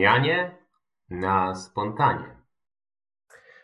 [0.00, 0.50] zmianie
[1.10, 2.36] na spontanie.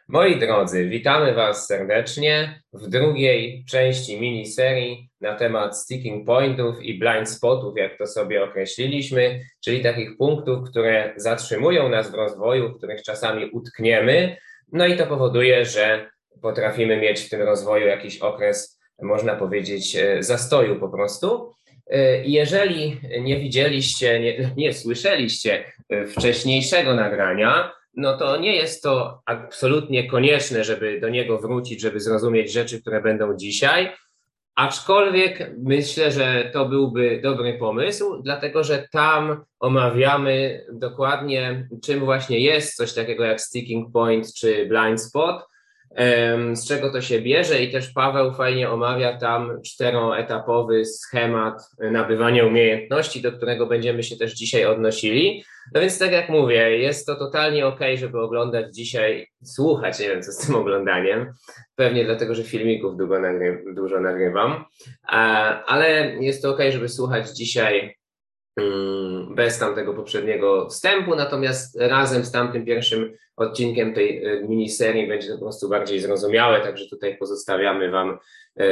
[0.09, 7.31] Moi drodzy, witamy Was serdecznie w drugiej części miniserii na temat sticking pointów i blind
[7.31, 13.03] spotów, jak to sobie określiliśmy, czyli takich punktów, które zatrzymują nas w rozwoju, w których
[13.03, 14.37] czasami utkniemy,
[14.73, 16.11] no i to powoduje, że
[16.43, 21.53] potrafimy mieć w tym rozwoju jakiś okres, można powiedzieć, e, zastoju po prostu.
[21.91, 29.23] E, jeżeli nie widzieliście, nie, nie słyszeliście e, wcześniejszego nagrania, no to nie jest to
[29.25, 33.93] absolutnie konieczne, żeby do niego wrócić, żeby zrozumieć rzeczy, które będą dzisiaj.
[34.55, 42.77] Aczkolwiek myślę, że to byłby dobry pomysł, dlatego że tam omawiamy dokładnie, czym właśnie jest
[42.77, 45.47] coś takiego jak sticking point czy blind spot
[46.53, 47.63] z czego to się bierze?
[47.63, 54.35] I też Paweł fajnie omawia tam czteroetapowy schemat nabywania umiejętności, do którego będziemy się też
[54.35, 55.45] dzisiaj odnosili.
[55.75, 60.23] No więc tak jak mówię, jest to totalnie ok, żeby oglądać dzisiaj, słuchać, nie wiem
[60.23, 61.33] co z tym oglądaniem,
[61.77, 64.65] pewnie dlatego, że filmików długo nagry dużo nagrywam,
[65.67, 67.97] ale jest to ok, żeby słuchać dzisiaj
[68.57, 75.29] mm, bez tamtego poprzedniego wstępu, natomiast razem z tamtym pierwszym odcinkiem tej e, miniserii będzie
[75.29, 78.19] to po prostu bardziej zrozumiałe, także tutaj pozostawiamy Wam
[78.57, 78.67] e,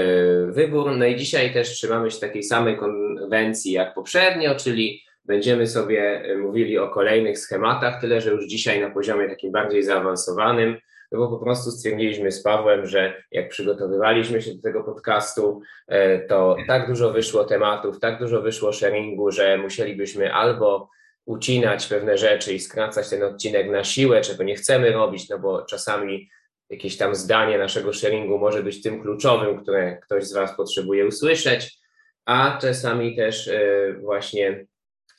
[0.47, 0.97] wybór.
[0.97, 6.37] No i dzisiaj też trzymamy się takiej samej konwencji jak poprzednio, czyli będziemy sobie e,
[6.37, 10.77] mówili o kolejnych schematach, tyle że już dzisiaj na poziomie takim bardziej zaawansowanym,
[11.13, 15.61] no bo po prostu stwierdziliśmy z Pawłem, że jak przygotowywaliśmy się do tego podcastu,
[16.29, 20.91] to tak dużo wyszło tematów, tak dużo wyszło sharingu, że musielibyśmy albo
[21.27, 25.63] ucinać pewne rzeczy i skracać ten odcinek na siłę, czego nie chcemy robić, no bo
[25.63, 26.29] czasami
[26.71, 31.79] jakieś tam zdanie naszego sharingu może być tym kluczowym, które ktoś z Was potrzebuje usłyszeć,
[32.25, 34.67] a czasami też e, właśnie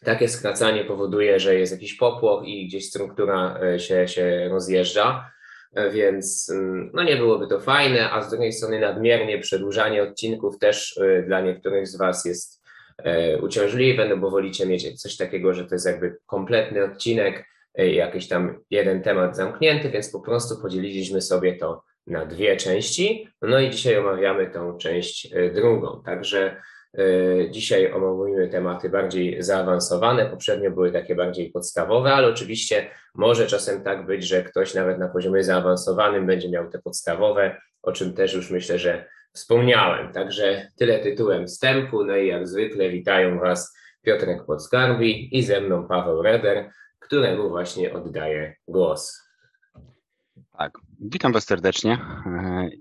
[0.03, 5.31] takie skracanie powoduje, że jest jakiś popłoch i gdzieś struktura e, się, się rozjeżdża,
[5.75, 10.59] e, więc mm, no nie byłoby to fajne, a z drugiej strony nadmiernie przedłużanie odcinków
[10.59, 12.64] też dla niektórych z Was jest
[13.41, 17.45] uciążliwe, no bo wolicie mieć coś takiego, że to jest jakby kompletny odcinek,
[17.77, 23.27] e, jakiś tam jeden temat zamknięty, więc po prostu podzieliliśmy sobie to na dwie części.
[23.41, 26.01] No i dzisiaj omawiamy tą część e, drugą.
[26.05, 26.61] Także
[27.51, 30.25] dzisiaj omówimy tematy bardziej zaawansowane.
[30.25, 35.07] Poprzednio były takie bardziej podstawowe, ale oczywiście może czasem tak być, że ktoś nawet na
[35.07, 39.05] poziomie zaawansowanym będzie miał te podstawowe, o czym też już myślę, że
[39.35, 40.13] wspomniałem.
[40.13, 42.03] Także tyle tytułem wstępu.
[42.03, 46.69] No i jak zwykle witają Was Piotrek Podskarbi i ze mną Paweł Reder,
[46.99, 49.25] któremu właśnie oddaję głos.
[50.57, 51.97] Tak, witam Was serdecznie.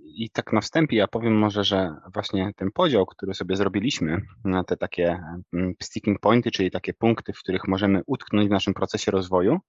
[0.05, 4.65] I tak na wstępie ja powiem może, że właśnie ten podział, który sobie zrobiliśmy na
[4.65, 5.21] te takie
[5.53, 9.61] mm, sticking pointy, czyli takie punkty, w których możemy utknąć w naszym procesie rozwoju, e,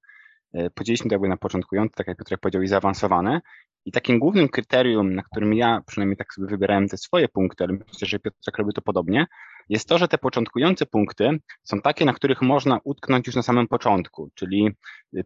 [0.75, 3.41] podzieliliśmy to jakby na początkujące, tak jak Piotrek powiedział, i zaawansowane.
[3.85, 7.73] I takim głównym kryterium, na którym ja przynajmniej tak sobie wybierałem te swoje punkty, ale
[7.73, 9.25] myślę, że Piotrek robi to podobnie,
[9.69, 13.67] jest to, że te początkujące punkty są takie, na których można utknąć już na samym
[13.67, 14.29] początku.
[14.35, 14.69] Czyli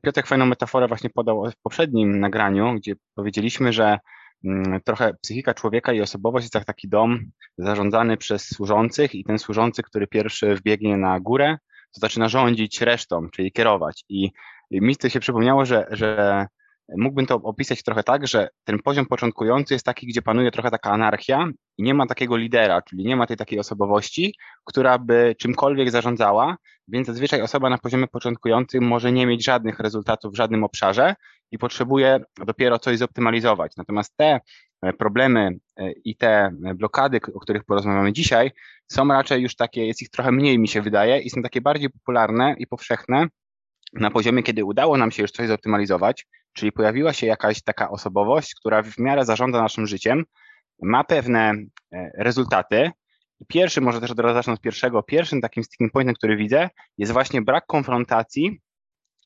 [0.02, 3.98] Piotrek fajną metaforę właśnie podał w poprzednim nagraniu, gdzie powiedzieliśmy, że
[4.46, 7.20] mm, trochę psychika człowieka i osobowość jest jak taki dom
[7.58, 11.58] zarządzany przez służących i ten służący, który pierwszy wbiegnie na górę,
[11.94, 14.04] to zaczyna rządzić resztą, czyli kierować.
[14.10, 14.32] I
[14.72, 16.46] mi to się przypomniało, że, że
[16.98, 20.92] mógłbym to opisać trochę tak, że ten poziom początkujący jest taki, gdzie panuje trochę taka
[20.92, 24.36] anarchia i nie ma takiego lidera, czyli nie ma tej takiej osobowości,
[24.66, 26.58] która by czymkolwiek zarządzała,
[26.88, 31.16] więc zazwyczaj osoba na poziomie początkującym może nie mieć żadnych rezultatów w żadnym obszarze
[31.52, 33.76] i potrzebuje dopiero coś zoptymalizować.
[33.78, 34.40] Natomiast te
[34.98, 38.52] problemy e, i te blokady, o których porozmawiamy dzisiaj,
[38.92, 41.90] są raczej już takie, jest ich trochę mniej mi się wydaje i są takie bardziej
[41.90, 43.28] popularne i powszechne
[43.94, 48.56] na poziomie, kiedy udało nam się już coś zoptymalizować, Czyli pojawiła się jakaś taka osobowość,
[48.56, 50.26] która w miarę zarządza naszym życiem,
[50.82, 51.54] ma pewne
[51.92, 52.92] e, rezultaty.
[53.40, 56.70] I pierwszy, może też od razu zacznę od pierwszego, pierwszym takim sticking pointem, który widzę,
[56.98, 58.62] jest właśnie brak konfrontacji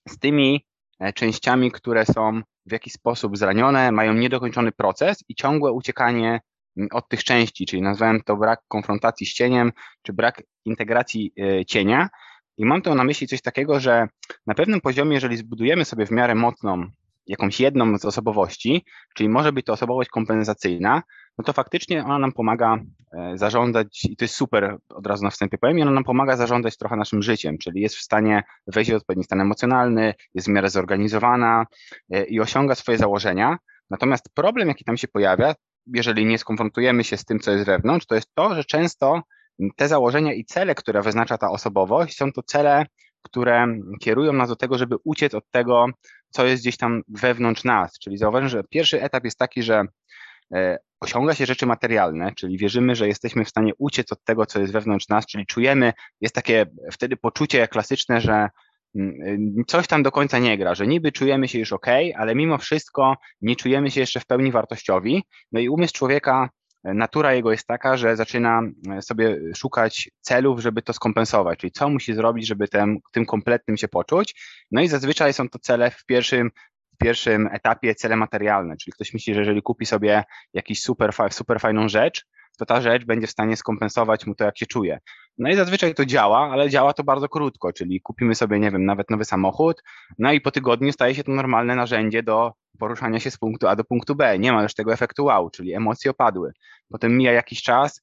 [0.10, 0.66] z tymi
[1.00, 6.42] e, częściami, które są w jakiś sposób zranione, mają niedokończony proces i ciągłe uciekanie
[6.92, 9.72] od tych części, czyli nazwałem to brak konfrontacji z cieniem,
[10.02, 12.10] czy brak integracji e, cienia.
[12.58, 14.08] I mam to na myśli coś takiego, że
[14.48, 16.86] na pewnym poziomie, jeżeli zbudujemy sobie w miarę mocną
[17.28, 18.86] jakąś jedną z osobowości,
[19.16, 21.04] czyli może być to osobowość kompensacyjna,
[21.38, 22.78] no to faktycznie ona nam pomaga
[23.14, 26.78] e, zarządzać, i to jest super, od razu na wstępie powiem, ona nam pomaga zarządzać
[26.78, 30.70] trochę naszym życiem, czyli jest w stanie wejść w odpowiedni stan emocjonalny, jest w miarę
[30.70, 31.66] zorganizowana
[32.12, 33.58] e, i osiąga swoje założenia.
[33.90, 35.56] Natomiast problem, jaki tam się pojawia,
[35.88, 39.22] jeżeli nie skonfrontujemy się z tym, co jest wewnątrz, to jest to, że często
[39.76, 42.86] te założenia i cele, które wyznacza ta osobowość, są to cele
[43.24, 43.68] które
[44.00, 45.86] kierują nas do tego, żeby uciec od tego,
[46.30, 48.00] co jest gdzieś tam wewnątrz nas.
[48.00, 49.84] Czyli zauważmy, że pierwszy etap jest taki, że
[50.54, 54.60] e, osiąga się rzeczy materialne, czyli wierzymy, że jesteśmy w stanie uciec od tego, co
[54.60, 58.50] jest wewnątrz nas, czyli czujemy, jest takie wtedy poczucie klasyczne, że
[59.68, 63.16] coś tam do końca nie gra, że niby czujemy się już ok, ale mimo wszystko
[63.42, 65.24] nie czujemy się jeszcze w pełni wartościowi.
[65.52, 66.50] No i umysł człowieka
[66.84, 68.62] natura jego jest taka, że zaczyna
[68.92, 73.78] e, sobie szukać celów, żeby to skompensować, czyli co musi zrobić, żeby tym, tym kompletnym
[73.78, 74.36] się poczuć.
[74.72, 76.52] No i zazwyczaj są to cele w pierwszym,
[76.94, 80.24] w pierwszym etapie cele materialne, czyli ktoś myśli, że jeżeli kupi sobie
[80.54, 82.26] jakiś super, super fajną rzecz,
[82.58, 85.00] to ta rzecz będzie w stanie skompensować mu to, jak się czuje.
[85.38, 88.86] No i zazwyczaj to działa, ale działa to bardzo krótko, czyli kupimy sobie, nie wiem,
[88.86, 89.84] nawet nowy samochód,
[90.20, 93.76] no i po tygodniu staje się to normalne narzędzie do poruszania się z punktu A
[93.76, 94.40] do punktu B.
[94.40, 96.54] Nie ma już tego efektu wow, czyli emocje opadły.
[96.90, 98.02] Potem mija jakiś czas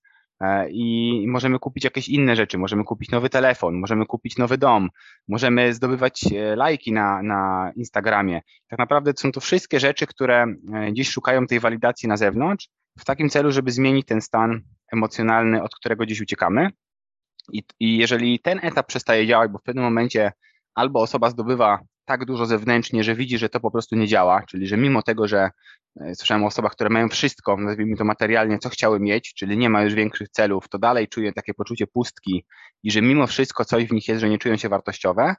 [0.71, 4.89] i możemy kupić jakieś inne rzeczy, możemy kupić nowy telefon, możemy kupić nowy dom,
[5.29, 8.41] możemy zdobywać e, lajki na, na Instagramie.
[8.69, 13.05] Tak naprawdę są to wszystkie rzeczy, które e, dziś szukają tej walidacji na zewnątrz, w
[13.05, 14.61] takim celu, żeby zmienić ten stan
[14.93, 16.71] emocjonalny, od którego dziś uciekamy.
[17.53, 20.33] I, I jeżeli ten etap przestaje działać, bo w pewnym momencie
[20.75, 24.67] albo osoba zdobywa tak dużo zewnętrznie, że widzi, że to po prostu nie działa, czyli
[24.67, 25.51] że mimo tego, że
[26.01, 29.71] e, słyszałem o osobach, które mają wszystko, nazwijmy to materialnie, co chciały mieć, czyli nie
[29.71, 32.45] ma już większych celów, to dalej czują takie poczucie pustki
[32.83, 35.35] i że mimo wszystko coś w nich jest, że nie czują się wartościowe,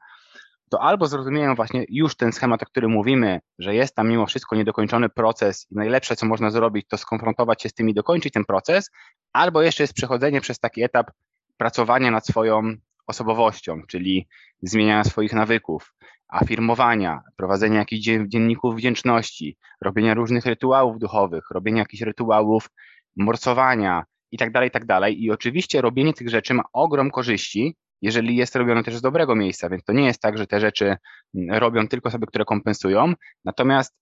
[0.71, 4.55] to albo zrozumieją właśnie już ten schemat, o którym mówimy, że jest tam mimo wszystko
[4.55, 8.45] niedokończony proces i najlepsze, co można zrobić, to skonfrontować się z tym i dokończyć ten
[8.45, 8.91] proces,
[9.33, 11.11] albo jeszcze jest przechodzenie przez taki etap
[11.57, 12.75] pracowania nad swoją
[13.07, 14.27] osobowością, czyli
[14.61, 15.93] zmieniania swoich nawyków,
[16.27, 22.69] afirmowania, prowadzenia jakichś dzienników wdzięczności, robienia różnych rytuałów duchowych, robienia jakichś rytuałów
[23.15, 24.83] morsowania i tak dalej, i tak.
[25.09, 29.69] I oczywiście robienie tych rzeczy ma ogrom korzyści, jeżeli jest robione też z dobrego miejsca,
[29.69, 30.95] więc to nie jest tak, że te rzeczy
[31.35, 33.13] mm, robią tylko osoby, które kompensują,
[33.45, 33.95] natomiast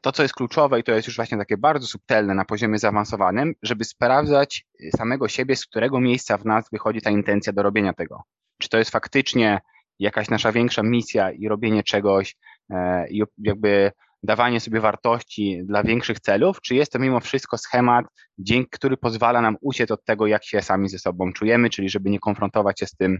[0.00, 3.54] to, co jest kluczowe i to jest już właśnie takie bardzo subtelne na poziomie zaawansowanym,
[3.62, 4.66] żeby sprawdzać
[4.96, 8.22] samego siebie, z którego miejsca w nas wychodzi ta intencja do robienia tego.
[8.62, 9.60] Czy to jest faktycznie
[9.98, 12.36] jakaś nasza większa misja i robienie czegoś
[12.70, 13.92] e, i jakby
[14.22, 18.06] dawanie sobie wartości dla większych celów, czy jest to mimo wszystko schemat,
[18.38, 22.10] dzięki który pozwala nam uciec od tego, jak się sami ze sobą czujemy, czyli żeby
[22.10, 23.18] nie konfrontować się z tym,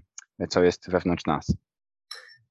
[0.48, 1.56] co jest wewnątrz nas.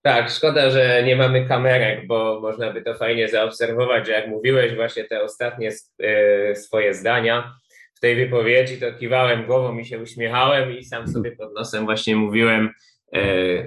[0.02, 4.76] Tak, szkoda, że nie mamy kamerek, bo można by to fajnie zaobserwować, że jak mówiłeś
[4.76, 7.54] właśnie te ostatnie e, swoje zdania
[8.02, 12.70] tej wypowiedzi, to kiwałem głową i się uśmiechałem i sam sobie pod nosem właśnie mówiłem
[13.14, 13.22] e,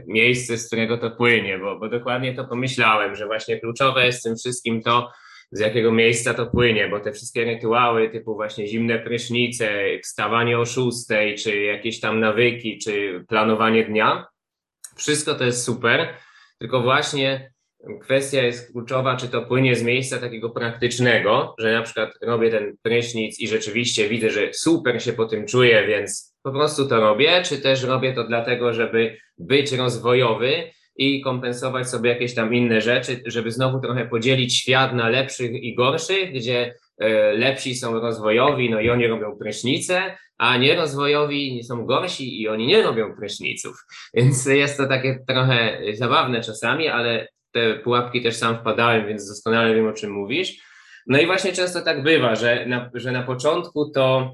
[0.07, 4.37] miejsce, z którego to płynie, bo, bo dokładnie to pomyślałem, że właśnie kluczowe jest tym
[4.37, 5.11] wszystkim to,
[5.53, 9.71] z jakiego miejsca to płynie, bo te wszystkie rytuały typu właśnie zimne prysznice,
[10.03, 14.27] wstawanie o szóstej, czy jakieś tam nawyki, czy planowanie dnia,
[14.97, 16.15] wszystko to jest super,
[16.59, 17.54] tylko właśnie
[18.03, 22.77] kwestia jest kluczowa, czy to płynie z miejsca takiego praktycznego, że na przykład robię ten
[22.83, 27.43] prysznic i rzeczywiście widzę, że super się po tym czuję, więc po prostu to robię,
[27.45, 33.23] czy też robię to dlatego, żeby być rozwojowy i kompensować sobie jakieś tam inne rzeczy,
[33.27, 38.81] żeby znowu trochę podzielić świat na lepszych i gorszych, gdzie e, lepsi są rozwojowi, no
[38.81, 43.85] i oni robią prysznice, a nierozwojowi są gorsi i oni nie robią pryszniców.
[44.15, 49.75] Więc jest to takie trochę zabawne czasami, ale te pułapki też sam wpadałem, więc doskonale
[49.75, 50.57] wiem, o czym mówisz.
[51.07, 54.33] No i właśnie często tak bywa, że na, że na początku to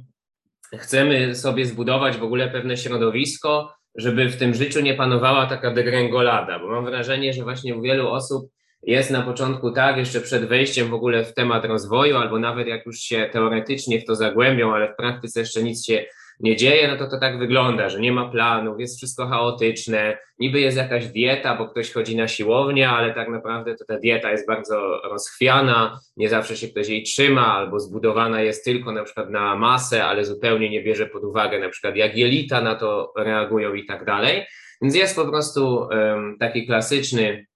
[0.78, 6.58] chcemy sobie zbudować w ogóle pewne środowisko, żeby w tym życiu nie panowała taka degrengolada,
[6.58, 8.50] bo mam wrażenie, że właśnie u wielu osób
[8.82, 12.86] jest na początku tak, jeszcze przed wejściem w ogóle w temat rozwoju, albo nawet jak
[12.86, 16.04] już się teoretycznie w to zagłębią, ale w praktyce jeszcze nic się
[16.40, 20.60] nie dzieje, no to to tak wygląda, że nie ma planów, jest wszystko chaotyczne, niby
[20.60, 24.46] jest jakaś dieta, bo ktoś chodzi na siłownię, ale tak naprawdę to ta dieta jest
[24.46, 29.56] bardzo rozchwiana, nie zawsze się ktoś jej trzyma, albo zbudowana jest tylko na przykład na
[29.56, 33.86] masę, ale zupełnie nie bierze pod uwagę na przykład jak jelita na to reagują i
[33.86, 34.46] tak dalej.
[34.82, 37.46] Więc jest po prostu um, taki klasyczny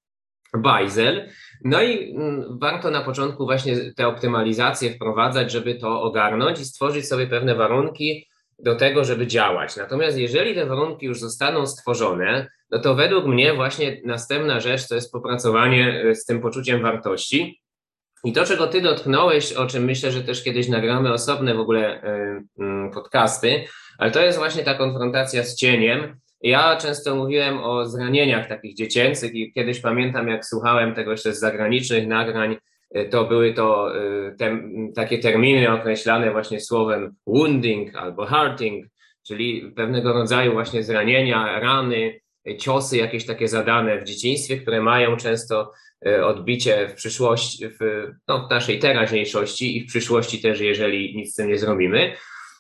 [0.56, 1.28] bajzel.
[1.64, 7.08] No i mm, warto na początku właśnie te optymalizacje wprowadzać, żeby to ogarnąć i stworzyć
[7.08, 9.76] sobie pewne warunki do tego, żeby działać.
[9.76, 14.94] Natomiast jeżeli te warunki już zostaną stworzone, no to według mnie właśnie następna rzecz to
[14.94, 17.60] jest popracowanie e, z tym poczuciem wartości.
[18.24, 22.02] I to, czego ty dotknąłeś, o czym myślę, że też kiedyś nagramy osobne w ogóle
[22.02, 23.64] e, mm, podcasty,
[23.98, 29.34] ale to jest właśnie ta konfrontacja z cieniem, ja często mówiłem o zranieniach takich dziecięcych
[29.34, 32.56] i kiedyś pamiętam, jak słuchałem tego jeszcze z zagranicznych nagrań,
[33.10, 34.58] to były to y, te,
[34.94, 38.86] takie terminy określane właśnie słowem wounding albo hurting,
[39.26, 42.20] czyli pewnego rodzaju właśnie zranienia, rany,
[42.58, 45.72] ciosy jakieś takie zadane w dzieciństwie, które mają często
[46.06, 51.32] e, odbicie w przyszłości, w, no, w naszej teraźniejszości i w przyszłości też, jeżeli nic
[51.32, 52.12] z tym nie zrobimy.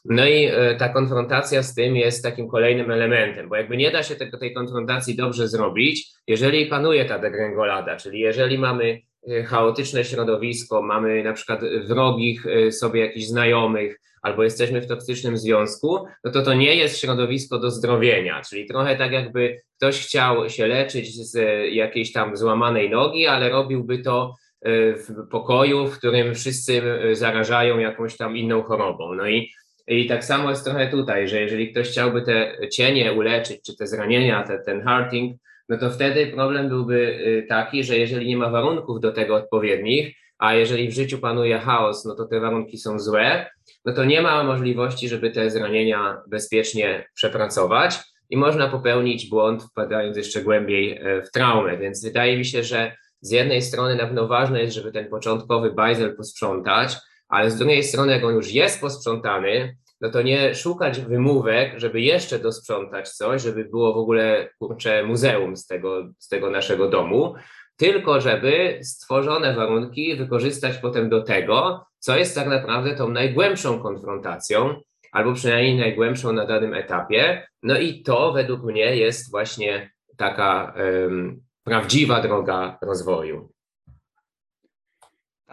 [0.04, 4.02] No i e, ta konfrontacja z tym jest takim kolejnym elementem, bo jakby nie da
[4.02, 9.00] się tego, tej konfrontacji dobrze zrobić, jeżeli panuje ta degrengolada, czyli jeżeli mamy e,
[9.46, 16.30] chaotyczne środowisko, mamy na przykład wrogich sobie jakichś znajomych, albo jesteśmy w toksycznym związku, no
[16.30, 21.30] to to nie jest środowisko do zdrowienia, czyli trochę tak jakby ktoś chciał się leczyć
[21.30, 21.38] z
[21.72, 24.34] jakiejś tam złamanej nogi, ale robiłby to
[24.66, 29.14] w pokoju, w którym wszyscy zarażają jakąś tam inną chorobą.
[29.14, 29.50] No i,
[29.86, 33.86] i tak samo jest trochę tutaj, że jeżeli ktoś chciałby te cienie uleczyć, czy te
[33.86, 38.50] zranienia, te, ten hurting, no to wtedy problem byłby e, taki, że jeżeli nie ma
[38.50, 42.98] warunków do tego odpowiednich, a jeżeli w życiu panuje chaos, no to te warunki są
[42.98, 43.50] złe,
[43.84, 47.98] no to nie ma możliwości, żeby te zranienia bezpiecznie przepracować
[48.30, 51.78] i można popełnić błąd, wpadając jeszcze głębiej e, w traumę.
[51.78, 55.72] Więc wydaje mi się, że z jednej strony na pewno ważne jest, żeby ten początkowy
[55.72, 56.96] bajzel posprzątać,
[57.28, 62.00] ale z drugiej strony, jak on już jest posprzątany, no to nie szukać wymówek, żeby
[62.00, 67.34] jeszcze dosprzątać coś, żeby było w ogóle kurcze muzeum z tego, z tego naszego domu,
[67.76, 74.80] tylko żeby stworzone warunki wykorzystać potem do tego, co jest tak naprawdę tą najgłębszą konfrontacją,
[75.12, 77.48] albo przynajmniej najgłębszą na danym etapie.
[77.62, 83.53] No i to według mnie jest właśnie taka um, prawdziwa droga rozwoju.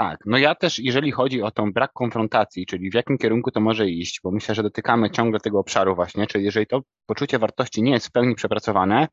[0.01, 3.60] Tak, no ja też, jeżeli chodzi o tą brak konfrontacji, czyli w jakim kierunku to
[3.60, 7.84] może iść, bo myślę, że dotykamy ciągle tego obszaru właśnie, czyli jeżeli to poczucie wartości
[7.84, 9.08] nie jest w pełni przepracowane,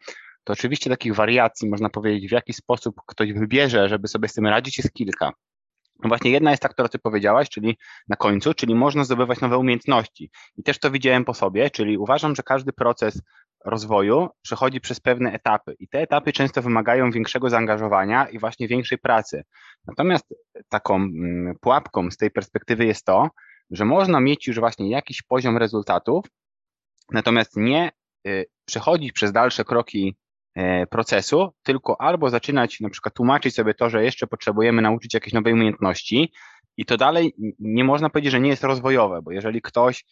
[0.44, 4.46] to oczywiście takich wariacji, można powiedzieć, w jaki sposób ktoś wybierze, żeby sobie z tym
[4.46, 5.32] radzić, jest kilka.
[6.02, 7.78] No właśnie jedna jest ta, która ty powiedziałaś, czyli
[8.08, 10.30] na końcu, czyli można zdobywać nowe umiejętności.
[10.56, 13.22] I też to widziałem po sobie, czyli uważam, że każdy proces
[13.64, 18.98] rozwoju przechodzi przez pewne etapy i te etapy często wymagają większego zaangażowania i właśnie większej
[18.98, 19.44] pracy.
[19.86, 20.34] Natomiast
[20.68, 23.28] taką mm, pułapką z tej perspektywy jest to,
[23.70, 26.24] że można mieć już właśnie jakiś poziom rezultatów,
[27.12, 27.90] natomiast nie
[28.26, 30.16] y, przechodzić przez dalsze kroki
[30.58, 35.32] E, procesu, tylko albo zaczynać na przykład tłumaczyć sobie to, że jeszcze potrzebujemy nauczyć jakieś
[35.32, 36.32] nowej umiejętności
[36.76, 40.04] i to dalej nie można powiedzieć, że nie jest rozwojowe, bo jeżeli ktoś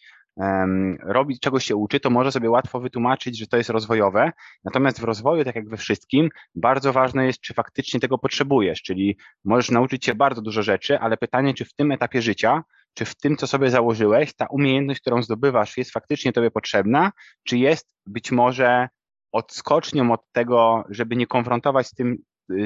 [1.03, 4.31] robi, czegoś się uczy, to może sobie łatwo wytłumaczyć, że to jest rozwojowe.
[4.63, 9.17] Natomiast w rozwoju, tak jak we wszystkim, bardzo ważne jest, czy faktycznie tego potrzebujesz, czyli
[9.45, 12.63] możesz nauczyć się bardzo dużo rzeczy, ale pytanie, czy w tym etapie życia,
[12.93, 17.11] czy w tym, co sobie założyłeś, ta umiejętność, którą zdobywasz, jest faktycznie tobie potrzebna,
[17.43, 18.87] czy jest być może
[19.31, 22.17] odskocznią od tego, żeby nie konfrontować z tym,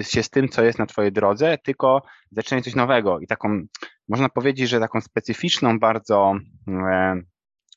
[0.02, 2.02] się z tym, co jest na Twojej drodze, tylko
[2.32, 3.20] zaczynać coś nowego.
[3.20, 3.62] I taką,
[4.10, 6.34] można powiedzieć, że taką specyficzną bardzo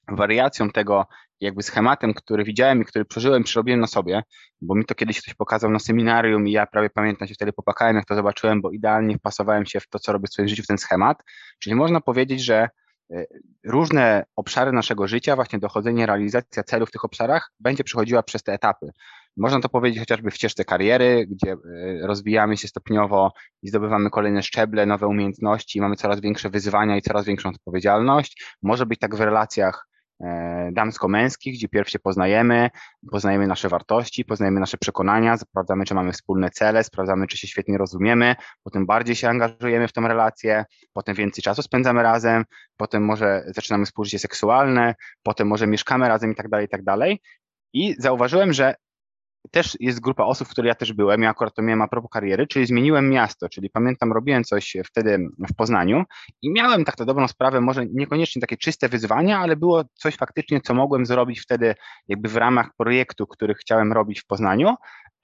[0.08, 1.06] wariacją tego,
[1.40, 4.22] jakby schematem, który widziałem i który przeżyłem, przerobiłem na sobie,
[4.60, 7.96] bo mi to kiedyś ktoś pokazał na seminarium i ja prawie pamiętam się wtedy popłakałem,
[7.96, 10.66] jak to zobaczyłem, bo idealnie wpasowałem się w to, co robię w swoim życiu, w
[10.66, 11.18] ten schemat.
[11.58, 12.68] Czyli można powiedzieć, że
[13.12, 13.24] E,
[13.64, 18.52] różne obszary naszego życia, właśnie dochodzenie, realizacja celów w tych obszarach będzie przechodziła przez te
[18.52, 18.90] etapy.
[19.36, 21.56] Można to powiedzieć chociażby w ścieżce kariery, gdzie e,
[22.06, 23.32] rozwijamy się stopniowo
[23.62, 28.44] i zdobywamy kolejne szczeble, nowe umiejętności, mamy coraz większe wyzwania i coraz większą odpowiedzialność.
[28.62, 29.88] Może być tak w relacjach
[30.72, 32.70] damsko-męskich, gdzie pierw się poznajemy,
[33.10, 37.78] poznajemy nasze wartości, poznajemy nasze przekonania, sprawdzamy, czy mamy wspólne cele, sprawdzamy, czy się świetnie
[37.78, 42.44] rozumiemy, potem bardziej się angażujemy w tą relację, potem więcej czasu spędzamy razem,
[42.76, 47.20] potem może zaczynamy współżycie seksualne, potem może mieszkamy razem i tak dalej, i tak dalej.
[47.72, 48.74] I zauważyłem, że
[49.50, 52.10] też jest grupa osób, w której ja też byłem, ja akurat to miałem a propos
[52.10, 56.04] kariery, czyli zmieniłem miasto, czyli pamiętam, robiłem coś wtedy w Poznaniu
[56.42, 60.60] i miałem tak to dobrą sprawę, może niekoniecznie takie czyste wyzwania, ale było coś faktycznie,
[60.60, 61.74] co mogłem zrobić wtedy
[62.08, 64.74] jakby w ramach projektu, który chciałem robić w Poznaniu,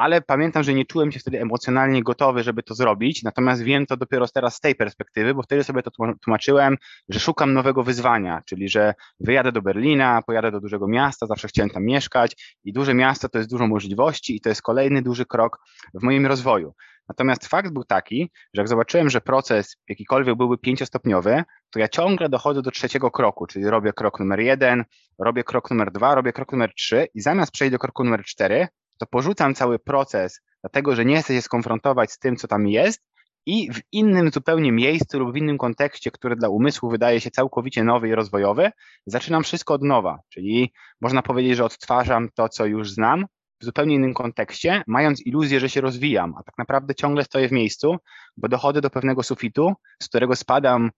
[0.00, 3.96] ale pamiętam, że nie czułem się wtedy emocjonalnie gotowy, żeby to zrobić, natomiast wiem to
[3.96, 5.90] dopiero teraz z tej perspektywy, bo wtedy sobie to
[6.24, 6.76] tłumaczyłem,
[7.08, 11.70] że szukam nowego wyzwania, czyli że wyjadę do Berlina, pojadę do dużego miasta, zawsze chciałem
[11.70, 15.58] tam mieszkać i duże miasto to jest dużo możliwości i to jest kolejny duży krok
[15.94, 16.74] w moim rozwoju.
[17.08, 22.28] Natomiast fakt był taki, że jak zobaczyłem, że proces jakikolwiek byłby pięciostopniowy, to ja ciągle
[22.28, 24.84] dochodzę do trzeciego kroku, czyli robię krok numer jeden,
[25.18, 28.68] robię krok numer dwa, robię krok numer trzy i zamiast przejść do kroku numer cztery,
[29.00, 33.02] to porzucam cały proces, dlatego że nie chcę się skonfrontować z tym, co tam jest
[33.46, 37.84] i w innym zupełnie miejscu lub w innym kontekście, który dla umysłu wydaje się całkowicie
[37.84, 38.70] nowy i rozwojowy,
[39.06, 43.26] zaczynam wszystko od nowa, czyli można powiedzieć, że odtwarzam to, co już znam,
[43.60, 47.52] w zupełnie innym kontekście, mając iluzję, że się rozwijam, a tak naprawdę ciągle stoję w
[47.52, 47.96] miejscu,
[48.36, 50.90] bo dochodzę do pewnego sufitu, z którego spadam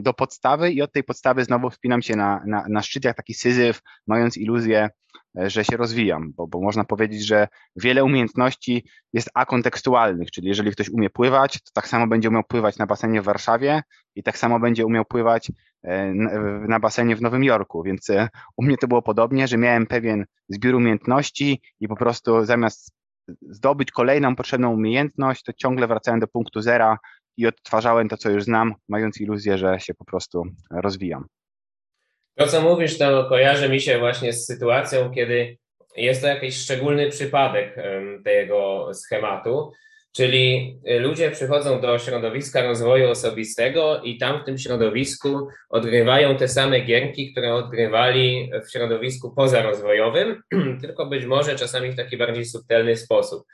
[0.00, 3.34] do podstawy i od tej podstawy znowu wspinam się na, na, na szczyt jak taki
[3.34, 4.90] syzyf, mając iluzję,
[5.38, 10.72] e, że się rozwijam, bo, bo można powiedzieć, że wiele umiejętności jest akontekstualnych, czyli jeżeli
[10.72, 13.82] ktoś umie pływać, to tak samo będzie umiał pływać na basenie w Warszawie
[14.14, 15.50] i tak samo będzie umiał pływać
[16.68, 18.08] na basenie w Nowym Jorku, więc
[18.56, 22.92] u mnie to było podobnie, że miałem pewien zbiór umiejętności i po prostu zamiast
[23.42, 26.98] zdobyć kolejną potrzebną umiejętność, to ciągle wracałem do punktu zera
[27.36, 31.26] i odtwarzałem to, co już znam, mając iluzję, że się po prostu rozwijam.
[32.34, 35.58] To, co mówisz, to kojarzy mi się właśnie z sytuacją, kiedy
[35.96, 37.76] jest to jakiś szczególny przypadek
[38.24, 39.72] tego schematu,
[40.16, 46.80] Czyli ludzie przychodzą do środowiska rozwoju osobistego i tam w tym środowisku odgrywają te same
[46.80, 50.42] gierki, które odgrywali w środowisku pozarozwojowym,
[50.82, 53.44] tylko być może czasami w taki bardziej subtelny sposób.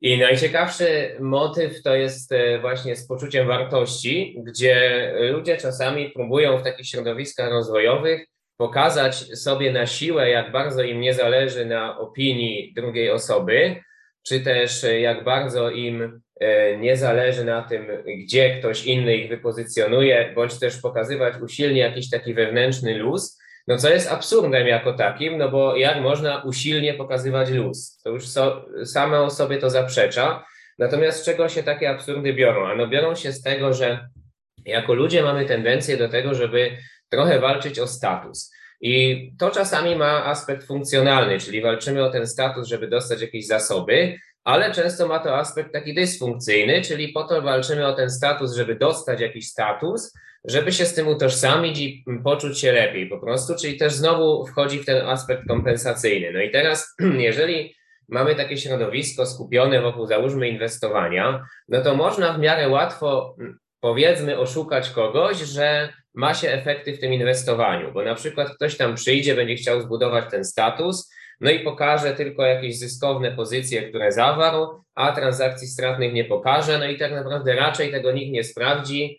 [0.00, 6.62] I najciekawszy motyw to jest y, właśnie z poczuciem wartości, gdzie ludzie czasami próbują w
[6.62, 8.26] takich środowiskach rozwojowych
[8.58, 13.76] pokazać sobie na siłę, jak bardzo im nie zależy na opinii drugiej osoby,
[14.22, 17.86] czy też e, jak bardzo im e, nie zależy na tym,
[18.24, 23.37] gdzie ktoś inny ich wypozycjonuje, bądź też pokazywać usilnie jakiś taki wewnętrzny luz,
[23.68, 28.00] no co jest absurdem jako takim, no bo jak można usilnie pokazywać luz?
[28.04, 30.44] To już so, same sobie to zaprzecza.
[30.78, 32.66] Natomiast z czego się takie absurdy biorą?
[32.66, 34.08] Ano biorą się z tego, że
[34.64, 36.76] jako ludzie mamy tendencję do tego, żeby
[37.08, 38.52] trochę walczyć o status.
[38.80, 44.18] I to czasami ma aspekt funkcjonalny, czyli walczymy o ten status, żeby dostać jakieś zasoby,
[44.44, 48.74] ale często ma to aspekt taki dysfunkcyjny, czyli po to walczymy o ten status, żeby
[48.74, 50.12] dostać jakiś status,
[50.44, 54.78] żeby się z tym utożsamić i poczuć się lepiej po prostu, czyli też znowu wchodzi
[54.78, 56.32] w ten aspekt kompensacyjny.
[56.32, 56.94] No i teraz,
[57.28, 57.74] jeżeli
[58.08, 63.36] mamy takie środowisko skupione wokół, załóżmy, inwestowania, no to można w miarę łatwo,
[63.80, 68.94] powiedzmy, oszukać kogoś, że ma się efekty w tym inwestowaniu, bo na przykład ktoś tam
[68.94, 74.84] przyjdzie, będzie chciał zbudować ten status, no i pokaże tylko jakieś zyskowne pozycje, które zawarł,
[74.94, 79.18] a transakcji stratnych nie pokaże, no i tak naprawdę raczej tego nikt nie sprawdzi.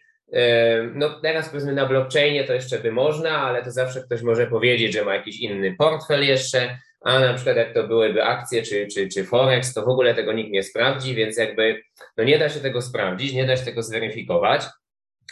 [0.96, 4.94] No teraz powiedzmy na blockchainie to jeszcze by można, ale to zawsze ktoś może powiedzieć,
[4.94, 9.08] że ma jakiś inny portfel jeszcze, a na przykład jak to byłyby akcje czy, czy,
[9.08, 11.82] czy Forex, to w ogóle tego nikt nie sprawdzi, więc jakby
[12.18, 14.66] no nie da się tego sprawdzić, nie da się tego zweryfikować,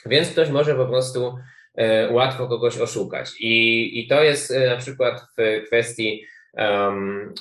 [0.06, 1.34] więc ktoś może po prostu
[1.78, 3.32] E, łatwo kogoś oszukać.
[3.40, 7.34] I, i to jest e, na przykład w kwestii um,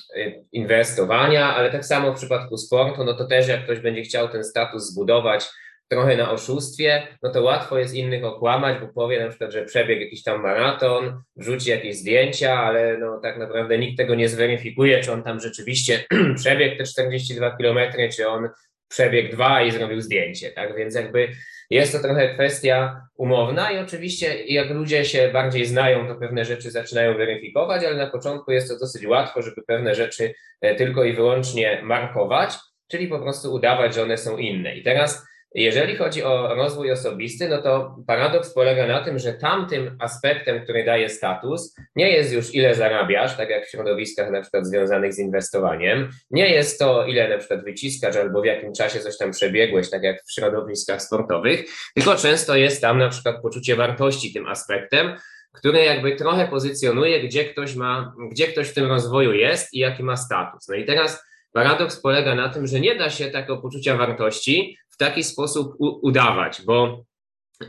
[0.52, 4.44] inwestowania, ale tak samo w przypadku sportu, no to też jak ktoś będzie chciał ten
[4.44, 5.48] status zbudować
[5.88, 10.00] trochę na oszustwie, no to łatwo jest innych okłamać, bo powie na przykład, że przebiegł
[10.00, 15.12] jakiś tam maraton, wrzuci jakieś zdjęcia, ale no tak naprawdę nikt tego nie zweryfikuje, czy
[15.12, 16.04] on tam rzeczywiście
[16.40, 18.48] przebiegł te 42 kilometry, czy on
[18.88, 20.76] przebiegł dwa i zrobił zdjęcie, tak?
[20.76, 21.28] Więc jakby
[21.70, 26.70] jest to trochę kwestia umowna i oczywiście jak ludzie się bardziej znają, to pewne rzeczy
[26.70, 31.12] zaczynają weryfikować, ale na początku jest to dosyć łatwo, żeby pewne rzeczy e, tylko i
[31.12, 32.54] wyłącznie markować,
[32.88, 34.76] czyli po prostu udawać, że one są inne.
[34.76, 39.96] I teraz jeżeli chodzi o rozwój osobisty, no to paradoks polega na tym, że tamtym
[40.00, 44.66] aspektem, który daje status, nie jest już ile zarabiasz, tak jak w środowiskach na przykład
[44.66, 49.18] związanych z inwestowaniem, nie jest to ile na przykład wyciskasz albo w jakim czasie coś
[49.18, 54.32] tam przebiegłeś, tak jak w środowiskach sportowych, tylko często jest tam na przykład poczucie wartości
[54.32, 55.16] tym aspektem,
[55.52, 60.02] które jakby trochę pozycjonuje, gdzie ktoś ma, gdzie ktoś w tym rozwoju jest i jaki
[60.02, 60.68] ma status.
[60.68, 64.98] No i teraz paradoks polega na tym, że nie da się takiego poczucia wartości w
[64.98, 67.04] taki sposób udawać, bo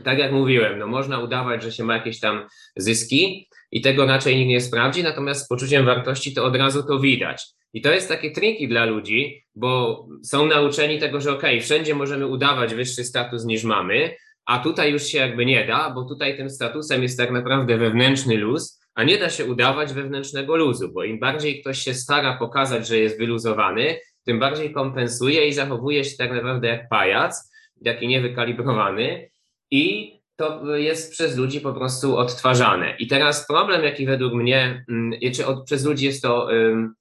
[0.04, 4.36] tak jak mówiłem, no można udawać, że się ma jakieś tam zyski i tego raczej
[4.36, 7.46] nikt nie sprawdzi, natomiast z poczuciem wartości to od razu to widać.
[7.72, 12.26] I to jest takie triki dla ludzi, bo są nauczeni tego, że ok, wszędzie możemy
[12.26, 14.14] udawać wyższy status niż mamy,
[14.46, 18.36] a tutaj już się jakby nie da, bo tutaj tym statusem jest tak naprawdę wewnętrzny
[18.36, 22.88] luz, a nie da się udawać wewnętrznego luzu, bo im bardziej ktoś się stara pokazać,
[22.88, 29.30] że jest wyluzowany, tym bardziej kompensuje i zachowuje się tak naprawdę jak pajac, jaki niewykalibrowany
[29.70, 32.96] i to jest przez ludzi po prostu odtwarzane.
[32.98, 36.94] I teraz problem, jaki według mnie, mm, czy od, przez ludzi jest to um,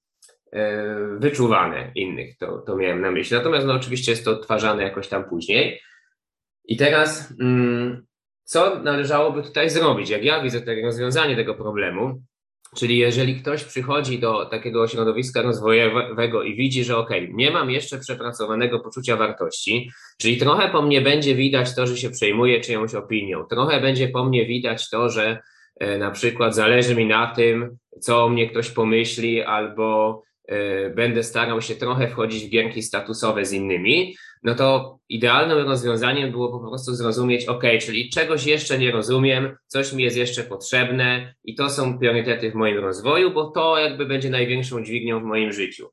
[1.19, 3.37] wyczuwane innych, to, to miałem na myśli.
[3.37, 5.81] Natomiast no, oczywiście jest to odtwarzane jakoś tam później.
[6.65, 8.05] I teraz, um,
[8.43, 10.09] co należałoby tutaj zrobić?
[10.09, 12.21] Jak ja widzę te rozwiązanie tego problemu,
[12.75, 17.99] Czyli jeżeli ktoś przychodzi do takiego środowiska rozwojowego i widzi, że ok, nie mam jeszcze
[17.99, 23.43] przepracowanego poczucia wartości, czyli trochę po mnie będzie widać to, że się przejmuje czyjąś opinią,
[23.43, 25.39] trochę będzie po mnie widać to, że
[25.79, 31.23] e, na przykład zależy mi na tym, co o mnie ktoś pomyśli, albo e, będę
[31.23, 36.67] starał się trochę wchodzić w gierki statusowe z innymi, no to idealnym rozwiązaniem było po
[36.67, 41.69] prostu zrozumieć, ok, czyli czegoś jeszcze nie rozumiem, coś mi jest jeszcze potrzebne i to
[41.69, 45.89] są priorytety w moim rozwoju, bo to jakby będzie największą dźwignią w moim życiu.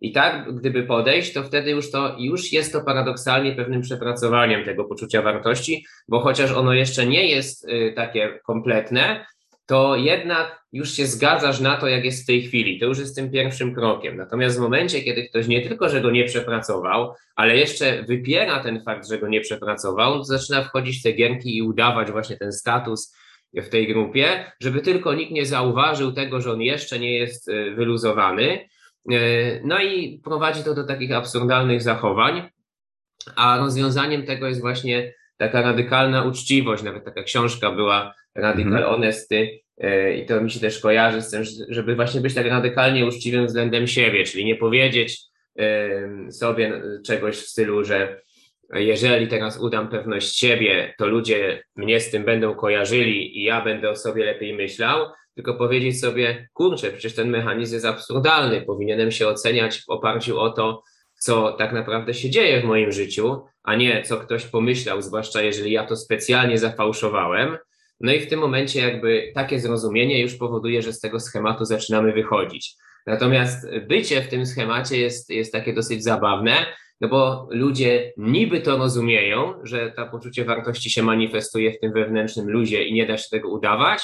[0.00, 4.84] I tak, gdyby podejść, to wtedy już to już jest to paradoksalnie pewnym przepracowaniem tego
[4.84, 9.26] poczucia wartości, bo chociaż ono jeszcze nie jest y, takie kompletne,
[9.72, 12.80] to jednak już się zgadzasz na to, jak jest w tej chwili.
[12.80, 14.16] To już jest tym pierwszym krokiem.
[14.16, 18.82] Natomiast w momencie, kiedy ktoś nie tylko, że go nie przepracował, ale jeszcze wypiera ten
[18.84, 22.52] fakt, że go nie przepracował, to zaczyna wchodzić w te gierki i udawać właśnie ten
[22.52, 23.16] status
[23.54, 27.74] w tej grupie, żeby tylko nikt nie zauważył tego, że on jeszcze nie jest y,
[27.74, 28.68] wyluzowany.
[29.12, 32.48] Y, no i prowadzi to do takich absurdalnych zachowań,
[33.36, 36.82] a rozwiązaniem tego jest właśnie taka radykalna uczciwość.
[36.82, 38.94] Nawet taka książka była Radical mhm.
[38.94, 39.61] Honesty, E,
[40.16, 43.86] I to mi się też kojarzy z tym, żeby właśnie być tak radykalnie uczciwym względem
[43.86, 45.20] siebie, czyli nie powiedzieć
[46.30, 48.20] sobie czegoś w stylu, że
[48.74, 53.90] jeżeli teraz udam pewność siebie, to ludzie mnie z tym będą kojarzyli i ja będę
[53.90, 59.28] o sobie lepiej myślał, tylko powiedzieć sobie, kurczę, przecież ten mechanizm jest absurdalny, powinienem się
[59.28, 60.82] oceniać w oparciu o to,
[61.14, 65.72] co tak naprawdę się dzieje w moim życiu, a nie co ktoś pomyślał, zwłaszcza jeżeli
[65.72, 67.56] ja to specjalnie zafałszowałem,
[68.02, 72.12] no i w tym momencie jakby takie zrozumienie już powoduje, że z tego schematu zaczynamy
[72.12, 72.74] wychodzić.
[73.06, 76.66] Natomiast bycie w tym schemacie jest, jest takie dosyć zabawne,
[77.00, 82.50] no bo ludzie niby to rozumieją, że to poczucie wartości się manifestuje w tym wewnętrznym
[82.50, 84.02] ludzie i nie da się tego udawać,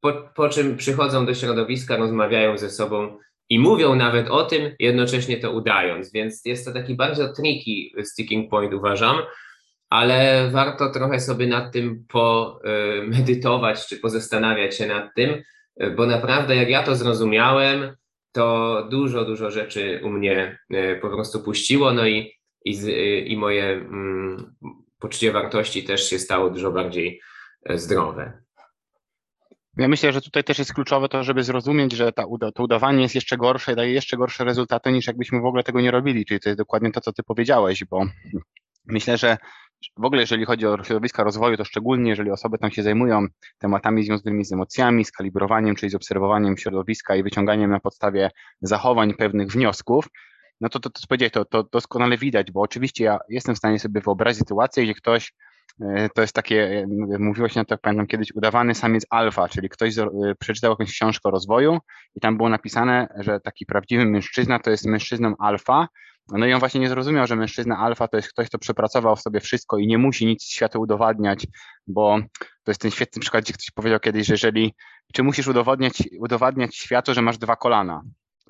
[0.00, 5.36] po, po czym przychodzą do środowiska, rozmawiają ze sobą i mówią nawet o tym, jednocześnie
[5.36, 9.16] to udając, więc jest to taki bardzo tricky sticking point, uważam,
[9.90, 15.42] ale warto trochę sobie nad tym pomedytować czy pozastanawiać się nad tym,
[15.96, 17.96] bo naprawdę jak ja to zrozumiałem,
[18.36, 22.32] to dużo, dużo rzeczy u mnie e, po prostu puściło, no i,
[22.64, 22.76] i,
[23.26, 24.54] i moje mm,
[24.98, 27.20] poczucie wartości też się stało dużo bardziej
[27.64, 28.42] e, zdrowe.
[29.76, 33.14] Ja myślę, że tutaj też jest kluczowe to, żeby zrozumieć, że ta, to udawanie jest
[33.14, 36.24] jeszcze gorsze i daje jeszcze gorsze rezultaty niż jakbyśmy w ogóle tego nie robili.
[36.24, 38.06] Czyli to jest dokładnie to, co ty powiedziałeś, bo
[38.86, 39.36] myślę, że
[39.98, 43.26] w ogóle jeżeli chodzi o środowiska rozwoju, to szczególnie jeżeli osoby tam się zajmują
[43.58, 49.14] tematami związanymi z emocjami, z kalibrowaniem, czyli z obserwowaniem środowiska i wyciąganiem na podstawie zachowań
[49.14, 50.08] pewnych wniosków,
[50.60, 53.78] no to to, to, to, to, to doskonale widać, bo oczywiście ja jestem w stanie
[53.78, 55.32] sobie wyobrazić sytuację, gdzie ktoś
[55.80, 59.68] e, to jest takie, e, mówiło się na to, pamiętam kiedyś, udawany samiec alfa, czyli
[59.68, 60.08] ktoś e,
[60.38, 61.78] przeczytał jakąś książkę o rozwoju
[62.14, 65.88] i tam było napisane, że taki prawdziwy mężczyzna to jest mężczyzną alfa,
[66.28, 69.20] no i on właśnie nie zrozumiał, że mężczyzna alfa to jest ktoś, kto przepracował w
[69.20, 71.46] sobie wszystko i nie musi nic światu udowadniać,
[71.86, 72.18] bo
[72.64, 74.74] to jest ten świetny przykład, gdzie ktoś powiedział kiedyś, że jeżeli,
[75.12, 78.02] czy musisz udowadniać, udowadniać światu, że masz dwa kolana?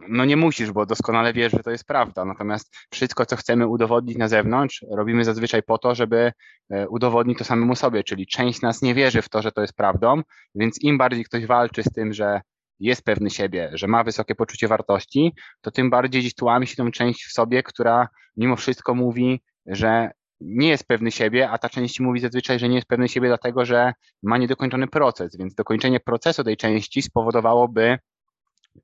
[0.08, 2.24] No nie musisz, bo doskonale wiesz, że to jest prawda.
[2.24, 6.32] Natomiast wszystko, co chcemy udowodnić na zewnątrz, robimy zazwyczaj po to, żeby
[6.70, 9.76] e, udowodnić to samemu sobie, czyli część nas nie wierzy w to, że to jest
[9.76, 10.22] prawdą,
[10.54, 12.40] więc im bardziej ktoś walczy z tym, że
[12.80, 16.90] jest pewny siebie, że ma wysokie poczucie wartości, to tym bardziej gdzieś tłami się tą
[16.90, 20.10] część w sobie, która mimo wszystko mówi, że
[20.40, 23.64] nie jest pewny siebie, a ta część mówi zazwyczaj, że nie jest pewny siebie dlatego,
[23.64, 27.98] że ma niedokończony proces, więc dokończenie procesu tej części spowodowałoby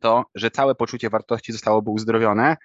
[0.00, 2.56] to, że całe poczucie wartości zostałoby uzdrowione,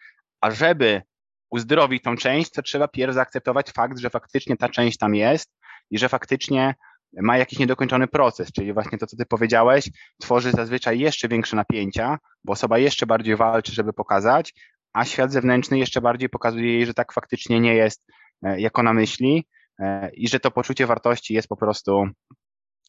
[0.42, 1.02] a żeby
[1.50, 5.52] uzdrowić tą część, to trzeba pierw zaakceptować fakt, że faktycznie ta część tam jest
[5.92, 6.76] i że faktycznie
[7.14, 9.90] ma jakiś niedokończony proces, czyli właśnie to, co ty powiedziałeś,
[10.22, 14.54] tworzy zazwyczaj jeszcze większe napięcia, bo osoba jeszcze bardziej walczy, żeby pokazać,
[14.94, 18.06] a świat zewnętrzny jeszcze bardziej pokazuje jej, że tak faktycznie nie jest,
[18.44, 19.48] e, jak ona myśli
[19.80, 22.06] e, i że to poczucie wartości jest po prostu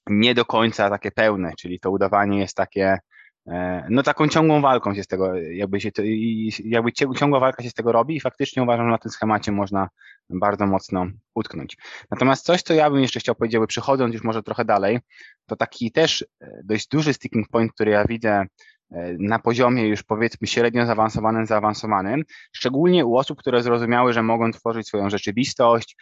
[0.07, 2.99] nie do końca takie pełne, czyli to udawanie jest takie
[3.91, 6.03] no taką ciągłą walką się z tego, jakby się to,
[6.65, 9.89] jakby ciągła walka się z tego robi i faktycznie uważam, że na tym schemacie można
[10.31, 11.77] bardzo mocno utknąć.
[12.11, 14.99] Natomiast coś, co ja bym jeszcze chciał powiedzieć, przychodząc już może trochę dalej,
[15.47, 18.47] to taki też e, dość duży sticking point, który ja widzę e,
[19.19, 24.87] na poziomie już powiedzmy średnio zaawansowanym, zaawansowanym, szczególnie u osób, które zrozumiały, że mogą tworzyć
[24.87, 25.97] swoją rzeczywistość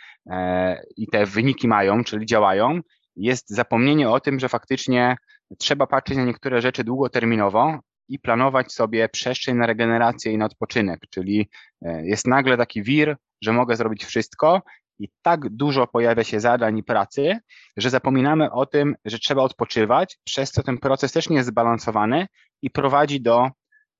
[0.97, 2.81] i te wyniki mają, czyli działają,
[3.17, 5.17] jest zapomnienie o tym, że faktycznie
[5.59, 7.79] trzeba patrzeć na niektóre rzeczy długoterminowo
[8.09, 11.49] i planować sobie przestrzeń na regenerację i na odpoczynek, czyli
[11.83, 14.63] e, jest nagle taki wir, że mogę zrobić wszystko
[14.99, 17.39] i tak dużo pojawia się zadań i pracy,
[17.77, 22.27] że zapominamy o tym, że trzeba odpoczywać, przez co ten proces też nie jest zbalansowany
[22.63, 23.51] i prowadzi do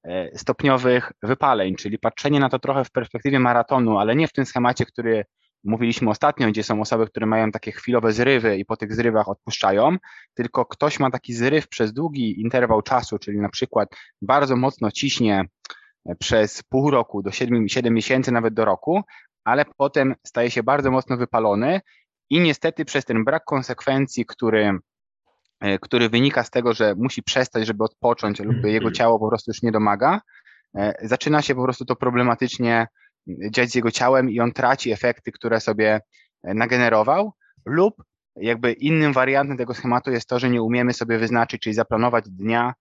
[0.05, 4.47] e, stopniowych wypaleń, czyli patrzenie na to trochę w perspektywie maratonu, ale nie w tym
[4.47, 5.25] schemacie, który
[5.67, 9.97] mówiliśmy ostatnio, gdzie są osoby, które mają takie chwilowe zrywy i po tych zrywach odpuszczają,
[10.35, 13.89] tylko ktoś ma taki zryw przez długi interwał czasu, czyli na przykład
[14.23, 15.45] bardzo mocno ciśnie
[16.07, 19.03] e, przez pół roku do 7, 7 miesięcy, nawet do roku,
[19.45, 21.81] ale potem staje się bardzo mocno wypalony
[22.31, 24.79] i niestety przez ten brak konsekwencji, który,
[25.61, 29.51] e, który wynika z tego, że musi przestać, żeby odpocząć lub jego ciało po prostu
[29.51, 30.21] już nie domaga,
[30.75, 32.87] e, zaczyna się po prostu to problematycznie
[33.27, 36.01] dziać z jego ciałem i on traci efekty, które sobie
[36.45, 37.33] nagenerował
[37.65, 38.03] lub
[38.37, 42.75] jakby innym wariantem tego schematu jest to, że nie umiemy sobie wyznaczyć, czyli zaplanować dnia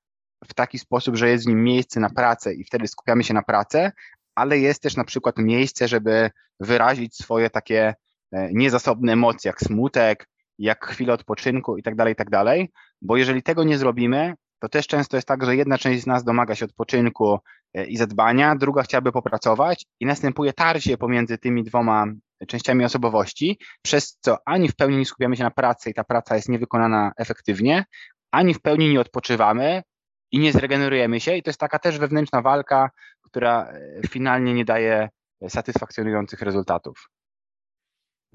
[0.45, 3.41] w taki sposób, że jest w nim miejsce na pracę i wtedy skupiamy się na
[3.41, 3.91] pracę,
[4.35, 6.29] ale jest też na przykład miejsce, żeby
[6.59, 7.93] wyrazić swoje takie
[8.31, 10.27] e, niezasobne emocje, jak smutek,
[10.59, 14.69] jak chwilę odpoczynku i tak dalej, i tak dalej, bo jeżeli tego nie zrobimy, to
[14.69, 17.39] też często jest tak, że jedna część z nas domaga się odpoczynku
[17.73, 22.05] e, i zadbania, druga chciałaby popracować i następuje tarcie pomiędzy tymi dwoma
[22.47, 26.35] częściami osobowości, przez co ani w pełni nie skupiamy się na pracy i ta praca
[26.35, 27.85] jest niewykonana efektywnie,
[28.31, 29.83] ani w pełni nie odpoczywamy
[30.31, 32.89] i nie zregenerujemy się i to jest taka też wewnętrzna walka,
[33.21, 35.09] która e, finalnie nie daje
[35.47, 37.09] satysfakcjonujących rezultatów.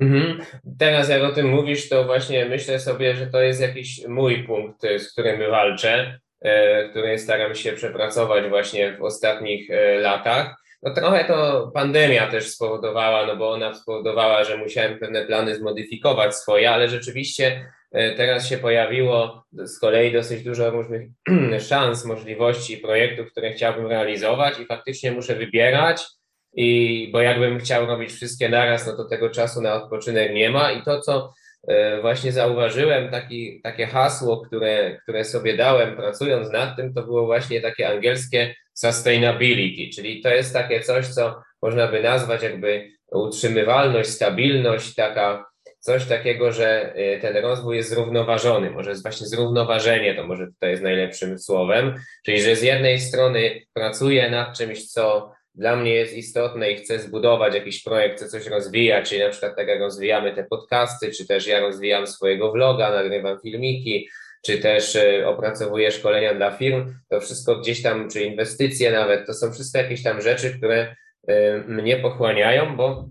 [0.00, 0.38] Mhm.
[0.78, 4.82] Teraz jak o tym mówisz, to właśnie myślę sobie, że to jest jakiś mój punkt,
[4.98, 10.54] z którym walczę, e, który staram się przepracować właśnie w ostatnich e, latach.
[10.82, 16.36] No trochę to pandemia też spowodowała, no bo ona spowodowała, że musiałem pewne plany zmodyfikować
[16.36, 21.08] swoje, ale rzeczywiście e, teraz się pojawiło z kolei dosyć dużo różnych
[21.68, 26.06] szans, możliwości, projektów, które chciałbym realizować i faktycznie muszę wybierać
[26.52, 30.72] i bo jakbym chciał robić wszystkie naraz, no to tego czasu na odpoczynek nie ma.
[30.72, 31.32] I to, co
[31.68, 37.26] e, właśnie zauważyłem, taki, takie hasło, które, które sobie dałem pracując nad tym, to było
[37.26, 44.10] właśnie takie angielskie sustainability, czyli to jest takie coś, co można by nazwać jakby utrzymywalność,
[44.10, 50.26] stabilność, taka coś takiego, że e, ten rozwój jest zrównoważony, może jest właśnie zrównoważenie, to
[50.26, 55.76] może tutaj jest najlepszym słowem, czyli że z jednej strony pracuję nad czymś, co dla
[55.76, 59.68] mnie jest istotne i chcę zbudować jakiś projekt, chcę coś rozwijać, czyli na przykład tak
[59.68, 64.08] jak rozwijamy te podcasty, czy też ja rozwijam swojego vloga, nagrywam filmiki,
[64.42, 69.34] czy też e, opracowuję szkolenia dla firm, to wszystko gdzieś tam, czy inwestycje nawet, to
[69.34, 73.08] są wszystko jakieś tam rzeczy, które e, mnie pochłaniają, bo,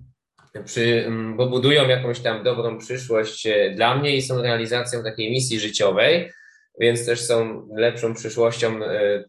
[0.65, 5.59] przy, bo budują jakąś tam dobrą przyszłość e, dla mnie i są realizacją takiej misji
[5.59, 6.31] życiowej,
[6.79, 8.79] więc też są lepszą przyszłością,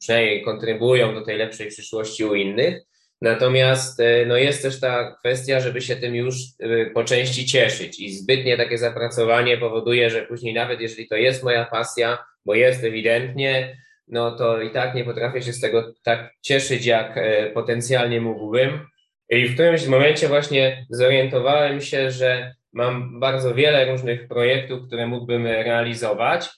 [0.00, 2.82] przynajmniej kontrybują do tej lepszej przyszłości u innych.
[3.22, 8.00] Natomiast e, no jest też ta kwestia, żeby się tym już e, po części cieszyć.
[8.00, 12.84] I zbytnie takie zapracowanie powoduje, że później nawet jeżeli to jest moja pasja, bo jest
[12.84, 13.76] ewidentnie,
[14.08, 18.86] no to i tak nie potrafię się z tego tak cieszyć, jak e, potencjalnie mógłbym.
[19.28, 25.46] I w którymś momencie właśnie zorientowałem się, że mam bardzo wiele różnych projektów, które mógłbym
[25.46, 26.48] realizować.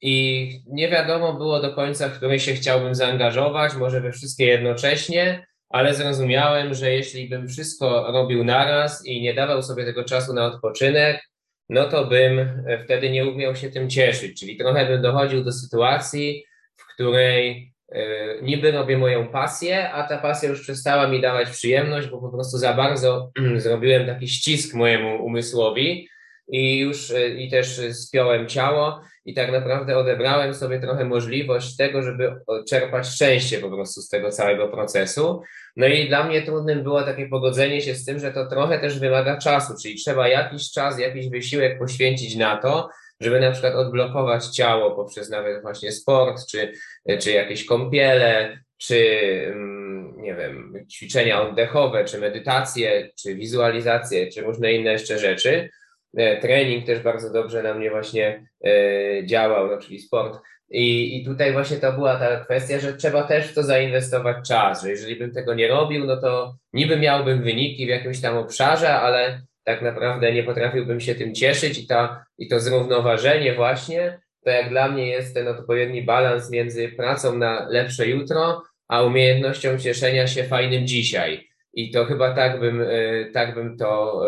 [0.00, 5.46] I nie wiadomo było do końca, w której się chciałbym zaangażować, może we wszystkie jednocześnie,
[5.74, 10.46] ale zrozumiałem, że jeśli bym wszystko robił naraz i nie dawał sobie tego czasu na
[10.46, 11.28] odpoczynek,
[11.68, 14.40] no to bym wtedy nie umiał się tym cieszyć.
[14.40, 16.44] Czyli trochę bym dochodził do sytuacji,
[16.76, 18.02] w której e,
[18.42, 22.58] niby robię moją pasję, a ta pasja już przestała mi dawać przyjemność, bo po prostu
[22.58, 26.08] za bardzo zrobiłem taki ścisk mojemu umysłowi
[26.48, 32.02] i już e, i też spiąłem ciało i tak naprawdę odebrałem sobie trochę możliwość tego,
[32.02, 32.32] żeby
[32.68, 35.42] czerpać szczęście po prostu z tego całego procesu.
[35.76, 38.98] No i dla mnie trudnym było takie pogodzenie się z tym, że to trochę też
[38.98, 42.88] wymaga czasu, czyli trzeba jakiś czas, jakiś wysiłek poświęcić na to,
[43.20, 46.72] żeby na przykład odblokować ciało poprzez nawet właśnie sport, czy,
[47.20, 54.72] czy jakieś kąpiele, czy mm, nie wiem, ćwiczenia oddechowe, czy medytacje, czy wizualizacje, czy różne
[54.72, 55.70] inne jeszcze rzeczy.
[56.16, 60.38] E, trening też bardzo dobrze na mnie właśnie e, działał, no, czyli sport.
[60.70, 64.82] I, I tutaj właśnie to była ta kwestia, że trzeba też w to zainwestować czas,
[64.82, 68.92] że jeżeli bym tego nie robił, no to niby miałbym wyniki w jakimś tam obszarze,
[68.92, 74.50] ale tak naprawdę nie potrafiłbym się tym cieszyć i, ta, i to zrównoważenie właśnie, to
[74.50, 80.26] jak dla mnie jest ten odpowiedni balans między pracą na lepsze jutro, a umiejętnością cieszenia
[80.26, 81.48] się fajnym dzisiaj.
[81.72, 82.86] I to chyba tak bym, e,
[83.32, 84.22] tak bym to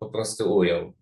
[0.00, 0.99] po prostu ujął.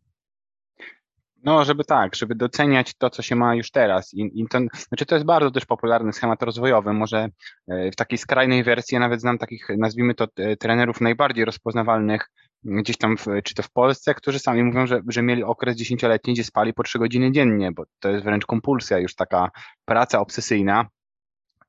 [1.45, 4.15] No, żeby tak, żeby doceniać to, co się ma już teraz.
[4.15, 6.93] I, i to, znaczy to jest bardzo też popularny schemat rozwojowy.
[6.93, 7.29] Może
[7.69, 12.31] e, w takiej skrajnej wersji ja nawet znam takich, nazwijmy to, e, trenerów najbardziej rozpoznawalnych
[12.65, 16.35] gdzieś tam, w, czy to w Polsce, którzy sami mówią, że, że mieli okres dziesięcioletni,
[16.35, 19.51] gdzie spali po trzy godziny dziennie, bo to jest wręcz kompulsja, już taka
[19.85, 20.87] praca obsesyjna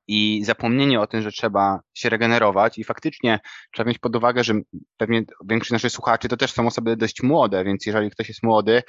[0.08, 3.40] i zapomnienie o tym, że trzeba się regenerować i faktycznie
[3.72, 4.54] trzeba mieć pod uwagę, że
[4.96, 8.82] pewnie większość naszych słuchaczy to też są osoby dość młode, więc jeżeli ktoś jest młody,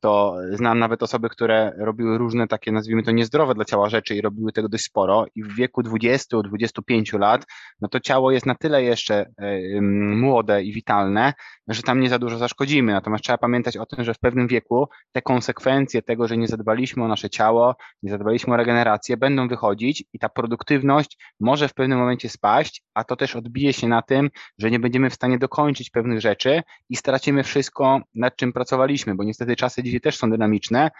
[0.00, 4.20] to znam nawet osoby, które robiły różne takie, nazwijmy to, niezdrowe dla ciała rzeczy i
[4.20, 7.46] robiły tego dość sporo i w wieku 20-25 lat,
[7.80, 9.26] no to ciało jest na tyle jeszcze
[9.80, 11.32] młode i witalne,
[11.68, 12.92] że tam nie za dużo zaszkodzimy.
[12.92, 17.04] Natomiast trzeba pamiętać o tym, że w pewnym wieku te konsekwencje tego, że nie zadbaliśmy
[17.04, 21.98] o nasze ciało, nie zadbaliśmy o regenerację, będą wychodzić i ta produktywność może w pewnym
[21.98, 25.90] momencie spaść, a to też odbije się na tym, że nie będziemy w stanie dokończyć
[25.90, 30.90] pewnych rzeczy i stracimy wszystko, nad czym pracowaliśmy, bo niestety czasy dzisiaj też są dynamiczne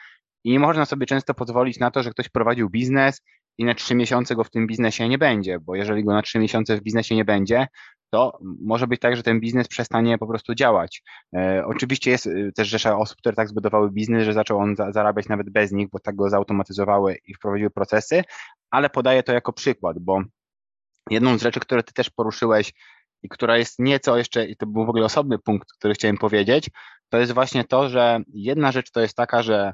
[0.44, 3.22] i nie można sobie często pozwolić na to, że ktoś prowadził biznes
[3.58, 6.38] i na trzy miesiące go w tym biznesie nie będzie, bo jeżeli go na trzy
[6.38, 7.66] miesiące w biznesie nie będzie,
[8.10, 11.02] to może być tak, że ten biznes przestanie po prostu działać.
[11.36, 14.92] E, oczywiście jest e, też rzesza osób, które tak zbudowały biznes, że zaczął on za,
[14.92, 18.22] zarabiać nawet bez nich, bo tak go zautomatyzowały i wprowadziły procesy,
[18.70, 20.22] ale podaję to jako przykład, bo
[21.10, 22.72] jedną z rzeczy, które ty też poruszyłeś
[23.22, 26.70] i która jest nieco jeszcze, i to był w ogóle osobny punkt, który chciałem powiedzieć,
[27.08, 29.72] to jest właśnie to, że jedna rzecz to jest taka, że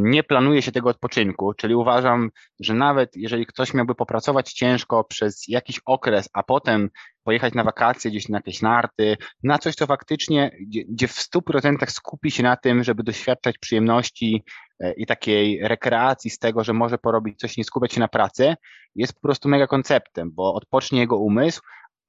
[0.00, 5.48] nie planuje się tego odpoczynku, czyli uważam, że nawet jeżeli ktoś miałby popracować ciężko przez
[5.48, 6.90] jakiś okres, a potem
[7.24, 10.50] pojechać na wakacje gdzieś na jakieś narty, na coś, co faktycznie,
[10.88, 14.44] gdzie, w 100% skupi się na tym, żeby doświadczać przyjemności
[14.80, 18.54] e, i takiej rekreacji z tego, że może porobić coś, nie skupiać się na pracy,
[18.94, 21.60] jest po prostu mega konceptem, bo odpocznie jego umysł,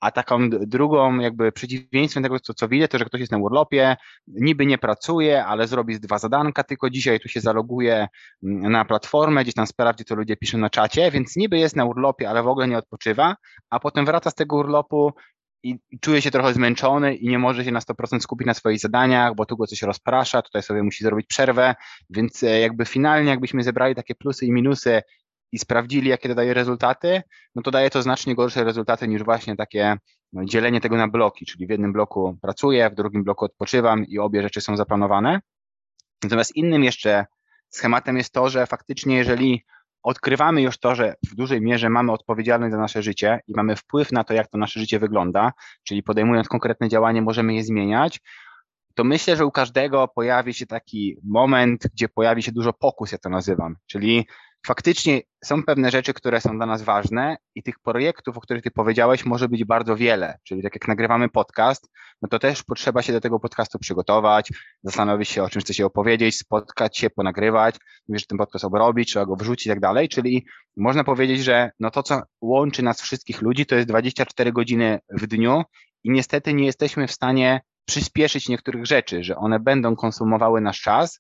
[0.04, 3.96] a taką drugą, jakby przeciwieństwem tego, co, co widzę, to że ktoś jest na urlopie,
[4.28, 8.08] niby nie pracuje, ale zrobi z dwa zadanka, tylko dzisiaj tu się zaloguje
[8.44, 11.86] mm, na platformę, gdzieś tam sprawdzi, co ludzie piszą na czacie, więc niby jest na
[11.86, 13.36] urlopie, ale w ogóle nie odpoczywa,
[13.70, 15.13] a potem wraca z tego urlopu
[15.63, 19.36] i czuje się trochę zmęczony i nie może się na 100% skupić na swoich zadaniach,
[19.36, 21.76] bo tu go coś rozprasza, tutaj sobie musi zrobić przerwę,
[22.10, 25.02] więc e, jakby finalnie jakbyśmy zebrali takie plusy i minusy
[25.54, 27.22] i sprawdzili, jakie to daje rezultaty,
[27.56, 29.98] no to daje to znacznie gorsze rezultaty niż właśnie takie
[30.34, 34.20] no, dzielenie tego na bloki, czyli w jednym bloku pracuję, w drugim bloku odpoczywam i
[34.20, 35.39] obie rzeczy są zaplanowane.
[36.24, 37.26] Natomiast innym jeszcze
[37.70, 39.66] schematem jest to, że faktycznie jeżeli
[40.04, 44.12] odkrywamy już to, że w dużej mierze mamy odpowiedzialność za nasze życie i mamy wpływ
[44.12, 45.52] na to, jak to nasze życie wygląda,
[45.84, 48.20] czyli podejmując konkretne działanie, możemy je zmieniać,
[48.96, 53.18] to myślę, że u każdego pojawi się taki moment, gdzie pojawi się dużo pokus, ja
[53.18, 54.28] to nazywam, czyli
[54.65, 58.71] faktycznie są pewne rzeczy, które są dla nas ważne i tych projektów, o których ty
[58.71, 60.38] powiedziałeś, może być bardzo wiele.
[60.43, 61.89] Czyli tak jak nagrywamy podcast,
[62.21, 64.49] no to też potrzeba się do tego podcastu przygotować,
[64.84, 67.76] zastanowić się, o czym chce się opowiedzieć, spotkać się, ponagrywać,
[68.08, 70.10] mówisz, że ten podcast obrobić, trzeba go wrzucić i tak dalej.
[70.10, 70.45] Czyli
[70.78, 75.28] można powiedzieć, że no to, co łączy nas wszystkich ludzi, to jest 24 godziny w
[75.28, 75.63] dniu
[76.04, 81.19] i niestety nie jesteśmy w stanie przyspieszyć niektórych rzeczy, że one będą konsumowały nasz czas,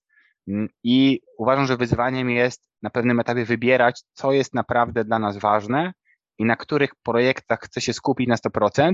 [0.83, 5.93] i uważam, że wyzwaniem jest na pewnym etapie wybierać, co jest naprawdę dla nas ważne
[6.39, 8.93] i na których projektach chcę się skupić na 100%,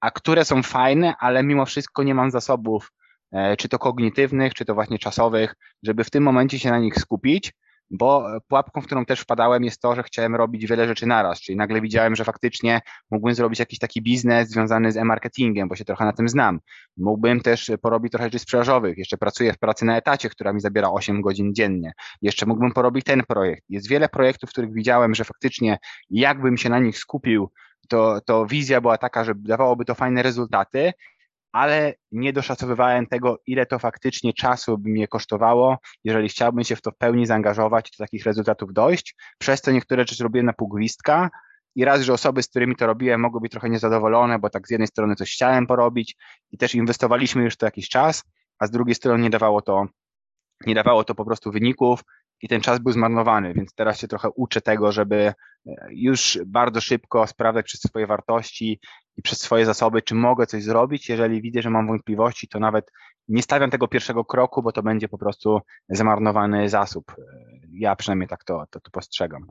[0.00, 2.92] a które są fajne, ale mimo wszystko nie mam zasobów,
[3.32, 6.94] e, czy to kognitywnych, czy to właśnie czasowych, żeby w tym momencie się na nich
[6.94, 7.52] skupić,
[7.90, 11.56] bo pułapką, w którą też wpadałem jest to, że chciałem robić wiele rzeczy naraz, czyli
[11.56, 16.04] nagle widziałem, że faktycznie mógłbym zrobić jakiś taki biznes związany z e-marketingiem, bo się trochę
[16.04, 16.60] na tym znam.
[16.96, 20.90] Mógłbym też porobić trochę rzeczy sprzedażowych, jeszcze pracuję w pracy na etacie, która mi zabiera
[20.90, 21.92] 8 godzin dziennie.
[22.22, 23.62] Jeszcze mógłbym porobić ten projekt.
[23.68, 25.78] Jest wiele projektów, w których widziałem, że faktycznie
[26.10, 27.50] jakbym się na nich skupił,
[27.88, 30.92] to, to wizja była taka, że dawałoby to fajne rezultaty
[31.52, 36.82] ale nie doszacowywałem tego, ile to faktycznie czasu by mnie kosztowało, jeżeli chciałbym się w
[36.82, 39.14] to w pełni zaangażować do takich rezultatów dojść.
[39.38, 41.30] Przez to niektóre rzeczy robiłem na pół gwizdka
[41.74, 44.70] i raz, że osoby, z którymi to robiłem, mogły być trochę niezadowolone, bo tak z
[44.70, 46.16] jednej strony coś chciałem porobić
[46.50, 48.22] i też inwestowaliśmy już to jakiś czas,
[48.58, 49.86] a z drugiej strony nie dawało to,
[50.66, 52.00] nie dawało to po prostu wyników
[52.42, 55.34] i ten czas był zmarnowany, więc teraz się trochę uczę tego, żeby e,
[55.90, 58.80] już bardzo szybko sprawdzać przez swoje wartości
[59.18, 61.08] i przez swoje zasoby, czy mogę coś zrobić.
[61.08, 62.92] Jeżeli widzę, że mam wątpliwości, to nawet
[63.28, 67.04] nie stawiam tego pierwszego kroku, bo to będzie po prostu zmarnowany zasób.
[67.10, 67.22] E,
[67.72, 69.46] ja przynajmniej tak to, to, to postrzegam.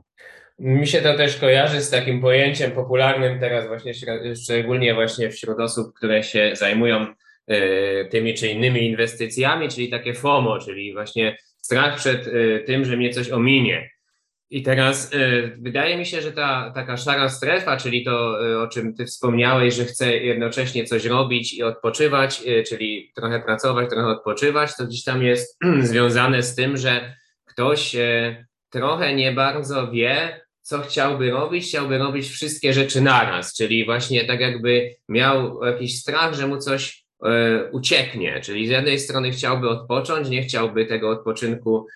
[0.58, 3.92] Mi się to też kojarzy z takim pojęciem popularnym teraz właśnie
[4.34, 7.06] szczególnie właśnie wśród osób, które się zajmują
[7.46, 12.96] e, tymi czy innymi inwestycjami, czyli takie FOMO, czyli właśnie strach przed y, tym, że
[12.96, 13.90] mnie coś ominie.
[14.50, 18.68] I teraz y, wydaje mi się, że ta taka szara strefa, czyli to, y, o
[18.68, 24.76] czym ty wspomniałeś, że chcę jednocześnie coś robić i odpoczywać, czyli trochę pracować, trochę odpoczywać,
[24.76, 27.96] to gdzieś tam jest związane z tym, że ktoś
[28.70, 34.40] trochę nie bardzo wie, co chciałby robić, chciałby robić wszystkie rzeczy naraz, czyli właśnie tak
[34.40, 40.28] jakby miał jakiś strach, że mu coś E, ucieknie, czyli z jednej strony chciałby odpocząć,
[40.28, 41.86] nie chciałby tego odpoczynku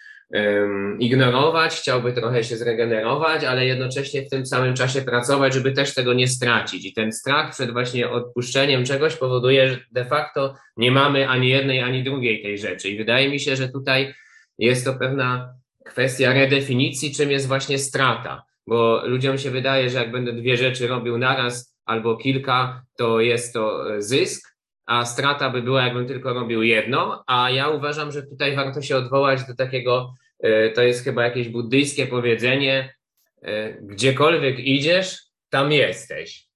[0.98, 6.12] ignorować, chciałby trochę się zregenerować, ale jednocześnie w tym samym czasie pracować, żeby też tego
[6.12, 6.86] nie stracić.
[6.86, 11.80] I ten strach przed właśnie odpuszczeniem czegoś powoduje, że de facto nie mamy ani jednej,
[11.80, 12.88] ani drugiej tej rzeczy.
[12.88, 14.14] I wydaje mi się, że tutaj
[14.58, 15.54] jest to pewna
[15.84, 18.42] kwestia redefinicji, czym jest właśnie strata.
[18.66, 23.52] Bo ludziom się wydaje, że jak będę dwie rzeczy robił naraz albo kilka, to jest
[23.52, 24.49] to zysk,
[24.90, 28.96] a strata by była, jakbym tylko robił jedno, a ja uważam, że tutaj warto się
[28.96, 32.94] odwołać do takiego, e, to jest chyba jakieś buddyjskie powiedzenie,
[33.42, 35.18] e, gdziekolwiek idziesz,
[35.50, 36.46] tam jesteś.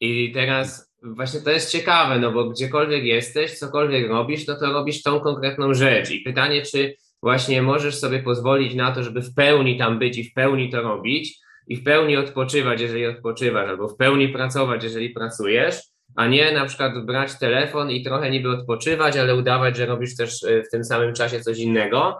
[0.00, 5.02] I teraz właśnie to jest ciekawe, no bo gdziekolwiek jesteś, cokolwiek robisz, no to robisz
[5.02, 6.10] tą konkretną rzecz.
[6.10, 10.24] I pytanie, czy właśnie możesz sobie pozwolić na to, żeby w pełni tam być i
[10.24, 15.10] w pełni to robić, i w pełni odpoczywać, jeżeli odpoczywasz, albo w pełni pracować, jeżeli
[15.10, 20.16] pracujesz, a nie na przykład brać telefon i trochę niby odpoczywać, ale udawać, że robisz
[20.16, 22.18] też e, w tym samym czasie coś innego.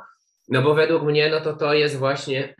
[0.48, 2.54] No bo według mnie, no to to jest właśnie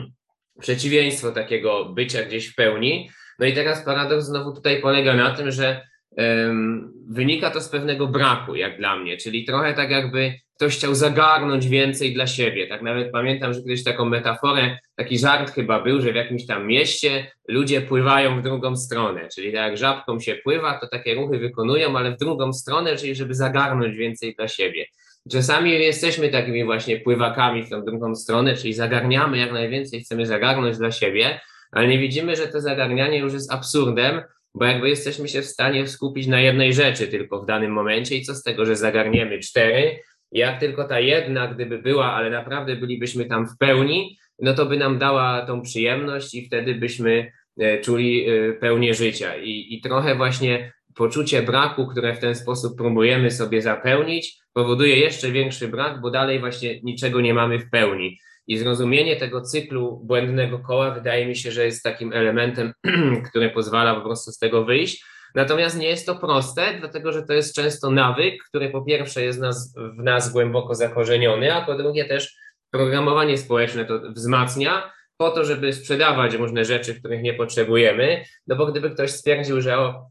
[0.60, 3.10] przeciwieństwo takiego bycia gdzieś w pełni.
[3.38, 8.06] No i teraz paradoks znowu tutaj polega na tym, że um, wynika to z pewnego
[8.06, 12.66] braku, jak dla mnie, czyli trochę tak jakby ktoś chciał zagarnąć więcej dla siebie.
[12.66, 16.66] Tak nawet pamiętam, że kiedyś taką metaforę, taki żart chyba był, że w jakimś tam
[16.66, 21.38] mieście ludzie pływają w drugą stronę, czyli tak jak żabką się pływa, to takie ruchy
[21.38, 24.86] wykonują, ale w drugą stronę, czyli żeby zagarnąć więcej dla siebie.
[25.32, 30.78] Czasami jesteśmy takimi właśnie pływakami w tą drugą stronę, czyli zagarniamy jak najwięcej, chcemy zagarnąć
[30.78, 31.40] dla siebie,
[31.72, 34.22] ale nie widzimy, że to zagarnianie już jest absurdem,
[34.54, 38.22] bo jakby jesteśmy się w stanie skupić na jednej rzeczy tylko w danym momencie i
[38.22, 39.96] co z tego, że zagarniemy cztery,
[40.32, 44.76] jak tylko ta jedna, gdyby była, ale naprawdę bylibyśmy tam w pełni, no to by
[44.76, 49.36] nam dała tą przyjemność i wtedy byśmy e, czuli e, pełnię życia.
[49.36, 55.32] I, i trochę właśnie poczucie braku, które w ten sposób próbujemy sobie zapełnić, powoduje jeszcze
[55.32, 58.18] większy brak, bo dalej właśnie niczego nie mamy w pełni.
[58.46, 62.72] I zrozumienie tego cyklu błędnego koła wydaje mi się, że jest takim elementem,
[63.30, 65.04] który pozwala po prostu z tego wyjść.
[65.36, 69.40] Natomiast nie jest to proste, dlatego że to jest często nawyk, który po pierwsze jest
[69.40, 72.36] nas, w nas głęboko zakorzeniony, a po drugie też
[72.70, 78.24] programowanie społeczne to wzmacnia po to, żeby sprzedawać różne rzeczy, których nie potrzebujemy.
[78.46, 80.10] No bo gdyby ktoś stwierdził, że o,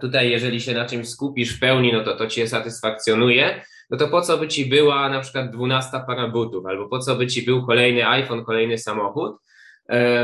[0.00, 4.08] tutaj jeżeli się na czymś skupisz w pełni, no to to cię satysfakcjonuje, no to
[4.08, 7.42] po co by ci była na przykład 12 para butów, albo po co by ci
[7.42, 9.36] był kolejny iPhone, kolejny samochód,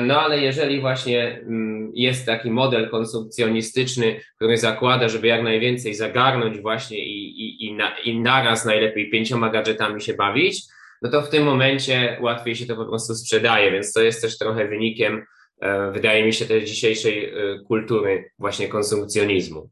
[0.03, 6.61] no ale jeżeli właśnie mm, jest taki model konsumpcjonistyczny, który zakłada, żeby jak najwięcej zagarnąć
[6.61, 10.63] właśnie i, i, i, na, i naraz najlepiej pięcioma gadżetami się bawić,
[11.03, 14.39] no to w tym momencie łatwiej się to po prostu sprzedaje, więc to jest też
[14.39, 15.25] trochę wynikiem,
[15.61, 17.33] e, wydaje mi się, tej dzisiejszej e,
[17.69, 19.71] kultury właśnie konsumpcjonizmu.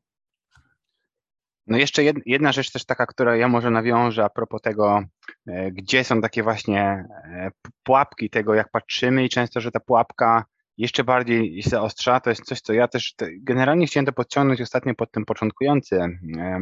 [1.66, 5.02] No jeszcze jedna rzecz też taka, która ja może nawiążę a propos tego,
[5.46, 7.50] e, gdzie są takie właśnie e,
[7.82, 10.44] pułapki tego, jak patrzymy i często, że ta pułapka
[10.78, 14.94] jeszcze bardziej się zaostrza, to jest coś, co ja też generalnie chciałem to podciągnąć ostatnio
[14.94, 16.18] pod ten początkujący e,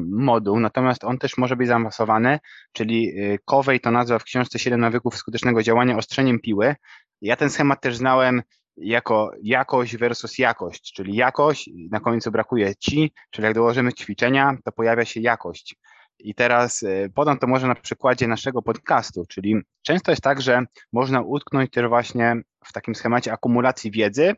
[0.09, 2.39] moduł, natomiast on też może być zaawansowany,
[2.73, 3.13] czyli
[3.45, 6.75] Covey to nazwa w książce 7 nawyków skutecznego działania ostrzeniem piły.
[7.21, 8.43] Ja ten schemat też znałem
[8.77, 14.73] jako jakość versus jakość, czyli jakość, na końcu brakuje ci, czyli jak dołożymy ćwiczenia, to
[14.73, 15.77] pojawia się jakość.
[16.19, 20.65] I teraz e, podam to może na przykładzie naszego podcastu, czyli często jest tak, że
[20.93, 24.35] można utknąć też właśnie w takim schemacie akumulacji wiedzy,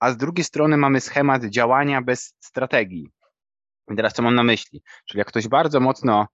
[0.00, 3.08] a z drugiej strony mamy schemat działania bez strategii.
[3.92, 4.82] I teraz co mam na myśli?
[5.08, 6.26] Czyli jak ktoś bardzo mocno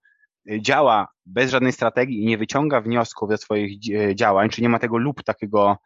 [0.51, 4.69] e, działa bez żadnej strategii i nie wyciąga wniosków ze swoich e, działań, czy nie
[4.69, 5.77] ma tego lub takiego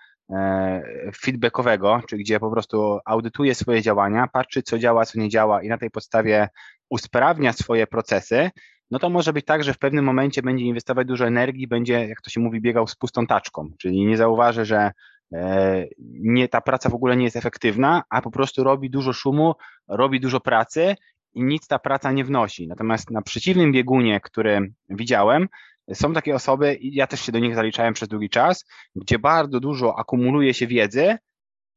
[1.17, 5.69] feedbackowego, czyli gdzie po prostu audytuje swoje działania, patrzy co działa, co nie działa i
[5.69, 6.49] na tej podstawie
[6.91, 8.51] usprawnia swoje procesy,
[8.93, 12.21] no to może być tak, że w pewnym momencie będzie inwestować dużo energii, będzie, jak
[12.21, 14.91] to się mówi, biegał z pustą taczką, czyli nie zauważy, że
[15.33, 15.87] e,
[16.21, 19.55] nie, ta praca w ogóle nie jest efektywna, a po prostu robi dużo szumu,
[19.89, 20.95] robi dużo pracy
[21.35, 22.69] i nic ta praca nie wnosi.
[22.69, 25.49] Natomiast na przeciwnym biegunie, który widziałem,
[25.95, 28.65] są takie osoby, i ja też się do nich zaliczałem przez długi czas,
[28.97, 31.19] gdzie bardzo dużo akumuluje się wiedzy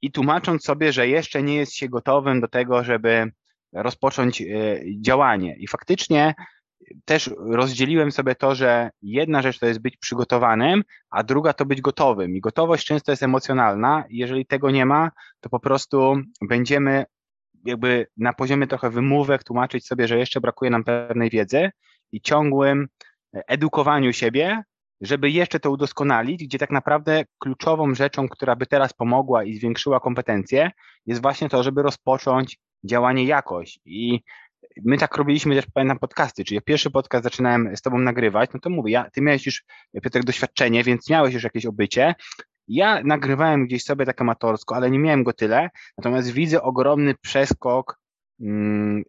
[0.02, 3.32] i tłumacząc sobie, że jeszcze nie jest się gotowym do tego, żeby
[3.74, 4.46] rozpocząć e,
[5.02, 5.56] działanie.
[5.60, 6.34] I faktycznie
[7.06, 11.82] też rozdzieliłem sobie to, że jedna rzecz to jest być przygotowanym, a druga to być
[11.82, 12.36] gotowym.
[12.36, 14.04] I gotowość często jest emocjonalna.
[14.10, 17.06] Jeżeli tego nie ma, to po prostu będziemy
[17.66, 21.70] jakby na poziomie trochę wymówek tłumaczyć sobie, że jeszcze brakuje nam pewnej wiedzy
[22.12, 22.88] i ciągłym
[23.48, 24.64] edukowaniu siebie,
[25.02, 30.00] żeby jeszcze to udoskonalić, gdzie tak naprawdę kluczową rzeczą, która by teraz pomogła i zwiększyła
[30.00, 30.72] kompetencje,
[31.06, 33.80] jest właśnie to, żeby rozpocząć działanie jakoś.
[33.86, 34.20] I
[34.86, 38.70] my tak robiliśmy też, pamiętam, podcasty, czyli pierwszy podcast zaczynałem z tobą nagrywać, no to
[38.70, 39.64] mówię, ja, ty miałeś już,
[40.04, 42.16] Piotrek, doświadczenie, więc miałeś już jakieś obycie.
[42.68, 48.00] Ja nagrywałem gdzieś sobie tak amatorsko, ale nie miałem go tyle, natomiast widzę ogromny przeskok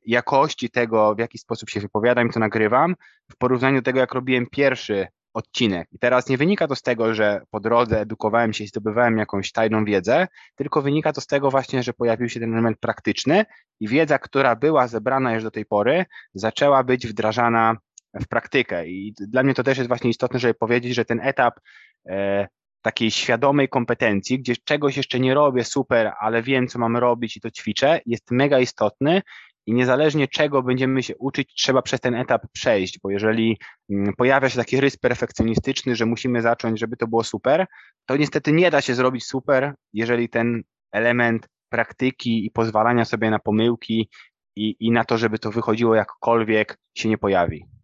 [0.07, 2.95] jakości tego, w jaki sposób się wypowiadam i co nagrywam,
[3.33, 5.89] w porównaniu do tego, jak robiłem pierwszy odcinek.
[5.93, 9.53] I teraz nie wynika to z tego, że po drodze edukowałem się i zdobywałem jakąś
[9.53, 13.45] tajną wiedzę, tylko wynika to z tego właśnie, że pojawił się ten element praktyczny
[13.81, 16.05] i wiedza, która była zebrana już do tej pory,
[16.35, 17.77] zaczęła być wdrażana
[18.21, 18.87] w praktykę.
[18.87, 21.61] I dla mnie to też jest właśnie istotne, żeby powiedzieć, że ten etap
[22.09, 22.49] e,
[22.83, 27.41] takiej świadomej kompetencji, gdzie czegoś jeszcze nie robię super, ale wiem, co mam robić i
[27.41, 29.23] to ćwiczę, jest mega istotny
[29.67, 33.59] i niezależnie czego będziemy się uczyć, trzeba przez ten etap przejść, bo jeżeli
[33.91, 37.67] mm, pojawia się taki rys perfekcjonistyczny, że musimy zacząć, żeby to było super,
[38.07, 40.63] to niestety nie da się zrobić super, jeżeli ten
[40.93, 44.11] element praktyki i pozwalania sobie na pomyłki
[44.57, 47.76] i, i na to, żeby to wychodziło jakkolwiek się nie pojawi.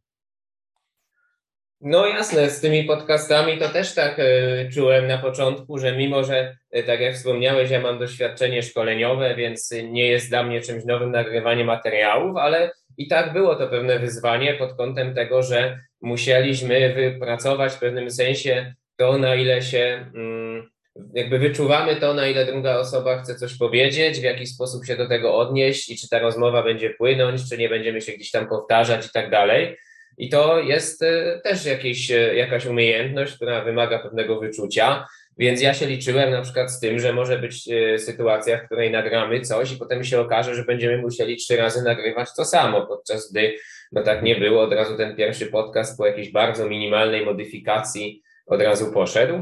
[1.84, 6.56] No jasne, z tymi podcastami to też tak y, czułem na początku, że mimo, że
[6.76, 11.10] y, tak jak wspomniałeś, ja mam doświadczenie szkoleniowe, więc nie jest dla mnie czymś nowym
[11.10, 17.72] nagrywanie materiałów, ale i tak było to pewne wyzwanie pod kątem tego, że musieliśmy wypracować
[17.72, 20.70] w pewnym sensie to, na ile się mm,
[21.14, 25.08] jakby wyczuwamy to, na ile druga osoba chce coś powiedzieć, w jaki sposób się do
[25.08, 29.06] tego odnieść i czy ta rozmowa będzie płynąć, czy nie będziemy się gdzieś tam powtarzać
[29.06, 29.76] i tak dalej.
[30.22, 35.06] I to jest e, też jakieś, e, jakaś umiejętność, która wymaga pewnego wyczucia.
[35.38, 38.90] Więc ja się liczyłem na przykład z tym, że może być e, sytuacja, w której
[38.90, 43.32] nagramy coś i potem się okaże, że będziemy musieli trzy razy nagrywać to samo, podczas
[43.32, 43.54] gdy
[43.92, 48.62] no tak nie było, od razu ten pierwszy podcast po jakiejś bardzo minimalnej modyfikacji od
[48.62, 49.34] razu poszedł.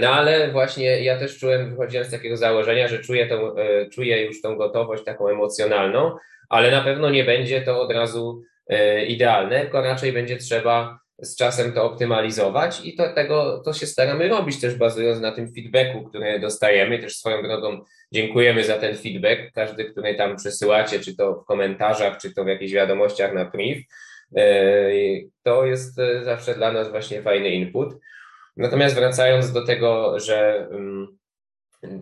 [0.00, 3.54] No ale właśnie ja też czułem, wychodziłem z takiego założenia, że czuję, tą,
[3.92, 6.16] czuję już tą gotowość taką emocjonalną,
[6.48, 8.42] ale na pewno nie będzie to od razu
[9.08, 14.28] idealne, tylko raczej będzie trzeba z czasem to optymalizować i to, tego, to się staramy
[14.28, 16.98] robić też bazując na tym feedbacku, który dostajemy.
[16.98, 17.80] Też swoją drogą
[18.12, 22.48] dziękujemy za ten feedback, każdy, który tam przesyłacie, czy to w komentarzach, czy to w
[22.48, 23.82] jakichś wiadomościach na priv.
[24.36, 24.90] E,
[25.42, 27.94] to jest e, zawsze dla nas właśnie fajny input.
[28.56, 31.18] Natomiast wracając do tego, że um,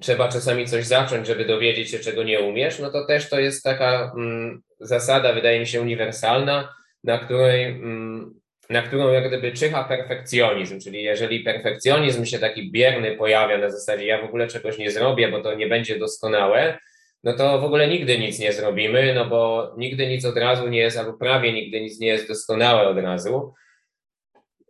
[0.01, 3.65] trzeba czasami coś zacząć, żeby dowiedzieć się, czego nie umiesz, no to też to jest
[3.65, 6.74] taka um, zasada, wydaje mi się, uniwersalna,
[7.05, 13.16] na której um, na którą jak gdyby czyha perfekcjonizm, czyli jeżeli perfekcjonizm się taki bierny
[13.16, 16.78] pojawia na zasadzie ja w ogóle czegoś nie zrobię, bo to nie będzie doskonałe,
[17.24, 20.78] no to w ogóle nigdy nic nie zrobimy, no bo nigdy nic od razu nie
[20.78, 23.53] jest, albo prawie nigdy nic nie jest doskonałe od razu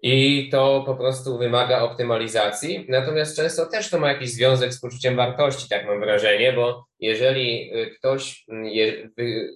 [0.03, 2.87] i to po prostu wymaga optymalizacji.
[2.89, 7.75] Natomiast często też to ma jakiś związek z poczuciem wartości, tak mam wrażenie, bo jeżeli
[7.75, 8.45] y, ktoś
[9.19, 9.51] y,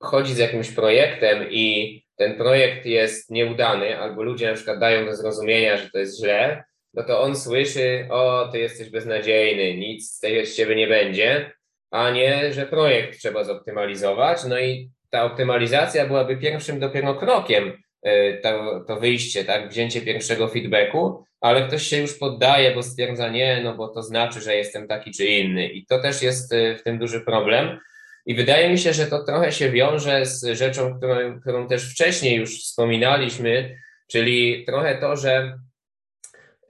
[0.00, 5.16] chodzi z jakimś projektem i ten projekt jest nieudany, albo ludzie na przykład dają do
[5.16, 10.20] zrozumienia, że to jest źle, no to on słyszy, o, ty jesteś beznadziejny, nic z
[10.20, 11.52] tego z ciebie nie będzie,
[11.90, 14.44] a nie, że projekt trzeba zoptymalizować.
[14.44, 17.72] No i ta optymalizacja byłaby pierwszym dopiero krokiem
[18.02, 23.28] E, to, to wyjście, tak, wzięcie pierwszego feedbacku, ale ktoś się już poddaje, bo stwierdza
[23.28, 26.76] nie, no bo to znaczy, że jestem taki czy inny i to też jest e,
[26.76, 27.80] w tym duży problem.
[28.28, 32.36] I wydaje mi się, że to trochę się wiąże z rzeczą, którą, którą też wcześniej
[32.36, 33.76] już wspominaliśmy,
[34.06, 35.58] czyli trochę to, że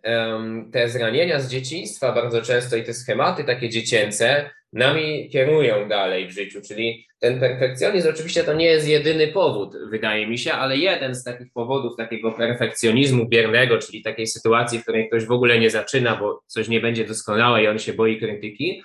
[0.04, 6.28] um, te zranienia z dzieciństwa bardzo często i te schematy takie dziecięce nami kierują dalej
[6.28, 10.76] w życiu, czyli ten perfekcjonizm oczywiście to nie jest jedyny powód, wydaje mi się, ale
[10.76, 15.58] jeden z takich powodów takiego perfekcjonizmu biernego, czyli takiej sytuacji, w której ktoś w ogóle
[15.58, 18.82] nie zaczyna, bo coś nie będzie doskonałe i on się boi krytyki,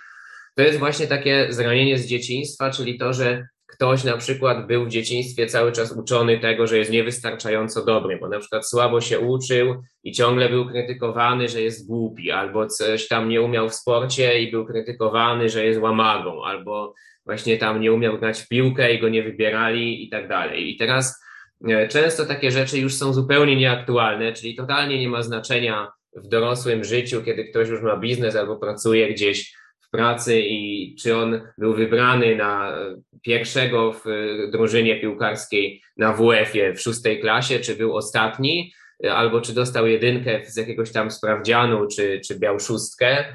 [0.56, 4.90] to jest właśnie takie zranienie z dzieciństwa, czyli to, że ktoś na przykład był w
[4.90, 9.84] dzieciństwie cały czas uczony tego, że jest niewystarczająco dobry, bo na przykład słabo się uczył
[10.04, 14.52] i ciągle był krytykowany, że jest głupi, albo coś tam nie umiał w sporcie i
[14.52, 16.94] był krytykowany, że jest łamagą, albo
[17.26, 20.70] właśnie tam nie umiał grać w piłkę i go nie wybierali i tak dalej.
[20.72, 21.24] I teraz
[21.68, 26.84] e, często takie rzeczy już są zupełnie nieaktualne, czyli totalnie nie ma znaczenia w dorosłym
[26.84, 29.54] życiu, kiedy ktoś już ma biznes albo pracuje gdzieś
[29.94, 32.78] pracy i czy on był wybrany na
[33.22, 34.06] pierwszego w
[34.52, 38.74] drużynie piłkarskiej na WF-ie w szóstej klasie, czy był ostatni,
[39.06, 43.26] e, albo czy dostał jedynkę z jakiegoś tam sprawdzianu, czy, czy miał szóstkę,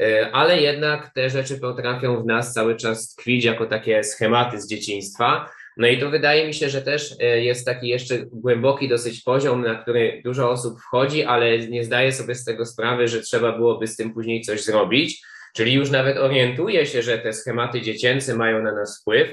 [0.00, 4.68] E, ale jednak te rzeczy potrafią w nas cały czas tkwić jako takie schematy z
[4.68, 5.50] dzieciństwa.
[5.76, 9.62] No i to wydaje mi się, że też e, jest taki jeszcze głęboki dosyć poziom,
[9.62, 13.86] na który dużo osób wchodzi, ale nie zdaje sobie z tego sprawy, że trzeba byłoby
[13.86, 15.22] z tym później coś zrobić.
[15.56, 19.28] Czyli już nawet orientuje się, że te schematy dziecięce mają na nas wpływ,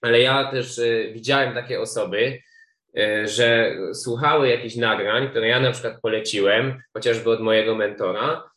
[0.00, 2.38] ale ja też y, widziałem takie osoby,
[2.98, 8.47] y, że słuchały jakichś nagrań, które ja na przykład poleciłem, chociażby od mojego mentora,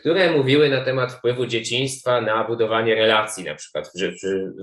[0.00, 4.00] które mówiły na temat wpływu dzieciństwa na budowanie relacji, na przykład w,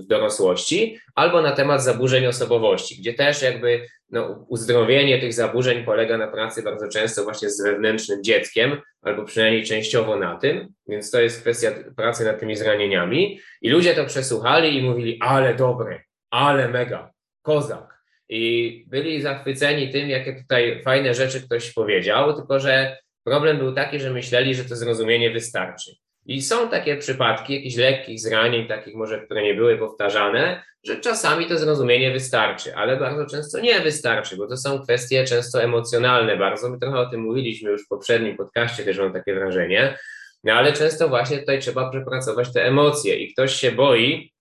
[0.02, 6.18] w, dorosłości, albo na temat zaburzeń osobowości, gdzie też jakby no, uzdrowienie tych zaburzeń polega
[6.18, 11.20] na pracy bardzo często właśnie z wewnętrznym dzieckiem, albo przynajmniej częściowo na tym, więc to
[11.20, 13.40] jest kwestia pracy nad tymi zranieniami.
[13.62, 17.10] I ludzie to przesłuchali i mówili, ale dobre, ale mega,
[17.42, 18.02] kozak.
[18.28, 24.00] I byli zachwyceni tym, jakie tutaj fajne rzeczy ktoś powiedział, tylko że Problem był taki,
[24.00, 25.90] że myśleli, że to zrozumienie wystarczy.
[26.26, 31.46] I są takie przypadki jakichś lekkich zranień, takich może, które nie były powtarzane, że czasami
[31.46, 36.70] to zrozumienie wystarczy, ale bardzo często nie wystarczy, bo to są kwestie często emocjonalne bardzo.
[36.70, 39.98] My trochę o tym mówiliśmy już w poprzednim podcaście, też mam takie wrażenie,
[40.44, 44.31] no ale często właśnie tutaj trzeba przepracować te emocje i ktoś się boi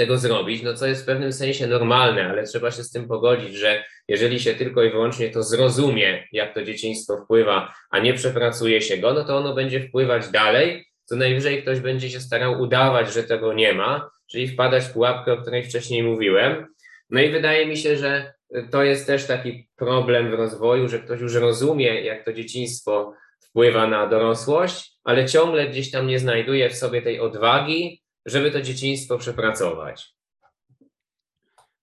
[0.00, 3.54] tego zrobić, no co jest w pewnym sensie normalne, ale trzeba się z tym pogodzić,
[3.54, 8.80] że jeżeli się tylko i wyłącznie to zrozumie, jak to dzieciństwo wpływa, a nie przepracuje
[8.80, 10.86] się go, no to ono będzie wpływać dalej.
[11.04, 15.32] Co najwyżej ktoś będzie się starał udawać, że tego nie ma, czyli wpadać w pułapkę,
[15.32, 16.66] o której wcześniej mówiłem.
[17.10, 18.32] No i wydaje mi się, że
[18.70, 23.86] to jest też taki problem w rozwoju, że ktoś już rozumie, jak to dzieciństwo wpływa
[23.86, 29.18] na dorosłość, ale ciągle gdzieś tam nie znajduje w sobie tej odwagi, żeby to dzieciństwo
[29.18, 30.14] przepracować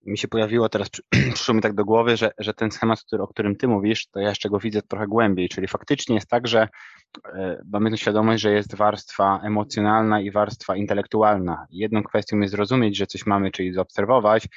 [0.07, 0.89] mi się pojawiło teraz,
[1.33, 4.19] przyszło mi tak do głowy, że, że ten schemat, który, o którym ty mówisz, to
[4.19, 6.67] ja jeszcze go widzę trochę głębiej, czyli faktycznie jest tak, że
[7.25, 11.65] e, mamy świadomość, że jest warstwa emocjonalna i warstwa intelektualna.
[11.69, 14.47] Jedną kwestią jest zrozumieć, że coś mamy, czyli zaobserwować,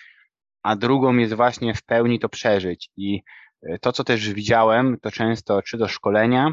[0.63, 2.91] a drugą jest właśnie w pełni to przeżyć.
[2.97, 3.23] I
[3.63, 6.53] e, to, co też widziałem, to często czy to szkolenia,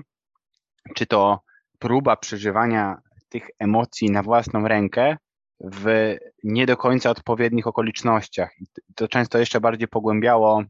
[0.95, 1.39] czy to
[1.79, 5.17] próba przeżywania tych emocji na własną rękę,
[5.59, 8.49] w nie do końca odpowiednich okolicznościach.
[8.59, 10.63] I to często jeszcze bardziej pogłębiało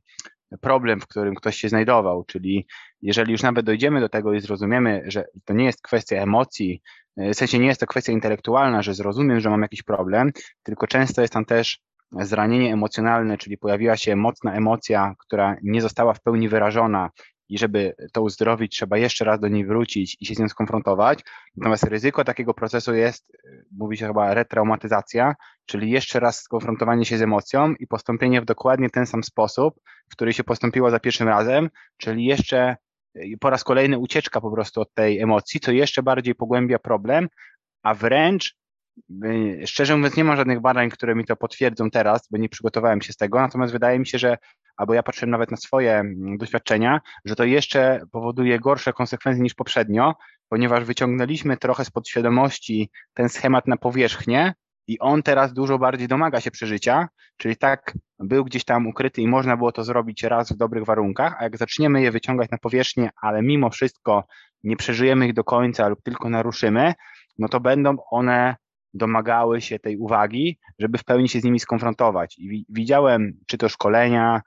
[0.61, 2.67] problem, w którym ktoś się znajdował, czyli
[3.01, 6.81] jeżeli już nawet dojdziemy do tego i zrozumiemy, że to nie jest kwestia emocji,
[7.17, 10.31] w sensie nie jest to kwestia intelektualna, że zrozumiem, że mam jakiś problem,
[10.63, 11.79] tylko często jest tam też
[12.11, 17.09] zranienie emocjonalne, czyli pojawiła się mocna emocja, która nie została w pełni wyrażona
[17.49, 21.19] i żeby to uzdrowić, trzeba jeszcze raz do niej wrócić i się z nią skonfrontować.
[21.57, 23.37] Natomiast ryzyko takiego procesu jest,
[23.71, 25.35] mówi się chyba retraumatyzacja,
[25.65, 29.79] czyli jeszcze raz skonfrontowanie się z emocją i postąpienie w dokładnie ten sam sposób,
[30.09, 32.75] w który się postąpiło za pierwszym razem, czyli jeszcze
[33.39, 37.27] po raz kolejny ucieczka po prostu od tej emocji, co jeszcze bardziej pogłębia problem,
[37.83, 38.57] a wręcz
[39.65, 43.13] Szczerze mówiąc, nie ma żadnych badań, które mi to potwierdzą teraz, bo nie przygotowałem się
[43.13, 44.37] z tego, natomiast wydaje mi się, że
[44.77, 49.53] albo ja patrzyłem nawet na swoje mm, doświadczenia, że to jeszcze powoduje gorsze konsekwencje niż
[49.53, 50.15] poprzednio,
[50.49, 54.53] ponieważ wyciągnęliśmy trochę z podświadomości ten schemat na powierzchnię
[54.87, 57.07] i on teraz dużo bardziej domaga się przeżycia,
[57.37, 61.35] czyli tak był gdzieś tam ukryty i można było to zrobić raz w dobrych warunkach,
[61.39, 64.23] a jak zaczniemy je wyciągać na powierzchnię, ale mimo wszystko
[64.63, 66.93] nie przeżyjemy ich do końca lub tylko naruszymy,
[67.37, 68.55] no to będą one
[68.93, 72.39] domagały się tej uwagi, żeby w pełni się z nimi skonfrontować.
[72.39, 74.41] I widziałem, czy to szkolenia,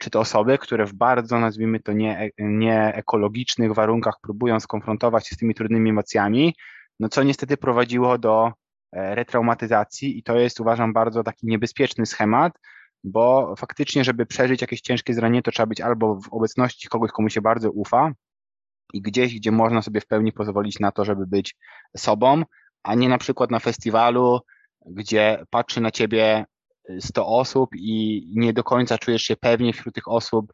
[0.00, 5.38] czy to osoby, które w bardzo, nazwijmy to, nie, nieekologicznych warunkach próbują skonfrontować się z
[5.38, 6.54] tymi trudnymi emocjami,
[7.00, 8.52] no co niestety prowadziło do
[8.92, 12.58] e, retraumatyzacji i to jest, uważam, bardzo taki niebezpieczny schemat,
[13.04, 17.30] bo faktycznie, żeby przeżyć jakieś ciężkie zranienie, to trzeba być albo w obecności kogoś, komu
[17.30, 18.12] się bardzo ufa
[18.92, 21.56] i gdzieś, gdzie można sobie w pełni pozwolić na to, żeby być
[21.96, 22.42] sobą,
[22.82, 24.40] a nie na przykład na festiwalu,
[24.86, 26.44] gdzie patrzy na ciebie
[27.00, 30.52] 100 osób i nie do końca czujesz się pewnie wśród tych osób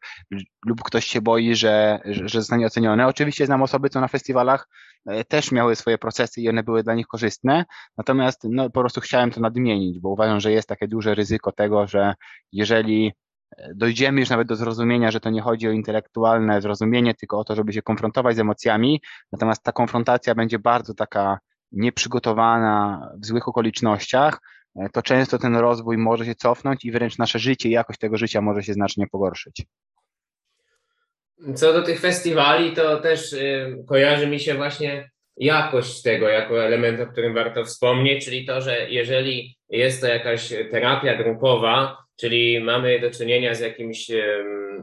[0.65, 3.07] lub ktoś się boi, że, że, zostanie ocenione.
[3.07, 4.67] Oczywiście znam osoby, co na festiwalach
[5.05, 7.65] e, też miały swoje procesy i one były dla nich korzystne,
[7.97, 11.87] natomiast no, po prostu chciałem to nadmienić, bo uważam, że jest takie duże ryzyko tego,
[11.87, 12.13] że
[12.51, 13.11] jeżeli
[13.57, 17.43] e, dojdziemy już nawet do zrozumienia, że to nie chodzi o intelektualne zrozumienie, tylko o
[17.43, 19.01] to, żeby się konfrontować z emocjami,
[19.31, 21.39] natomiast ta konfrontacja będzie bardzo taka
[21.71, 24.39] nieprzygotowana w złych okolicznościach,
[24.93, 28.63] to często ten rozwój może się cofnąć i wręcz nasze życie jakość tego życia może
[28.63, 29.65] się znacznie pogorszyć.
[31.55, 36.99] Co do tych festiwali, to też y, kojarzy mi się właśnie jakość tego jako element,
[36.99, 42.99] o którym warto wspomnieć, czyli to, że jeżeli jest to jakaś terapia grupowa, czyli mamy
[42.99, 44.11] do czynienia z jakimś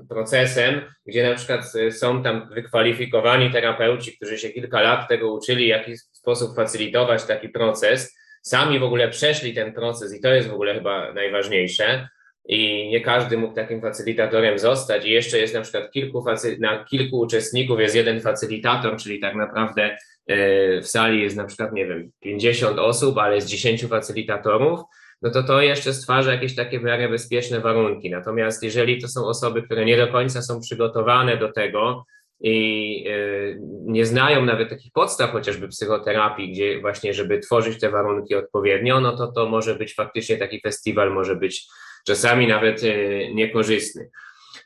[0.09, 5.68] procesem, gdzie na przykład są tam wykwalifikowani terapeuci, którzy się kilka lat tego uczyli, w
[5.68, 8.18] jaki sposób facylitować taki proces,
[8.49, 12.09] sami w ogóle przeszli ten proces i to jest w ogóle chyba najważniejsze.
[12.51, 15.05] I nie każdy mógł takim facylitatorem zostać.
[15.05, 16.24] I jeszcze jest na przykład kilku,
[16.61, 19.96] na kilku uczestników jest jeden facylitator, czyli tak naprawdę
[20.26, 24.80] e, w sali jest na przykład, nie wiem, 50 osób, ale jest 10 facylitatorów
[25.22, 28.11] no to to jeszcze stwarza jakieś takie w miarę bezpieczne warunki.
[28.11, 32.05] Natomiast jeżeli to są osoby, które nie do końca są przygotowane do tego
[32.41, 38.34] i y, nie znają nawet takich podstaw chociażby psychoterapii, gdzie właśnie, żeby tworzyć te warunki
[38.34, 41.66] odpowiednio, no to to może być faktycznie taki festiwal, może być
[42.07, 44.11] czasami nawet y, niekorzystny.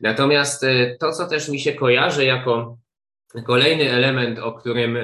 [0.00, 2.78] Natomiast y, to, co też mi się kojarzy jako
[3.46, 4.98] kolejny element, o którym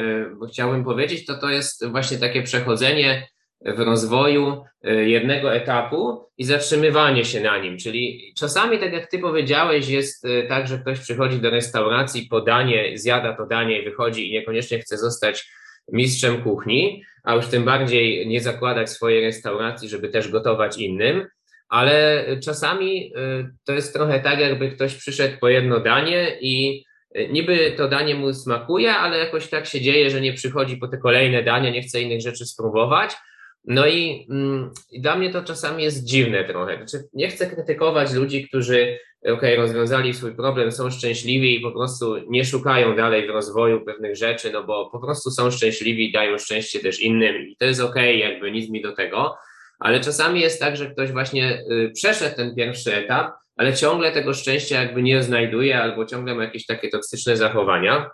[0.50, 3.28] chciałbym powiedzieć, to to jest właśnie takie przechodzenie
[3.60, 7.78] w rozwoju e, jednego etapu i zatrzymywanie się na nim.
[7.78, 12.98] Czyli czasami, tak jak ty powiedziałeś, jest e, tak, że ktoś przychodzi do restauracji, podanie,
[12.98, 15.50] zjada to danie i wychodzi i niekoniecznie chce zostać
[15.92, 21.26] mistrzem kuchni, a już tym bardziej nie zakładać swojej restauracji, żeby też gotować innym.
[21.68, 26.84] Ale czasami e, to jest trochę tak, jakby ktoś przyszedł po jedno danie i
[27.30, 30.98] niby to danie mu smakuje, ale jakoś tak się dzieje, że nie przychodzi po te
[30.98, 33.16] kolejne dania, nie chce innych rzeczy spróbować,
[33.68, 36.76] no i, mm, i dla mnie to czasami jest dziwne trochę.
[36.76, 38.98] Znaczy, nie chcę krytykować ludzi, którzy
[39.32, 44.16] ok, rozwiązali swój problem, są szczęśliwi i po prostu nie szukają dalej w rozwoju pewnych
[44.16, 47.96] rzeczy, no bo po prostu są szczęśliwi dają szczęście też innym i to jest ok,
[47.96, 49.36] jakby nic mi do tego,
[49.78, 54.34] ale czasami jest tak, że ktoś właśnie y, przeszedł ten pierwszy etap, ale ciągle tego
[54.34, 58.10] szczęścia jakby nie znajduje albo ciągle ma jakieś takie toksyczne zachowania,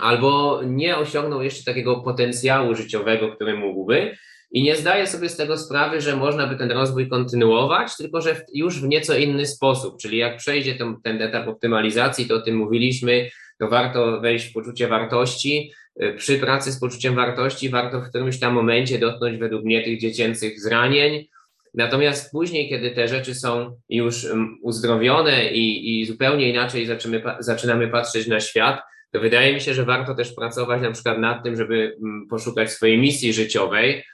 [0.00, 4.16] albo nie osiągnął jeszcze takiego potencjału życiowego, który mógłby,
[4.54, 8.44] i nie zdaję sobie z tego sprawy, że można by ten rozwój kontynuować, tylko że
[8.52, 9.98] już w nieco inny sposób.
[10.00, 14.52] Czyli jak przejdzie ten, ten etap optymalizacji, to o tym mówiliśmy, to warto wejść w
[14.52, 15.72] poczucie wartości.
[16.02, 20.00] Y, przy pracy z poczuciem wartości warto w którymś tam momencie dotknąć według mnie tych
[20.00, 21.26] dziecięcych zranień.
[21.74, 27.88] Natomiast później, kiedy te rzeczy są już mm, uzdrowione i, i zupełnie inaczej zaczynamy, zaczynamy
[27.88, 28.82] patrzeć na świat,
[29.12, 32.70] to wydaje mi się, że warto też pracować na przykład nad tym, żeby mm, poszukać
[32.70, 34.04] swojej misji życiowej,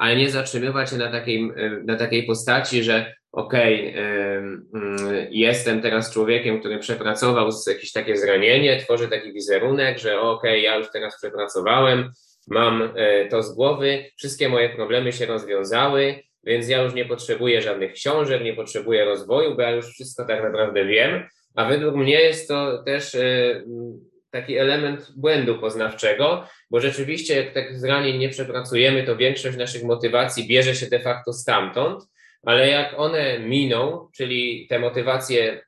[0.00, 1.52] ale nie zatrzymywać się na takiej,
[1.84, 9.08] na takiej postaci, że okej, okay, jestem teraz człowiekiem, który przepracował jakieś takie zranienie, tworzę
[9.08, 12.12] taki wizerunek, że okej, okay, ja już teraz przepracowałem,
[12.48, 17.62] mam e, to z głowy, wszystkie moje problemy się rozwiązały, więc ja już nie potrzebuję
[17.62, 21.28] żadnych książek, nie potrzebuję rozwoju, bo ja już wszystko tak naprawdę wiem.
[21.54, 23.62] A według mnie jest to też e,
[24.30, 30.48] taki element błędu poznawczego, bo rzeczywiście jak tak zranień nie przepracujemy, to większość naszych motywacji
[30.48, 32.04] bierze się de facto stamtąd,
[32.42, 35.60] ale jak one miną, czyli te motywacje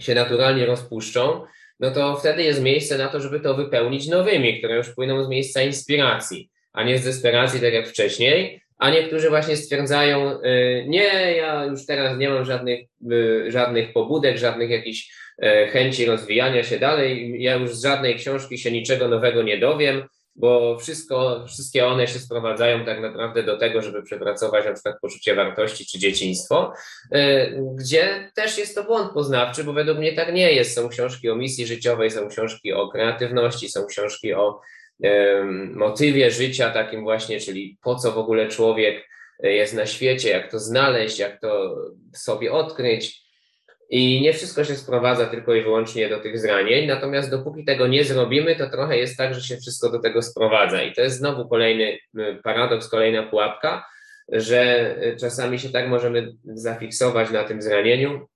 [0.00, 1.44] się naturalnie rozpuszczą,
[1.80, 5.28] no to wtedy jest miejsce na to, żeby to wypełnić nowymi, które już płyną z
[5.28, 8.62] miejsca inspiracji, a nie z desperacji, tak jak wcześniej.
[8.78, 12.80] A niektórzy właśnie stwierdzają, y, nie, ja już teraz nie mam żadnych,
[13.12, 15.10] y, żadnych pobudek, żadnych jakichś
[15.42, 17.42] E, chęci rozwijania się dalej.
[17.42, 20.02] Ja już z żadnej książki się niczego nowego nie dowiem,
[20.38, 25.34] bo wszystko, wszystkie one się sprowadzają tak naprawdę do tego, żeby przepracować na przykład poczucie
[25.34, 26.72] wartości czy dzieciństwo,
[27.12, 30.74] e, gdzie też jest to błąd poznawczy, bo według mnie tak nie jest.
[30.74, 34.60] Są książki o misji życiowej, są książki o kreatywności, są książki o
[35.74, 39.08] motywie życia takim właśnie, czyli po co w ogóle człowiek
[39.42, 41.76] jest na świecie, jak to znaleźć, jak to
[42.14, 43.27] sobie odkryć.
[43.90, 48.04] I nie wszystko się sprowadza tylko i wyłącznie do tych zranień, natomiast dopóki tego nie
[48.04, 50.82] zrobimy, to trochę jest tak, że się wszystko do tego sprowadza.
[50.82, 51.98] I to jest znowu kolejny
[52.42, 53.84] paradoks, kolejna pułapka,
[54.28, 58.26] że y, czasami się tak możemy zafiksować na tym zranieniu,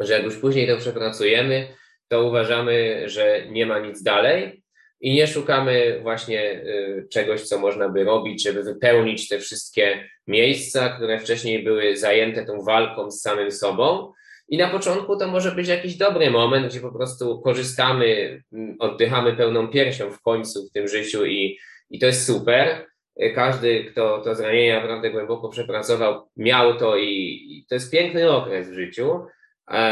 [0.00, 1.68] że jak już później to przepracujemy,
[2.08, 4.62] to uważamy, że nie ma nic dalej
[5.00, 10.88] i nie szukamy właśnie y, czegoś, co można by robić, żeby wypełnić te wszystkie miejsca,
[10.88, 14.12] które wcześniej były zajęte tą walką z samym sobą
[14.48, 18.42] i na początku to może być jakiś dobry moment, gdzie po prostu korzystamy,
[18.78, 21.58] oddychamy pełną piersią w końcu w tym życiu i,
[21.90, 22.86] i to jest super.
[23.34, 27.08] Każdy, kto to zranienie naprawdę głęboko przepracował, miał to i,
[27.48, 29.20] i to jest piękny okres w życiu.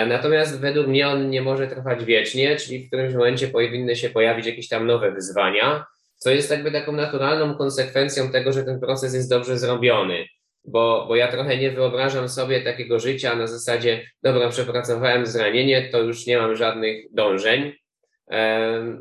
[0.07, 4.47] Natomiast według mnie on nie może trwać wiecznie, czyli w którymś momencie powinny się pojawić
[4.47, 5.87] jakieś tam nowe wyzwania,
[6.17, 10.27] co jest jakby taką naturalną konsekwencją tego, że ten proces jest dobrze zrobiony
[10.65, 16.03] bo, bo ja trochę nie wyobrażam sobie takiego życia na zasadzie, dobra, przepracowałem zranienie, to
[16.03, 17.73] już nie mam żadnych dążeń,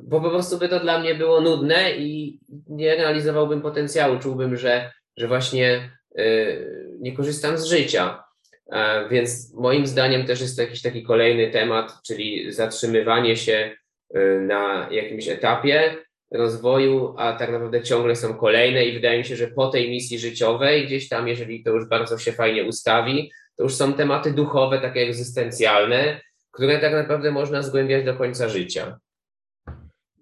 [0.04, 4.20] bo po prostu by to dla mnie było nudne i nie realizowałbym potencjału.
[4.20, 8.24] Czułbym, że, że właśnie y, nie korzystam z życia.
[8.72, 13.76] E, więc moim zdaniem też jest jakiś taki kolejny temat, czyli zatrzymywanie się
[14.16, 15.96] y, na jakimś etapie,
[16.32, 20.20] rozwoju, a tak naprawdę ciągle są kolejne i wydaje mi się, że po tej misji
[20.20, 24.82] życiowej, gdzieś tam, jeżeli to już bardzo się fajnie ustawi, to już są tematy duchowe,
[24.82, 26.22] takie egzystencjalne,
[26.52, 29.00] które tak naprawdę można zgłębiać do końca życia.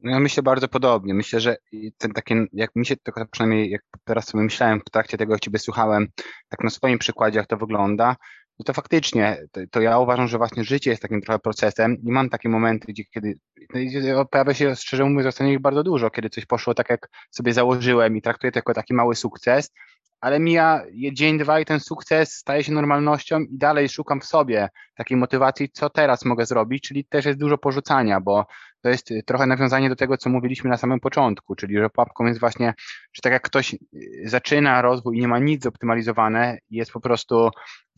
[0.04, 1.14] No ja myślę bardzo podobnie.
[1.14, 1.58] Myślę, że
[1.98, 5.42] ten takie, jak mi się to przynajmniej jak teraz sobie myślałem w trakcie tego, jak
[5.42, 6.08] Ciebie słuchałem,
[6.50, 8.16] tak na swoim przykładzie, jak to wygląda,
[8.60, 12.12] no to faktycznie, to, to, ja uważam, że właśnie życie jest takim trochę procesem i
[12.12, 13.40] mam takie momenty, gdzie kiedy
[14.16, 17.54] no pojawia się, szczerze mówiąc, ostatnio ich bardzo dużo, kiedy coś poszło tak, jak sobie
[17.54, 19.72] założyłem i traktuję to jako taki mały sukces,
[20.22, 20.84] ale mija
[21.14, 25.70] dzień, dwa i ten sukces staje się normalnością i dalej szukam w sobie takiej motywacji,
[25.70, 28.46] co teraz mogę zrobić, czyli też jest dużo porzucania, bo
[28.88, 32.40] to jest trochę nawiązanie do tego, co mówiliśmy na samym początku, czyli że pułapką jest
[32.40, 32.74] właśnie,
[33.14, 33.76] że tak jak ktoś
[34.26, 37.50] zaczyna rozwój i nie ma nic zoptymalizowane, jest po prostu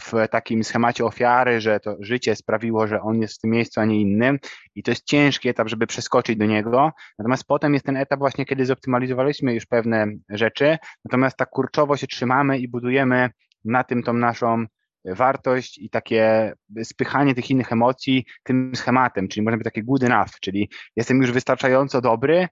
[0.02, 3.86] w takim schemacie ofiary, że to życie sprawiło, że on jest w tym miejscu, a
[3.86, 4.40] nie innym
[4.76, 8.46] i to jest ciężki etap, żeby przeskoczyć do niego, natomiast potem jest ten etap właśnie,
[8.46, 13.30] kiedy zoptymalizowaliśmy już pewne rzeczy, natomiast ta kurczowo się trzymamy i budujemy
[13.66, 14.66] na tym tą naszą
[15.06, 20.40] wartość i takie spychanie tych innych emocji tym schematem, czyli można być takie good enough,
[20.42, 22.48] czyli jestem już wystarczająco dobry,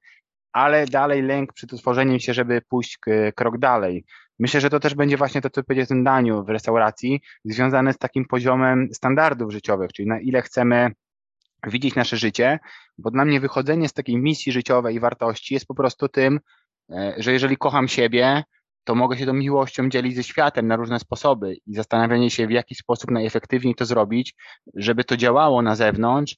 [0.52, 3.00] ale dalej lęk przed utworzeniem się, żeby pójść
[3.36, 4.06] krok dalej.
[4.40, 7.98] Myślę, że to też będzie właśnie to, co powiedział ten Daniu w restauracji, związane z
[7.98, 10.92] takim poziomem standardów życiowych, czyli na ile chcemy
[11.68, 12.60] widzieć nasze życie,
[12.98, 16.40] bo dla mnie wychodzenie z takiej misji życiowej i wartości jest po prostu tym,
[16.92, 18.44] e, że jeżeli kocham siebie,
[18.88, 22.52] to mogę się tą miłością dzielić ze światem na różne sposoby i zastanawianie się, w
[22.52, 24.36] jaki sposób najefektywniej to zrobić,
[24.76, 26.36] żeby to działało na zewnątrz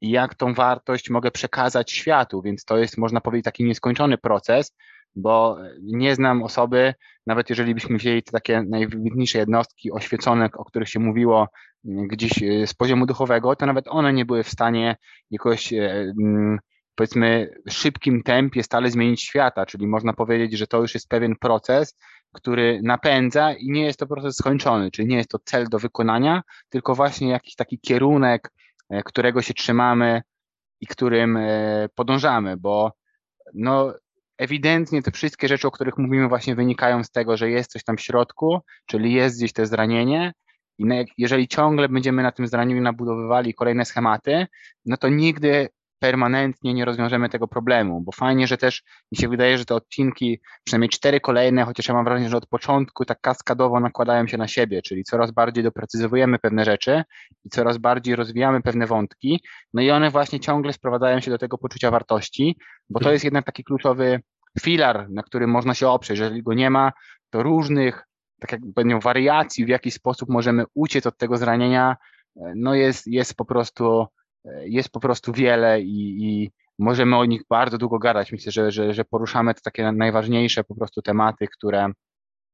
[0.00, 2.42] i jak tą wartość mogę przekazać światu.
[2.42, 4.76] Więc to jest, można powiedzieć, taki nieskończony proces,
[5.16, 6.94] bo nie znam osoby,
[7.26, 11.48] nawet jeżeli byśmy wzięli te takie najwybitniejsze jednostki oświecone, o których się mówiło
[11.84, 14.96] gdzieś e, z poziomu duchowego, to nawet one nie były w stanie
[15.30, 16.58] jakoś e, mm,
[16.94, 21.96] powiedzmy szybkim tempie stale zmienić świata, czyli można powiedzieć, że to już jest pewien proces,
[22.32, 26.42] który napędza i nie jest to proces skończony, czyli nie jest to cel do wykonania,
[26.68, 28.52] tylko właśnie jakiś taki kierunek,
[28.90, 30.22] e, którego się trzymamy
[30.80, 32.92] i którym e, podążamy, bo
[33.54, 33.94] no
[34.38, 37.96] ewidentnie te wszystkie rzeczy, o których mówimy właśnie wynikają z tego, że jest coś tam
[37.96, 40.32] w środku, czyli jest gdzieś to zranienie
[40.78, 44.46] i jeżeli ciągle będziemy na tym zranieniu nabudowywali kolejne schematy,
[44.84, 45.68] no to nigdy
[46.02, 48.82] permanentnie nie rozwiążemy tego problemu, bo fajnie, że też
[49.12, 52.46] mi się wydaje, że te odcinki, przynajmniej cztery kolejne, chociaż ja mam wrażenie, że od
[52.46, 57.02] początku tak kaskadowo nakładają się na siebie, czyli coraz bardziej doprecyzowujemy pewne rzeczy
[57.44, 59.40] i coraz bardziej rozwijamy pewne wątki,
[59.74, 62.56] no i one właśnie ciągle sprowadzają się do tego poczucia wartości,
[62.90, 64.20] bo to jest jednak taki kluczowy
[64.60, 66.18] filar, na którym można się oprzeć.
[66.18, 66.92] Jeżeli go nie ma,
[67.30, 68.06] to różnych,
[68.40, 71.96] tak jak powiedział, wariacji, w jaki sposób możemy uciec od tego zranienia,
[72.56, 74.06] no jest, jest po prostu
[74.64, 78.32] jest po prostu wiele i, i możemy o nich bardzo długo gadać.
[78.32, 81.92] Myślę, że, że, że poruszamy te takie najważniejsze po prostu tematy, które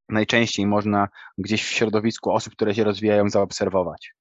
[0.09, 1.09] najczęściej można
[1.39, 4.13] gdzieś w środowisku osób, które się rozwijają, zaobserwować.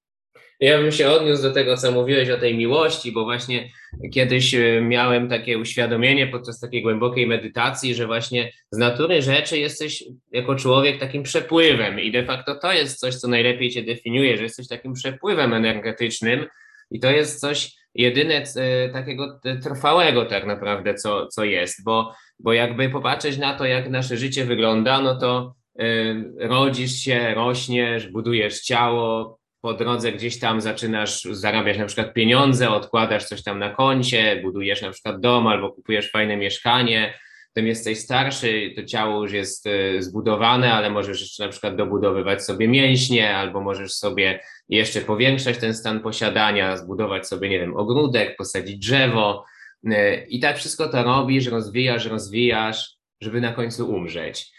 [0.59, 3.69] Ja bym się odniósł do tego, co mówiłeś o tej miłości, bo właśnie
[4.13, 10.03] kiedyś e, miałem takie uświadomienie podczas takiej głębokiej medytacji, że właśnie z natury rzeczy jesteś
[10.31, 14.43] jako człowiek takim przepływem i de facto to jest coś, co najlepiej cię definiuje, że
[14.43, 16.45] jesteś takim przepływem energetycznym,
[16.91, 22.53] i to jest coś jedyne e, takiego trwałego tak naprawdę, co, co jest, bo, bo
[22.53, 28.61] jakby popatrzeć na to, jak nasze życie wygląda, no to y, rodzisz się, rośniesz, budujesz
[28.61, 34.39] ciało, po drodze gdzieś tam zaczynasz zarabiać na przykład pieniądze, odkładasz coś tam na koncie,
[34.43, 37.13] budujesz na przykład dom albo kupujesz fajne mieszkanie,
[37.57, 42.43] tym jesteś starszy, to ciało już jest e, zbudowane, ale możesz jeszcze na przykład dobudowywać
[42.43, 44.39] sobie mięśnie, albo możesz sobie
[44.69, 49.45] jeszcze powiększać ten stan posiadania, zbudować sobie, nie wiem, ogródek, posadzić drzewo.
[49.85, 54.51] E, I tak wszystko to robisz, rozwijasz, rozwijasz, żeby na końcu umrzeć.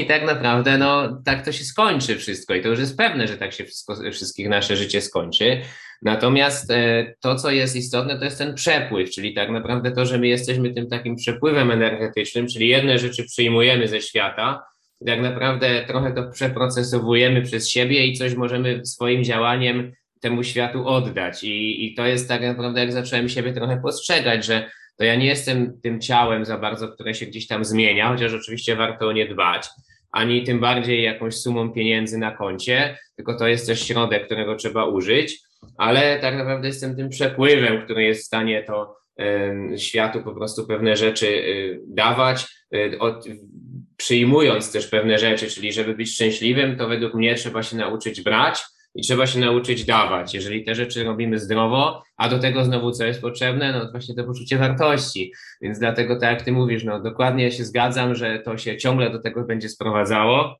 [0.00, 2.54] I tak naprawdę, no, tak to się skończy wszystko.
[2.54, 5.60] I to już jest pewne, że tak się wszystko, wszystkich nasze życie skończy.
[6.04, 10.18] Natomiast e, to, co jest istotne, to jest ten przepływ, czyli tak naprawdę to, że
[10.18, 14.64] my jesteśmy tym takim przepływem energetycznym, czyli jedne rzeczy przyjmujemy ze świata,
[15.06, 21.44] tak naprawdę trochę to przeprocesowujemy przez siebie i coś możemy swoim działaniem temu światu oddać.
[21.44, 25.26] I, I to jest tak naprawdę, jak zacząłem siebie trochę postrzegać, że to ja nie
[25.26, 29.28] jestem tym ciałem za bardzo, które się gdzieś tam zmienia, chociaż oczywiście warto o nie
[29.28, 29.68] dbać,
[30.12, 34.84] ani tym bardziej jakąś sumą pieniędzy na koncie, tylko to jest też środek, którego trzeba
[34.84, 35.40] użyć,
[35.76, 39.04] ale tak naprawdę jestem tym przepływem, który jest w stanie to
[39.76, 43.24] światu po prostu pewne rzeczy y, dawać, y, od,
[43.96, 48.62] przyjmując też pewne rzeczy, czyli żeby być szczęśliwym, to według mnie trzeba się nauczyć brać,
[48.94, 50.34] i trzeba się nauczyć dawać.
[50.34, 54.14] Jeżeli te rzeczy robimy zdrowo, a do tego znowu co jest potrzebne, no to właśnie
[54.14, 55.32] to poczucie wartości.
[55.62, 59.18] Więc dlatego, tak jak ty mówisz, no dokładnie się zgadzam, że to się ciągle do
[59.18, 60.58] tego będzie sprowadzało.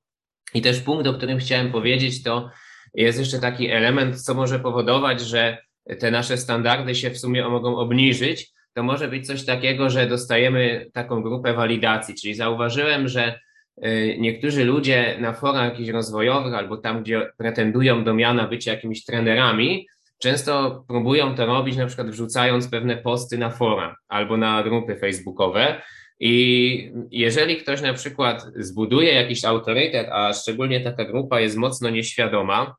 [0.54, 2.50] I też punkt, o którym chciałem powiedzieć, to
[2.94, 5.58] jest jeszcze taki element, co może powodować, że
[5.98, 10.90] te nasze standardy się w sumie mogą obniżyć, to może być coś takiego, że dostajemy
[10.92, 13.40] taką grupę walidacji, czyli zauważyłem, że
[13.84, 19.04] y, niektórzy ludzie na forach jakichś rozwojowych albo tam, gdzie pretendują do miana bycia jakimiś
[19.04, 19.86] trenerami,
[20.18, 25.82] często próbują to robić na przykład wrzucając pewne posty na fora albo na grupy facebookowe.
[26.20, 32.76] I jeżeli ktoś na przykład zbuduje jakiś autorytet, a szczególnie taka grupa jest mocno nieświadoma,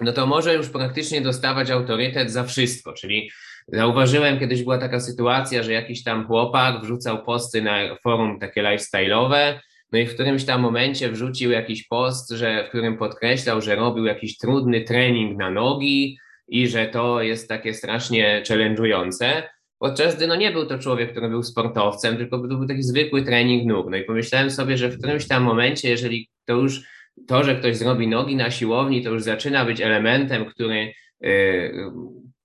[0.00, 2.92] no to może już praktycznie dostawać autorytet za wszystko.
[2.92, 3.30] Czyli
[3.68, 9.58] zauważyłem, kiedyś była taka sytuacja, że jakiś tam chłopak wrzucał posty na forum takie lifestyle'owe,
[9.92, 14.04] no i w którymś tam momencie wrzucił jakiś post, że, w którym podkreślał, że robił
[14.04, 16.18] jakiś trudny trening na nogi
[16.48, 19.42] i że to jest takie strasznie challenge'ujące.
[19.78, 23.22] Podczas gdy no nie był to człowiek, który był sportowcem, tylko to był taki zwykły
[23.22, 23.86] trening nóg.
[23.90, 26.82] No i pomyślałem sobie, że w którymś tam momencie, jeżeli to już
[27.26, 30.92] to, że ktoś zrobi nogi na siłowni, to już zaczyna być elementem, który
[31.24, 31.72] y,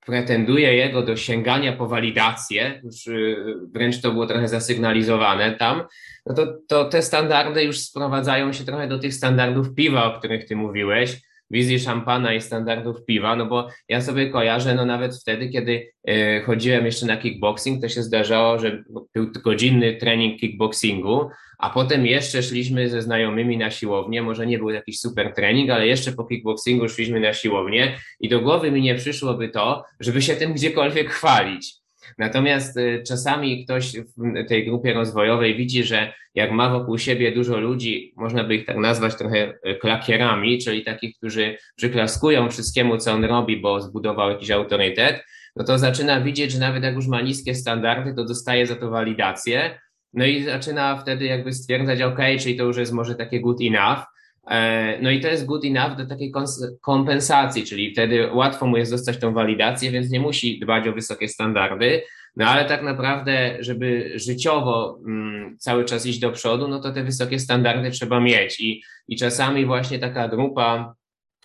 [0.05, 5.83] pretenduje jego do sięgania po walidację, już y, wręcz to było trochę zasygnalizowane tam,
[6.25, 10.45] no to, to te standardy już sprowadzają się trochę do tych standardów piwa, o których
[10.45, 11.21] ty mówiłeś,
[11.51, 16.41] wizji szampana i standardów piwa, no bo ja sobie kojarzę, no nawet wtedy, kiedy y,
[16.45, 18.83] chodziłem jeszcze na kickboxing, to się zdarzało, że
[19.13, 21.29] był godzinny trening kickboxingu,
[21.59, 25.87] a potem jeszcze szliśmy ze znajomymi na siłownię, może nie był jakiś super trening, ale
[25.87, 30.35] jeszcze po kickboxingu szliśmy na siłownię i do głowy mi nie przyszłoby to, żeby się
[30.35, 31.80] tym gdziekolwiek chwalić.
[32.17, 37.57] Natomiast y, czasami ktoś w tej grupie rozwojowej widzi, że jak ma wokół siebie dużo
[37.57, 43.11] ludzi, można by ich tak nazwać trochę y, klakierami, czyli takich, którzy przyklaskują wszystkiemu, co
[43.11, 45.23] on robi, bo zbudował jakiś autorytet,
[45.55, 48.89] no to zaczyna widzieć, że nawet jak już ma niskie standardy, to dostaje za to
[48.89, 49.79] walidację,
[50.13, 54.10] no i zaczyna wtedy jakby stwierdzać, ok, czyli to już jest może takie good enough.
[54.47, 56.31] E, no i to jest good enough do takiej
[56.81, 61.27] kompensacji, czyli wtedy łatwo mu jest dostać tą walidację, więc nie musi dbać o wysokie
[61.27, 62.01] standardy.
[62.35, 67.03] No ale tak naprawdę, żeby życiowo mm, cały czas iść do przodu, no to te
[67.03, 68.59] wysokie standardy trzeba mieć.
[68.59, 70.95] I, i czasami właśnie taka grupa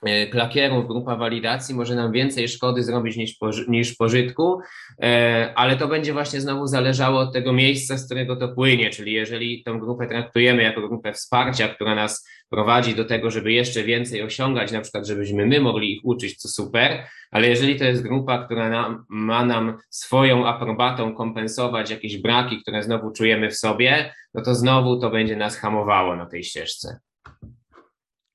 [0.02, 3.36] E, klakierów, grupa walidacji może nam więcej szkody zrobić niż,
[3.68, 4.60] niż pożytku,
[5.02, 9.12] e, ale to będzie właśnie znowu zależało od tego miejsca, z którego to płynie, czyli
[9.12, 14.22] jeżeli tą grupę traktujemy jako grupę wsparcia, która nas prowadzi do tego, żeby jeszcze więcej
[14.22, 18.44] osiągać, na przykład żebyśmy my mogli ich uczyć, co super, ale jeżeli to jest grupa,
[18.44, 24.42] która nam, ma nam swoją aprobatą kompensować jakieś braki, które znowu czujemy w sobie, no
[24.42, 26.98] to znowu to będzie nas hamowało na tej ścieżce.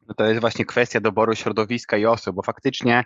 [0.08, 3.04] No to jest właśnie kwestia doboru środowiska i osób, bo faktycznie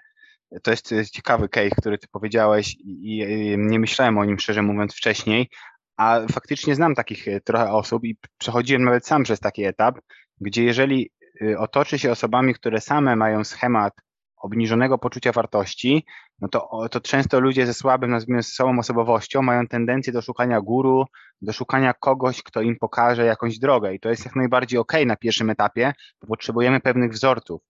[0.63, 3.25] to jest, ciekawy case, który ty powiedziałeś i,
[3.57, 5.49] nie myślałem o nim szczerze mówiąc wcześniej,
[5.97, 9.99] a faktycznie znam takich trochę osób i przechodziłem nawet sam przez taki etap,
[10.41, 11.09] gdzie jeżeli
[11.41, 13.93] y, otoczy się osobami, które same mają schemat
[14.37, 16.05] obniżonego poczucia wartości,
[16.41, 21.05] no to, to często ludzie ze słabym, nazwijmy sobą osobowością, mają tendencję do szukania guru,
[21.41, 23.93] do szukania kogoś, kto im pokaże jakąś drogę.
[23.93, 27.61] I to jest jak najbardziej ok na pierwszym etapie, bo potrzebujemy pewnych wzorców.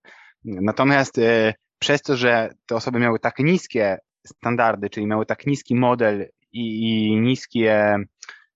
[0.45, 3.97] Natomiast e, przez to, że te osoby miały tak niskie
[4.27, 7.95] standardy, czyli miały tak niski model i, i niskie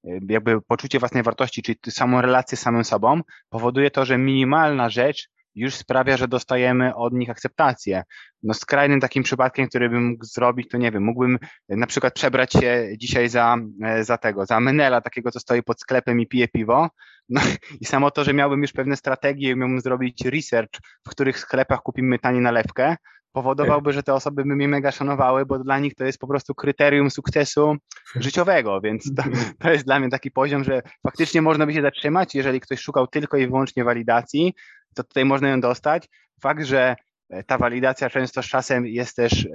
[0.04, 5.30] jakby poczucie własnej wartości, czyli samą relację z samym sobą, powoduje to, że minimalna rzecz
[5.56, 8.04] już sprawia, że dostajemy od nich akceptację.
[8.43, 11.39] No skrajnym takim przypadkiem, który bym mógł zrobić, to nie wiem, mógłbym
[11.70, 15.82] na przykład przebrać się dzisiaj za, e, za tego, za Menela, takiego, co stoi pod
[15.82, 16.89] sklepem i pije piwo.
[17.30, 17.41] No
[17.82, 22.20] i samo to, że miałbym już pewne strategie, miałbym zrobić research, w których sklepach kupimy
[22.20, 22.95] tanie nalewkę,
[23.32, 26.56] powodowałby, że te osoby by mnie mega szanowały, bo dla nich to jest po prostu
[26.56, 27.76] kryterium sukcesu
[28.16, 29.24] życiowego, więc to,
[29.60, 33.08] to, jest dla mnie taki poziom, że faktycznie można by się zatrzymać, jeżeli ktoś szukał
[33.08, 34.54] tylko i wyłącznie walidacji,
[34.96, 36.08] to tutaj można ją dostać.
[36.42, 36.96] Fakt, że
[37.30, 39.48] e, ta walidacja często z czasem jest też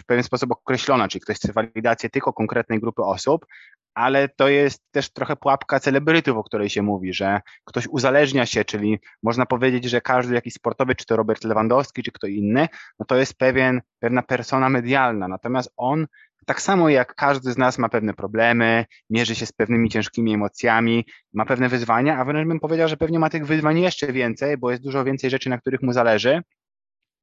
[0.00, 3.46] w pewien sposób określona, czyli ktoś chce walidację tylko konkretnej grupy osób,
[3.94, 8.64] ale to jest też trochę pułapka celebrytów, o której się mówi, że ktoś uzależnia się,
[8.64, 12.68] czyli można powiedzieć, że każdy jakiś sportowy, czy to Robert Lewandowski, czy kto inny,
[12.98, 16.06] no to jest pewien, pewna persona medialna, natomiast on
[16.48, 21.04] tak samo jak każdy z nas ma pewne problemy, mierzy się z pewnymi ciężkimi emocjami,
[21.32, 24.70] ma pewne wyzwania, a wręcz bym powiedział, że pewnie ma tych wyzwań jeszcze więcej, bo
[24.70, 26.42] jest dużo więcej rzeczy, na których mu zależy.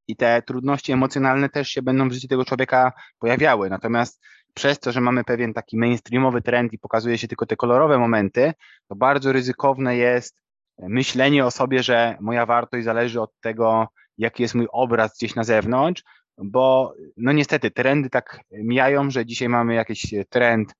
[0.07, 3.69] I te trudności emocjonalne też się będą w życiu tego człowieka pojawiały.
[3.69, 4.21] Natomiast
[4.55, 8.53] przez to, że mamy pewien taki mainstreamowy trend i pokazuje się tylko te kolorowe momenty,
[8.87, 10.35] to bardzo ryzykowne jest
[10.79, 13.87] myślenie o sobie, że moja wartość zależy od tego,
[14.17, 16.03] jaki jest mój obraz gdzieś na zewnątrz,
[16.37, 20.73] bo no niestety trendy tak mijają, że dzisiaj mamy jakiś trend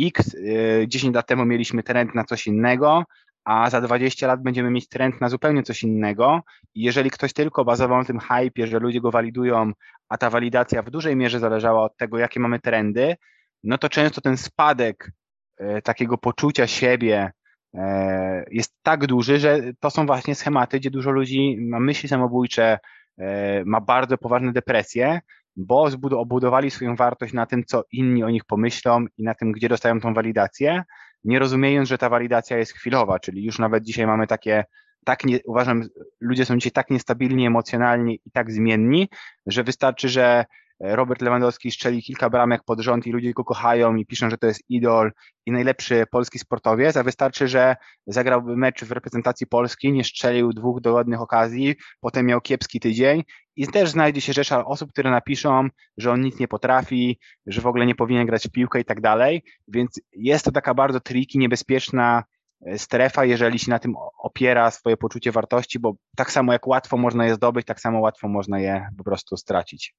[0.00, 0.36] X,
[0.86, 3.04] 10 y, lat temu mieliśmy trend na coś innego,
[3.46, 6.40] a za 20 lat będziemy mieć trend na zupełnie coś innego.
[6.74, 9.72] I jeżeli ktoś tylko bazował na tym hypie, że ludzie go walidują,
[10.08, 13.16] a ta walidacja w dużej mierze zależała od tego, jakie mamy trendy,
[13.64, 15.12] no to często ten spadek
[15.56, 17.32] e, takiego poczucia siebie
[17.74, 22.78] e, jest tak duży, że to są właśnie schematy, gdzie dużo ludzi ma myśli samobójcze,
[23.18, 25.20] e, ma bardzo poważne depresje,
[25.56, 29.68] bo obudowali swoją wartość na tym, co inni o nich pomyślą i na tym, gdzie
[29.68, 30.82] dostają tą walidację,
[31.24, 34.64] nie rozumiejąc, że ta walidacja jest chwilowa, czyli już nawet dzisiaj mamy takie,
[35.04, 35.82] tak nie, uważam,
[36.20, 39.08] ludzie są dzisiaj tak niestabilni emocjonalnie i tak zmienni,
[39.46, 40.44] że wystarczy, że
[40.80, 44.46] Robert Lewandowski strzeli kilka bramek pod rząd i ludzie go kochają i piszą, że to
[44.46, 45.12] jest idol
[45.46, 50.80] i najlepszy polski sportowiec, a wystarczy, że zagrałby mecz w reprezentacji Polski, nie strzelił dwóch
[50.80, 53.22] dogodnych okazji, potem miał kiepski tydzień
[53.56, 57.66] i też znajdzie się rzesza osób, które napiszą, że on nic nie potrafi, że w
[57.66, 61.38] ogóle nie powinien grać w piłkę i tak dalej, więc jest to taka bardzo triki,
[61.38, 62.24] niebezpieczna
[62.66, 66.96] e, strefa, jeżeli się na tym opiera swoje poczucie wartości, bo tak samo jak łatwo
[66.96, 69.94] można je zdobyć, tak samo łatwo można je po prostu stracić.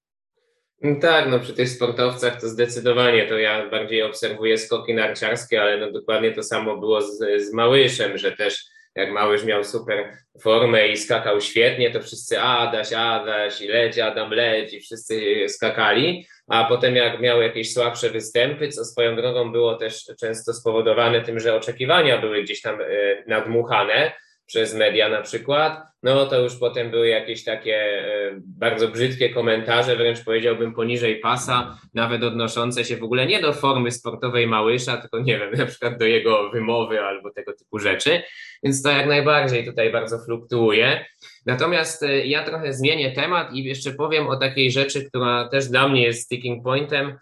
[0.82, 5.78] No tak, no przy tych sportowcach to zdecydowanie, to ja bardziej obserwuję skoki narciarskie, ale
[5.78, 8.66] no dokładnie to samo było z, z Małyszem, że też
[8.96, 14.32] jak Małysz miał super formę i skakał świetnie, to wszyscy Adaś, Adaś i leć, Adam
[14.32, 19.76] leć i wszyscy skakali, a potem jak miał jakieś słabsze występy, co swoją drogą było
[19.76, 22.86] też często spowodowane tym, że oczekiwania były gdzieś tam e,
[23.28, 24.12] nadmuchane,
[24.48, 29.96] przez media na przykład, no to już potem były jakieś takie e, bardzo brzydkie komentarze,
[29.96, 35.20] wręcz powiedziałbym poniżej pasa, nawet odnoszące się w ogóle nie do formy sportowej Małysza, tylko
[35.20, 38.22] nie wiem, na przykład do jego wymowy albo tego typu rzeczy,
[38.64, 41.06] więc to jak najbardziej tutaj bardzo fluktuuje.
[41.46, 45.88] Natomiast e, ja trochę zmienię temat i jeszcze powiem o takiej rzeczy, która też dla
[45.88, 47.18] mnie jest sticking pointem,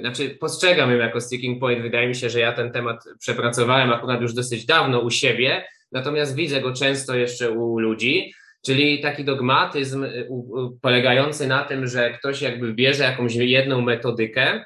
[0.00, 1.82] znaczy, postrzegam ją jako sticking point.
[1.82, 6.34] Wydaje mi się, że ja ten temat przepracowałem akurat już dosyć dawno u siebie, natomiast
[6.34, 8.32] widzę go często jeszcze u ludzi,
[8.66, 10.28] czyli taki dogmatyzm y,
[10.82, 14.64] polegający na tym, że ktoś jakby bierze jakąś jedną metodykę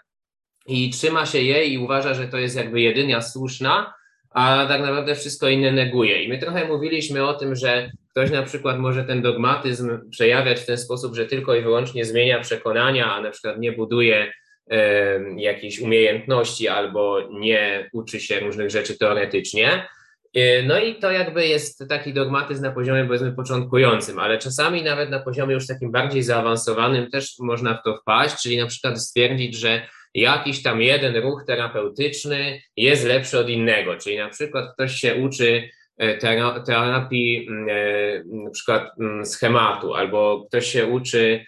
[0.66, 3.94] i trzyma się jej i uważa, że to jest jakby jedyna słuszna,
[4.30, 6.22] a tak naprawdę wszystko inne neguje.
[6.22, 10.66] I my trochę mówiliśmy o tym, że ktoś na przykład może ten dogmatyzm przejawiać w
[10.66, 14.32] ten sposób, że tylko i wyłącznie zmienia przekonania, a na przykład nie buduje
[14.70, 19.88] e, jakichś umiejętności albo nie uczy się różnych rzeczy teoretycznie.
[20.34, 25.10] E, no i to jakby jest taki dogmatyzm na poziomie powiedzmy początkującym, ale czasami nawet
[25.10, 29.56] na poziomie już takim bardziej zaawansowanym też można w to wpaść, czyli na przykład stwierdzić,
[29.56, 35.14] że jakiś tam jeden ruch terapeutyczny jest lepszy od innego, czyli na przykład ktoś się
[35.14, 36.18] uczy e,
[36.66, 41.44] terapii mm, e, na przykład mm, schematu, albo ktoś się uczy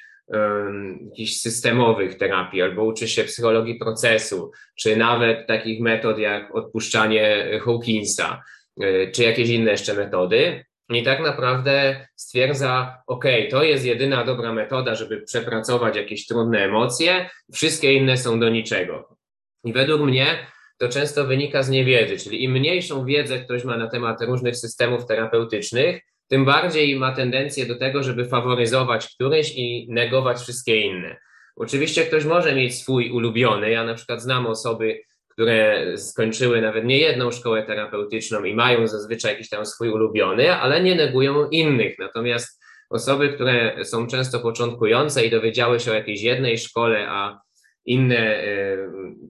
[1.06, 8.42] jakichś systemowych terapii, albo uczy się psychologii procesu, czy nawet takich metod jak odpuszczanie Hawkinsa,
[8.82, 10.64] e, czy jakieś inne jeszcze metody,
[10.96, 17.30] i tak naprawdę stwierdza, ok, to jest jedyna dobra metoda, żeby przepracować jakieś trudne emocje,
[17.52, 19.16] wszystkie inne są do niczego.
[19.64, 20.46] I według mnie
[20.78, 25.06] to często wynika z niewiedzy, czyli im mniejszą wiedzę ktoś ma na temat różnych systemów
[25.06, 31.16] terapeutycznych, tym bardziej ma tendencję do tego, żeby faworyzować któryś i negować wszystkie inne.
[31.56, 33.70] Oczywiście ktoś może mieć swój ulubiony.
[33.70, 35.00] Ja na przykład znam osoby,
[35.40, 40.82] które skończyły nawet nie jedną szkołę terapeutyczną i mają zazwyczaj jakiś tam swój ulubiony, ale
[40.82, 41.98] nie negują innych.
[41.98, 47.40] Natomiast osoby, które są często początkujące i dowiedziały się o jakiejś jednej szkole, a
[47.84, 48.76] inne e,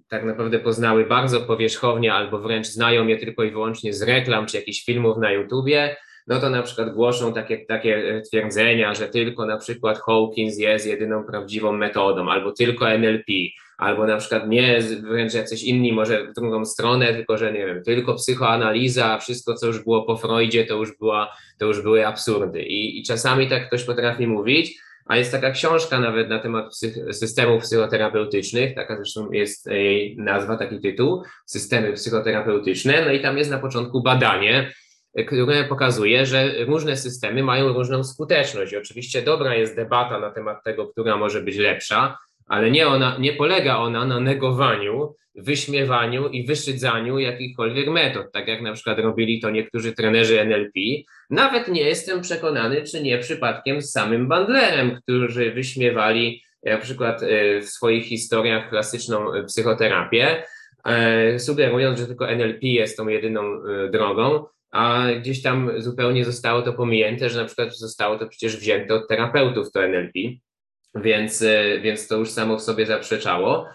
[0.09, 4.57] tak naprawdę poznały bardzo powierzchownie albo wręcz znają je tylko i wyłącznie z reklam czy
[4.57, 5.97] jakichś filmów na YouTubie,
[6.27, 11.25] no to na przykład głoszą takie, takie twierdzenia, że tylko na przykład Hawkins jest jedyną
[11.25, 13.33] prawdziwą metodą, albo tylko NLP,
[13.81, 17.83] albo na przykład nie, wręcz jacyś inni może w drugą stronę, tylko że nie wiem,
[17.83, 22.62] tylko psychoanaliza, wszystko co już było po Freudzie, to już, była, to już były absurdy.
[22.62, 26.95] I, I czasami tak ktoś potrafi mówić, a jest taka książka nawet na temat psych
[27.12, 33.51] systemów psychoterapeutycznych, taka zresztą jest jej nazwa, taki tytuł, Systemy psychoterapeutyczne, no i tam jest
[33.51, 34.72] na początku badanie,
[35.26, 38.72] które pokazuje, że różne systemy mają różną skuteczność.
[38.72, 42.18] I oczywiście dobra jest debata na temat tego, która może być lepsza,
[42.51, 48.63] ale nie, ona, nie polega ona na negowaniu, wyśmiewaniu i wyszydzaniu jakichkolwiek metod, tak jak
[48.63, 50.81] na przykład robili to niektórzy trenerzy NLP.
[51.31, 57.61] Nawet nie jestem przekonany, czy nie przypadkiem z samym Bandlerem, którzy wyśmiewali na przykład e,
[57.61, 60.45] w swoich historiach klasyczną e, psychoterapię,
[60.85, 63.43] e, sugerując, że tylko NLP jest tą jedyną
[63.93, 68.95] drogą, a gdzieś tam zupełnie zostało to pominięte, że na przykład zostało to przecież wzięte
[68.95, 70.18] od terapeutów to NLP,
[70.95, 73.67] więc, e, więc to już samo w sobie zaprzeczało,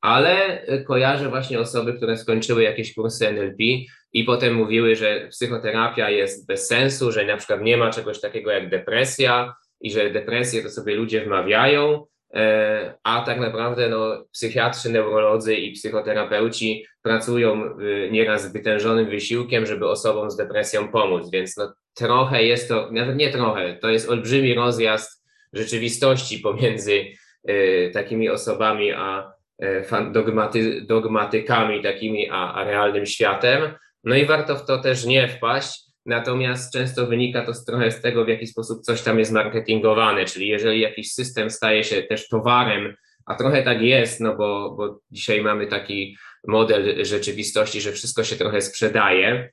[0.00, 3.64] ale kojarzę właśnie osoby, które skończyły jakieś kursy NLP
[4.12, 8.50] i potem mówiły, że psychoterapia jest bez sensu, że na przykład nie ma czegoś takiego
[8.50, 14.90] jak depresja i że depresję to sobie ludzie wmawiają, e, a tak naprawdę no, psychiatrzy,
[14.90, 21.56] neurolodzy i psychoterapeuci pracują y, nieraz z wytężonym wysiłkiem, żeby osobom z depresją pomóc, więc
[21.56, 25.21] no, trochę jest to, nawet nie trochę, to jest olbrzymi rozjazd
[25.52, 27.04] rzeczywistości pomiędzy
[27.50, 33.74] y, takimi osobami a y, dogmaty, dogmatykami takimi, a, a realnym światem.
[34.04, 38.24] No i warto w to też nie wpaść, natomiast często wynika to trochę z tego,
[38.24, 42.96] w jaki sposób coś tam jest marketingowane, czyli jeżeli jakiś system staje się też towarem,
[43.26, 46.16] a trochę tak jest, no bo, bo dzisiaj mamy taki
[46.46, 49.50] model rzeczywistości, że wszystko się trochę sprzedaje, e,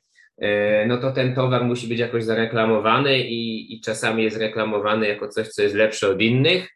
[0.88, 5.48] no to ten towar musi być jakoś zareklamowany i, i czasami jest reklamowany jako coś,
[5.48, 6.70] co jest lepsze od innych,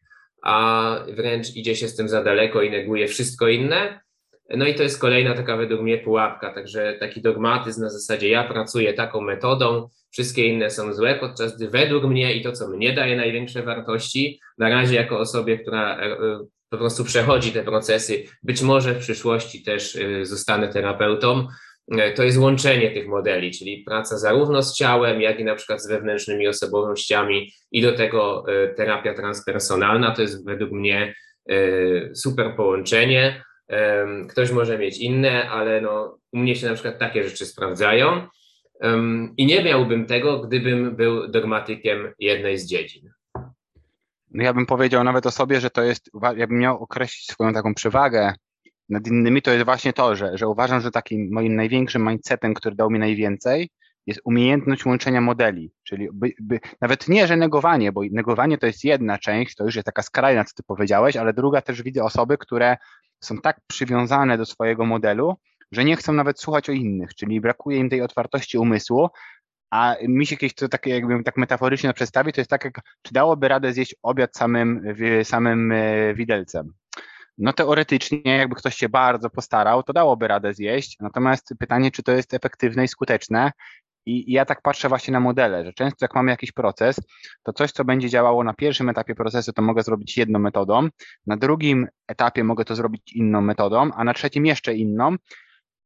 [0.44, 4.00] a wręcz idzie się z tym za daleko i neguje wszystko inne.
[4.50, 8.44] No i to jest kolejna taka według mnie pułapka, także taki dogmatyzm na zasadzie ja
[8.44, 12.94] pracuję taką metodą, wszystkie inne są złe, podczas gdy według mnie i to, co mnie
[12.94, 16.18] daje największe wartości, na razie jako osobie, która e, e,
[16.70, 21.48] po prostu przechodzi te procesy, być może w przyszłości też e, zostanę terapeutą,
[22.16, 25.88] to jest łączenie tych modeli, czyli praca zarówno z ciałem, jak i na przykład z
[25.88, 28.46] wewnętrznymi osobowościami i do tego
[28.78, 31.16] terapia transpersonalna, to jest według mnie
[32.16, 33.44] super połączenie.
[34.30, 38.28] Ktoś może mieć inne, ale no, u mnie się na przykład takie rzeczy sprawdzają.
[39.38, 43.10] I nie miałbym tego, gdybym był dogmatykiem jednej z dziedzin.
[44.32, 47.54] No ja bym powiedział nawet o sobie, że to jest, ja bym miał określić swoją
[47.54, 48.34] taką przewagę
[48.90, 52.76] nad innymi, to jest właśnie to, że, że uważam, że takim moim największym mindsetem, który
[52.76, 53.70] dał mi najwięcej,
[54.08, 58.84] jest umiejętność łączenia modeli, czyli by, by, nawet nie, że negowanie, bo negowanie to jest
[58.84, 62.38] jedna część, to już jest taka skrajna, co ty powiedziałeś, ale druga też widzę osoby,
[62.38, 62.78] które
[63.20, 65.36] są tak przywiązane do swojego modelu,
[65.72, 69.10] że nie chcą nawet słuchać o innych, czyli brakuje im tej otwartości umysłu,
[69.72, 73.14] a mi się kiedyś to tak jakbym tak metaforycznie przedstawić, to jest tak jak, czy
[73.14, 76.74] dałoby radę zjeść obiad samym, samym e, widelcem.
[77.38, 80.98] No teoretycznie, jakby ktoś się bardzo postarał, to dałoby radę zjeść.
[81.00, 83.52] Natomiast pytanie, czy to jest efektywne i skuteczne.
[84.06, 87.00] I, ja tak patrzę właśnie na modele, że często jak mamy jakiś proces,
[87.44, 90.88] to coś, co będzie działało na pierwszym etapie procesu, to mogę zrobić jedną metodą,
[91.28, 95.16] na drugim etapie mogę to zrobić inną metodą, a na trzecim jeszcze inną.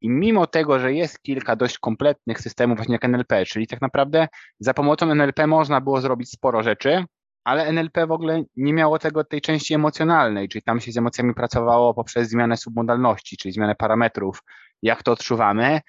[0.01, 4.27] I mimo tego, że jest kilka dość kompletnych systemów, właśnie jak NLP, czyli tak naprawdę
[4.59, 7.05] za pomocą NLP można było zrobić sporo rzeczy,
[7.47, 11.33] ale NLP w ogóle nie miało tego tej części emocjonalnej, czyli tam się z emocjami
[11.33, 14.43] pracowało poprzez zmianę submodalności, czyli zmianę parametrów,
[14.81, 15.81] jak to odczuwamy,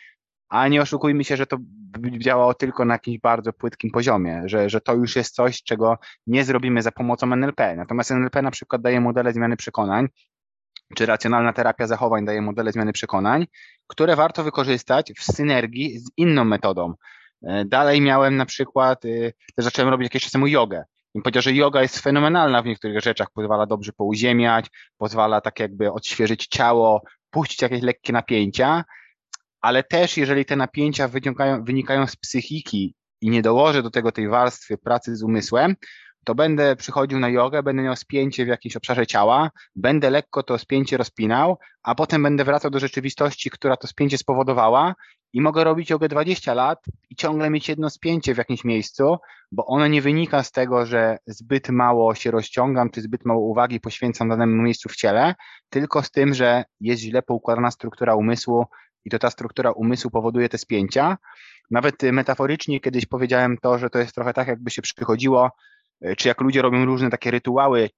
[0.49, 1.57] a nie oszukujmy się, że to
[2.19, 6.45] działało tylko na jakimś bardzo płytkim poziomie, że, że to już jest coś, czego nie
[6.45, 7.77] zrobimy za pomocą NLP.
[7.77, 10.09] Natomiast NLP na przykład daje modele zmiany przekonań,
[10.95, 13.47] czy racjonalna terapia zachowań daje modele zmiany przekonań,
[13.87, 16.95] które warto wykorzystać w synergii z inną metodą.
[17.43, 19.01] E, dalej miałem na przykład,
[19.57, 20.85] też zacząłem robić jakieś czasem jogę.
[21.15, 24.67] I powiedział, że yoga jest fenomenalna w niektórych rzeczach, pozwala dobrze pouziemiać,
[24.99, 28.85] pozwala tak jakby odświeżyć ciało, puścić jakieś lekkie napięcia,
[29.61, 31.09] ale też jeżeli te napięcia
[31.63, 35.77] wynikają, z psychiki i nie dołożę do tego tej warstwy pracy z umysłem,
[36.29, 40.59] to będę przychodził na jogę, będę miał spięcie w jakimś obszarze ciała, będę lekko to
[40.59, 44.95] spięcie rozpinał, a potem będę wracał do rzeczywistości, która to spięcie spowodowała
[45.33, 49.17] i mogę robić jogę 20 lat i ciągle mieć jedno spięcie w jakimś miejscu,
[49.53, 53.81] bo ono nie wynika z tego, że zbyt mało się rozciągam, czy zbyt mało uwagi
[53.81, 55.35] poświęcam danemu miejscu w ciele,
[55.71, 58.67] tylko z tym, że jest źle poukładana struktura umysłu,
[59.05, 61.17] i to ta struktura umysłu powoduje te spięcia.
[61.71, 65.51] Nawet metaforycznie kiedyś powiedziałem to, że to jest trochę tak, jakby się przychodziło,
[66.17, 67.91] czy jak ludzie robią różne takie rytuały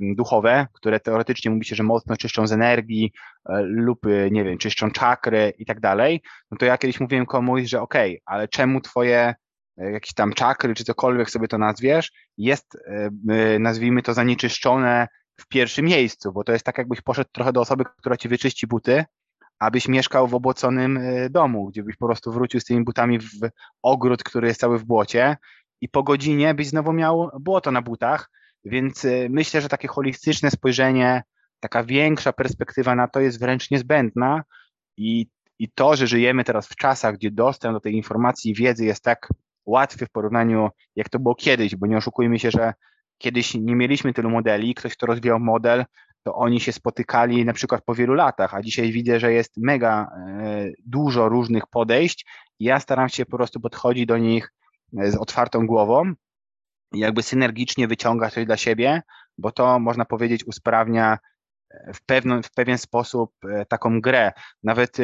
[0.00, 3.12] duchowe, które teoretycznie mówi się, że mocno czyszczą z energii
[3.48, 7.26] e, lub, y, nie wiem, czyszczą czakry i tak dalej, no to ja kiedyś mówiłem
[7.26, 9.34] komuś, że okej, okay, ale czemu twoje
[9.78, 15.08] e, jakieś tam czakry, czy cokolwiek sobie to nazwiesz, jest, e, nazwijmy to, zanieczyszczone
[15.40, 18.66] w pierwszym miejscu, bo to jest tak, jakbyś poszedł trochę do osoby, która ci wyczyści
[18.66, 19.04] buty,
[19.58, 23.48] abyś mieszkał w obłoconym e, domu, gdzie byś po prostu wrócił z tymi butami w
[23.82, 25.36] ogród, który jest cały w błocie
[25.84, 28.30] i po godzinie byś znowu miał błoto na butach,
[28.64, 31.22] więc e, myślę, że takie holistyczne spojrzenie,
[31.60, 34.42] taka większa perspektywa na to jest wręcz niezbędna
[34.96, 35.26] i,
[35.58, 39.04] i to, że żyjemy teraz w czasach, gdzie dostęp do tej informacji i wiedzy jest
[39.04, 39.28] tak
[39.66, 42.74] łatwy w porównaniu, jak to było kiedyś, bo nie oszukujmy się, że
[43.18, 45.84] kiedyś nie mieliśmy tylu modeli, ktoś, kto rozwijał model,
[46.22, 50.08] to oni się spotykali na przykład po wielu latach, a dzisiaj widzę, że jest mega
[50.16, 52.26] e, dużo różnych podejść
[52.60, 54.52] ja staram się po prostu podchodzić do nich
[55.02, 56.12] z otwartą głową
[56.92, 59.02] i jakby synergicznie wyciągać coś dla siebie,
[59.38, 61.18] bo to można powiedzieć usprawnia
[61.70, 63.32] e, w, pewno, w pewien sposób
[63.68, 64.32] taką grę.
[64.62, 64.96] Nawet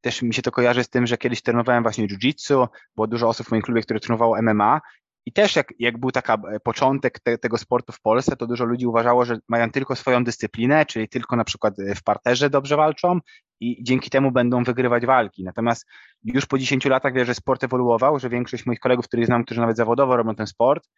[0.00, 3.46] też mi się to kojarzy z tym, że kiedyś trenowałem właśnie jiu-jitsu, było dużo osób
[3.46, 4.80] w moim klubie, które trenowało MMA
[5.26, 8.64] i też jak, jak był taki e, początek te, tego sportu w Polsce, to dużo
[8.64, 12.76] ludzi uważało, że mają tylko swoją dyscyplinę, czyli tylko na przykład e, w parterze dobrze
[12.76, 13.18] walczą
[13.60, 15.44] i dzięki temu będą wygrywać walki.
[15.44, 15.86] Natomiast
[16.24, 19.60] już po 10 latach wiem, że sport ewoluował, że większość moich kolegów, których znam, którzy
[19.60, 20.88] nawet zawodowo robią ten sport,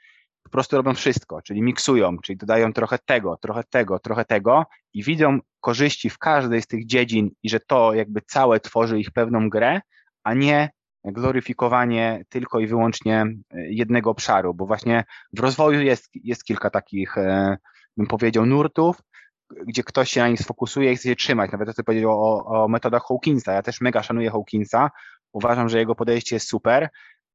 [0.42, 5.02] po prostu robią wszystko, czyli miksują, czyli dodają trochę tego, trochę tego, trochę tego i
[5.02, 9.48] widzą korzyści w każdej z tych dziedzin i że to jakby całe tworzy ich pewną
[9.48, 9.80] grę,
[10.24, 10.70] a nie
[11.04, 17.18] gloryfikowanie tylko i wyłącznie e, jednego obszaru, bo właśnie w rozwoju jest, jest kilka takich,
[17.18, 17.56] e,
[17.96, 18.96] bym powiedział, nurtów,
[19.66, 21.52] gdzie ktoś się na nich sfokusuje i chce się trzymać.
[21.52, 23.52] Nawet to powiedział o, o metodach Hawkinsa.
[23.52, 24.90] Ja też mega szanuję Hawkinsa.
[25.32, 26.88] Uważam, że jego podejście jest super,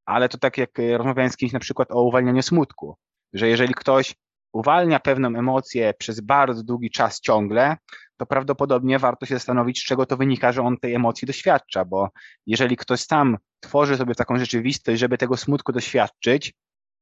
[0.05, 2.97] ale to tak jak rozmawiałem z kimś na przykład o uwalnianiu smutku,
[3.33, 4.15] że jeżeli ktoś
[4.53, 7.77] uwalnia pewną emocję przez bardzo długi czas ciągle,
[8.17, 12.09] to prawdopodobnie warto się zastanowić, z czego to wynika, że on tej emocji doświadcza, bo
[12.45, 16.53] jeżeli ktoś sam tworzy sobie taką rzeczywistość, żeby tego smutku doświadczyć,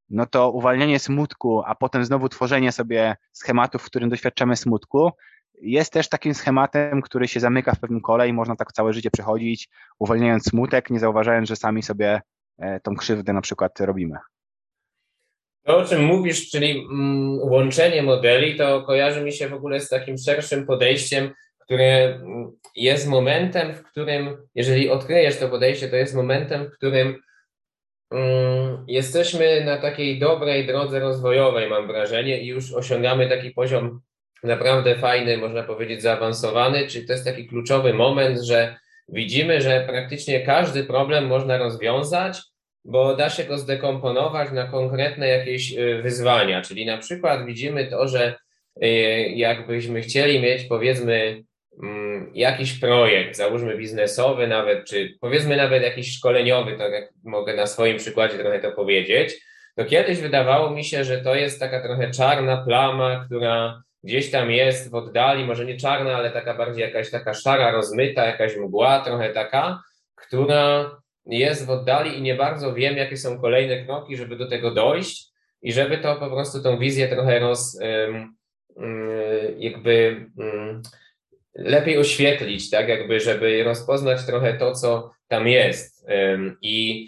[0.10, 5.11] no to uwalnianie smutku, a potem znowu tworzenie sobie schematów, w którym doświadczamy smutku,
[5.61, 9.11] jest też takim schematem, który się zamyka w pewnym kole i można tak całe życie
[9.11, 9.69] przechodzić,
[9.99, 12.22] uwalniając smutek, nie zauważając, że sami sobie
[12.57, 14.18] e, tą krzywdę na przykład robimy.
[15.64, 19.90] To, o czym mówisz, czyli mm, łączenie modeli, to kojarzy mi się w ogóle z
[19.90, 26.15] takim szerszym podejściem, które mm, jest momentem, w którym, jeżeli odkryjesz to podejście, to jest
[26.15, 27.22] momentem, w którym
[28.11, 34.02] mm, jesteśmy na takiej dobrej drodze rozwojowej, mam wrażenie, i już osiągamy taki poziom
[34.44, 38.76] naprawdę fajny, można powiedzieć zaawansowany, czyli to jest taki kluczowy moment, że
[39.10, 42.41] widzimy, że praktycznie każdy problem można rozwiązać,
[42.85, 46.61] bo da się go zdekomponować na konkretne jakieś y, wyzwania.
[46.61, 48.35] Czyli na przykład widzimy to, że
[48.84, 48.88] y,
[49.35, 51.43] jakbyśmy chcieli mieć powiedzmy
[51.84, 57.68] mm, jakiś projekt, załóżmy biznesowy nawet, czy powiedzmy nawet jakiś szkoleniowy, tak jak mogę na
[57.68, 59.34] swoim przykładzie trochę to powiedzieć,
[59.76, 64.51] to kiedyś wydawało mi się, że to jest taka trochę czarna plama, która gdzieś tam
[64.51, 68.99] jest w oddali, może nie czarna, ale taka bardziej jakaś taka szara, rozmyta, jakaś mgła,
[68.99, 69.81] trochę taka,
[70.15, 70.91] która
[71.25, 75.29] jest w oddali i nie bardzo wiem, jakie są kolejne kroki, żeby do tego dojść
[75.61, 77.79] i żeby to po prostu tą wizję trochę roz,
[79.57, 80.25] jakby
[81.55, 86.07] lepiej oświetlić, tak, jakby, żeby rozpoznać trochę to, co tam jest.
[86.61, 87.07] I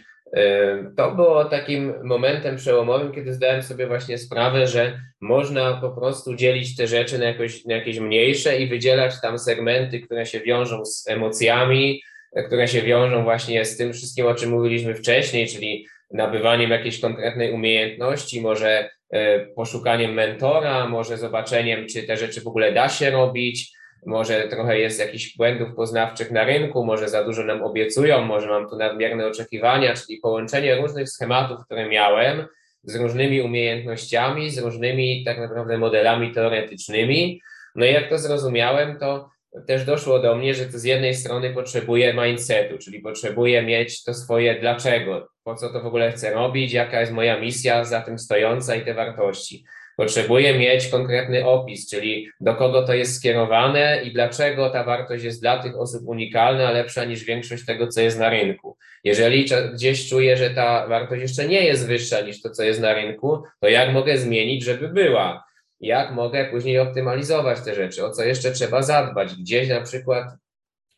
[0.97, 6.75] to było takim momentem przełomowym, kiedy zdałem sobie właśnie sprawę, że można po prostu dzielić
[6.75, 11.07] te rzeczy na, jakoś, na jakieś mniejsze i wydzielać tam segmenty, które się wiążą z
[11.07, 12.01] emocjami,
[12.43, 17.51] które się wiążą właśnie z tym wszystkim, o czym mówiliśmy wcześniej, czyli nabywaniem jakiejś konkretnej
[17.51, 23.75] umiejętności, może e, poszukaniem mentora, może zobaczeniem, czy te rzeczy w ogóle da się robić,
[24.05, 28.69] może trochę jest jakichś błędów poznawczych na rynku, może za dużo nam obiecują, może mam
[28.69, 32.45] tu nadmierne oczekiwania, czyli połączenie różnych schematów, które miałem
[32.83, 37.41] z różnymi umiejętnościami, z różnymi tak naprawdę modelami teoretycznymi.
[37.75, 39.29] No i jak to zrozumiałem, to
[39.67, 44.13] też doszło do mnie, że to z jednej strony potrzebuję mindsetu, czyli potrzebuję mieć to
[44.13, 48.19] swoje dlaczego, po co to w ogóle chcę robić, jaka jest moja misja za tym
[48.19, 49.65] stojąca i te wartości.
[49.97, 55.41] Potrzebuję mieć konkretny opis, czyli do kogo to jest skierowane i dlaczego ta wartość jest
[55.41, 58.77] dla tych osób unikalna, lepsza niż większość tego, co jest na rynku.
[59.03, 62.93] Jeżeli gdzieś czuję, że ta wartość jeszcze nie jest wyższa niż to, co jest na
[62.93, 65.44] rynku, to jak mogę zmienić, żeby była?
[65.79, 70.25] Jak mogę później optymalizować te rzeczy, o co jeszcze trzeba zadbać, gdzieś na przykład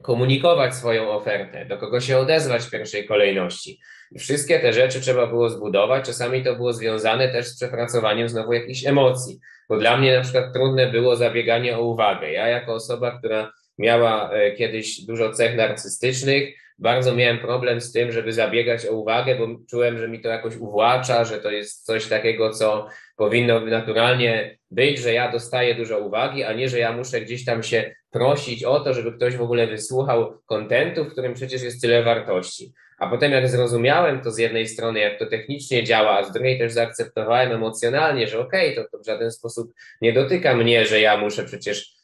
[0.03, 3.79] komunikować swoją ofertę, do kogo się odezwać w pierwszej kolejności.
[4.11, 6.05] I wszystkie te rzeczy trzeba było zbudować.
[6.05, 9.39] Czasami to było związane też z przepracowaniem znowu jakichś emocji,
[9.69, 12.31] bo dla mnie na przykład trudne było zabieganie o uwagę.
[12.31, 18.11] Ja, jako osoba, która miała e, kiedyś dużo cech narcystycznych, bardzo miałem problem z tym,
[18.11, 22.05] żeby zabiegać o uwagę, bo czułem, że mi to jakoś uwłacza, że to jest coś
[22.05, 27.21] takiego, co powinno naturalnie być, że ja dostaję dużo uwagi, a nie, że ja muszę
[27.21, 31.61] gdzieś tam się prosić o to, żeby ktoś w ogóle wysłuchał kontentu, w którym przecież
[31.61, 32.73] jest tyle wartości.
[32.99, 36.59] A potem jak zrozumiałem to z jednej strony, jak to technicznie działa, a z drugiej
[36.59, 41.01] też zaakceptowałem emocjonalnie, że okej, okay, to, to w żaden sposób nie dotyka mnie, że
[41.01, 41.96] ja muszę przecież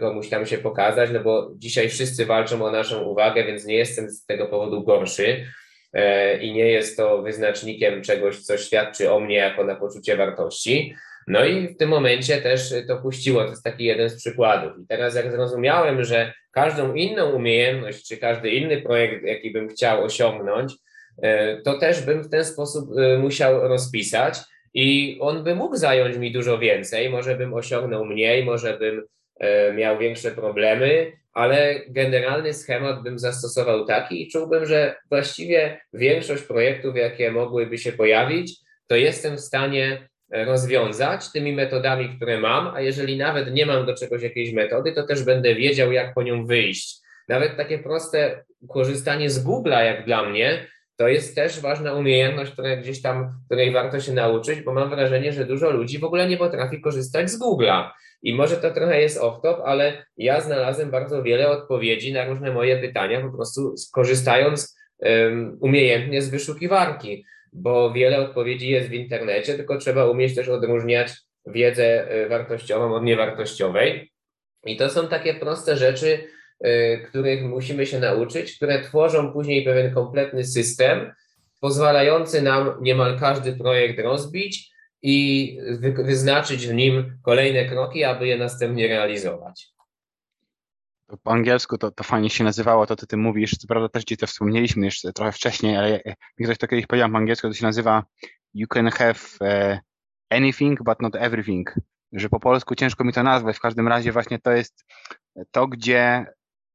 [0.00, 4.10] komuś tam się pokazać, no bo dzisiaj wszyscy walczą o naszą uwagę, więc nie jestem
[4.10, 5.44] z tego powodu gorszy.
[5.92, 10.94] E, i nie jest to wyznacznikiem czegoś, co świadczy o mnie jako na poczucie wartości.
[11.26, 14.72] No i w tym momencie też to puściło, to jest taki jeden z przykładów.
[14.82, 20.04] I teraz jak zrozumiałem, że każdą inną umiejętność, czy każdy inny projekt, jaki bym chciał
[20.04, 20.72] osiągnąć,
[21.22, 24.38] e, to też bym w ten sposób e, musiał rozpisać
[24.74, 29.02] i on by mógł zająć mi dużo więcej, może bym osiągnął mniej, może bym
[29.74, 36.96] miał większe problemy, ale generalny schemat bym zastosował taki i czułbym, że właściwie większość projektów,
[36.96, 38.56] jakie mogłyby się pojawić,
[38.86, 43.94] to jestem w stanie rozwiązać tymi metodami, które mam, a jeżeli nawet nie mam do
[43.94, 46.96] czegoś jakiejś metody, to też będę wiedział, jak po nią wyjść.
[47.28, 50.66] Nawet takie proste korzystanie z Google'a, jak dla mnie,
[50.96, 55.32] to jest też ważna umiejętność, której gdzieś tam, której warto się nauczyć, bo mam wrażenie,
[55.32, 57.90] że dużo ludzi w ogóle nie potrafi korzystać z Google'a.
[58.22, 62.78] I może to trochę jest off-top, ale ja znalazłem bardzo wiele odpowiedzi na różne moje
[62.80, 69.78] pytania, po prostu skorzystając um, umiejętnie z wyszukiwarki, bo wiele odpowiedzi jest w internecie, tylko
[69.78, 71.12] trzeba umieć też odróżniać
[71.46, 74.12] wiedzę e, wartościową od niewartościowej.
[74.66, 76.28] I to są takie proste rzeczy,
[76.66, 81.12] Y, których musimy się nauczyć, które tworzą później pewien kompletny system,
[81.60, 84.70] pozwalający nam niemal każdy projekt rozbić
[85.02, 85.58] i
[86.04, 89.68] wyznaczyć w nim kolejne kroki, aby je następnie realizować.
[91.22, 94.16] Po angielsku to, to fajnie się nazywało, to ty, ty mówisz, co prawda też ci
[94.16, 96.00] to wspomnieliśmy jeszcze trochę wcześniej, ale
[96.38, 98.04] mi ktoś to kiedyś powiedział po angielsku, to się nazywa
[98.54, 99.78] you can have uh,
[100.30, 101.74] anything but not everything,
[102.12, 104.84] że po polsku ciężko mi to nazwać, w każdym razie właśnie to jest
[105.50, 106.26] to, gdzie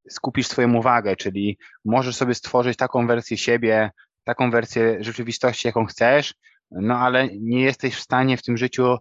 [0.10, 3.92] skupisz swoją uwagę, czyli możesz sobie stworzyć taką wersję siebie,
[4.24, 6.34] taką wersję rzeczywistości, jaką chcesz,
[6.82, 8.98] no ale nie jesteś w stanie w tym życiu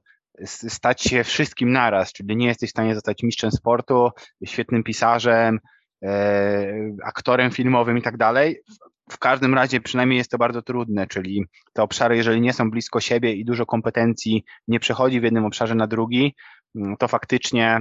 [0.46, 4.08] stać się wszystkim naraz, czyli nie jesteś w stanie zostać mistrzem sportu,
[4.46, 5.58] świetnym pisarzem,
[6.04, 6.72] e,
[7.04, 8.62] aktorem filmowym i tak dalej.
[9.10, 13.00] W każdym razie przynajmniej jest to bardzo trudne, czyli te obszary, jeżeli nie są blisko
[13.00, 16.34] siebie i dużo kompetencji nie przechodzi w jednym obszarze na drugi,
[16.76, 17.80] mm, to faktycznie,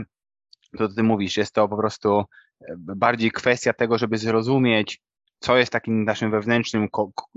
[0.77, 2.23] to ty mówisz, jest to po prostu
[2.77, 5.01] bardziej kwestia tego, żeby zrozumieć,
[5.41, 6.87] co jest takim naszym wewnętrznym,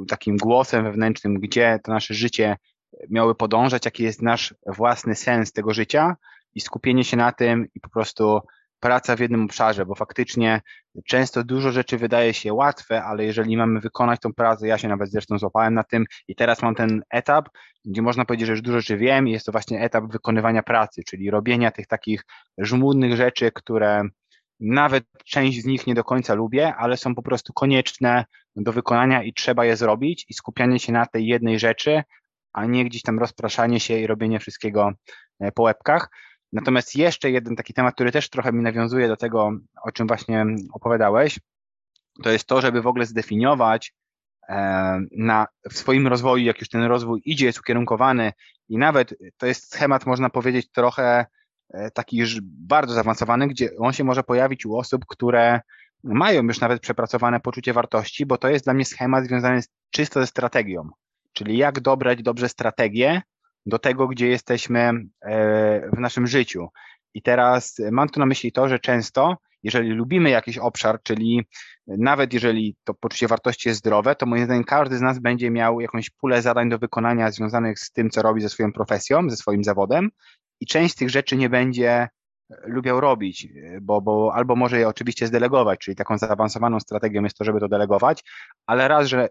[0.09, 2.57] takim głosem wewnętrznym, gdzie to nasze życie
[3.11, 6.17] miały podążać, jaki jest nasz własny sens tego życia
[6.55, 8.41] i skupienie się na tym i po prostu
[8.81, 10.61] praca w jednym obszarze, bo faktycznie
[11.07, 15.11] często dużo rzeczy wydaje się łatwe, ale jeżeli mamy wykonać tą pracę, ja się nawet
[15.11, 17.49] zresztą złapałem na tym i teraz mam ten etap,
[17.85, 21.03] gdzie można powiedzieć, że już dużo rzeczy wiem i jest to właśnie etap wykonywania pracy,
[21.07, 22.25] czyli robienia tych takich
[22.59, 24.03] żmudnych rzeczy, które
[24.61, 28.25] nawet część z nich nie do końca lubię, ale są po prostu konieczne
[28.57, 32.03] do wykonania i trzeba je zrobić i skupianie się na tej jednej rzeczy,
[32.53, 34.93] a nie gdzieś tam rozpraszanie się i robienie wszystkiego
[35.41, 36.11] e, po łebkach.
[36.53, 39.53] Natomiast jeszcze jeden taki temat, który też trochę mi nawiązuje do tego,
[39.83, 41.39] o czym właśnie opowiadałeś,
[42.23, 43.95] to jest to, żeby w ogóle zdefiniować
[44.49, 48.33] e, na, w swoim rozwoju, jak już ten rozwój idzie, jest ukierunkowany
[48.69, 51.27] i nawet to jest schemat, można powiedzieć, trochę
[51.95, 55.61] taki już bardzo zaawansowany, gdzie on się może pojawić u osób, które
[56.05, 59.61] mają już nawet przepracowane poczucie wartości, bo to jest dla mnie schemat związany
[59.91, 60.89] czysto ze strategią,
[61.33, 63.23] czyli jak dobrać dobrze strategię
[63.67, 66.69] do tego, gdzie jesteśmy e, w naszym życiu.
[67.15, 71.47] I teraz mam tu na myśli to, że często, jeżeli lubimy jakiś obszar, czyli
[71.87, 75.81] nawet jeżeli to poczucie wartości jest zdrowe, to moim zdaniem każdy z nas będzie miał
[75.81, 79.65] jakąś pulę zadań do wykonania związanych z tym, co robi ze swoją profesją, ze swoim
[79.65, 80.11] zawodem
[80.61, 82.09] i część z tych rzeczy nie będzie e,
[82.67, 87.39] lubiał robić, e, bo, bo albo może je oczywiście zdelegować, czyli taką zaawansowaną strategią jest
[87.39, 88.25] to, żeby to delegować,
[88.67, 89.29] ale raz, że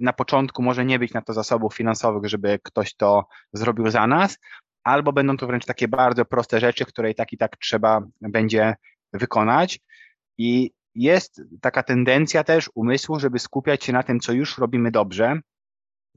[0.00, 4.38] na początku może nie być na to zasobów finansowych, żeby ktoś to zrobił za nas,
[4.84, 8.74] albo będą to wręcz takie bardzo proste rzeczy, które i tak i tak trzeba będzie
[9.12, 9.80] wykonać.
[10.38, 15.40] I jest taka tendencja też umysłu, żeby skupiać się na tym, co już robimy dobrze,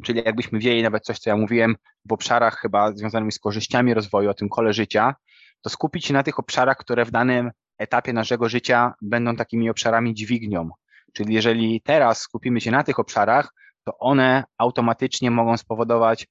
[0.03, 1.75] Czyli jakbyśmy wzięli nawet coś, co ja mówiłem
[2.05, 5.15] w obszarach chyba związanych z korzyściami rozwoju, o tym kole życia,
[5.61, 10.13] to skupić się na tych obszarach, które w danym etapie naszego życia będą takimi obszarami
[10.13, 10.69] dźwignią.
[11.13, 13.53] Czyli jeżeli teraz skupimy się na tych obszarach,
[13.83, 16.27] to one automatycznie mogą spowodować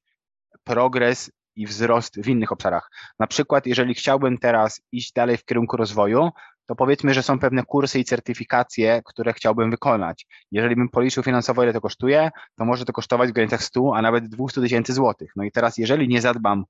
[0.64, 2.90] progres i wzrost w innych obszarach.
[3.18, 6.30] Na przykład, jeżeli chciałbym teraz iść dalej w kierunku rozwoju,
[6.66, 10.26] to powiedzmy, że są pewne kursy i certyfikacje, które chciałbym wykonać.
[10.50, 14.02] Jeżeli bym policzył finansowo, ile to kosztuje, to może to kosztować w granicach 100, a
[14.02, 15.32] nawet 200 tysięcy złotych.
[15.36, 16.64] No i teraz, jeżeli nie zadbam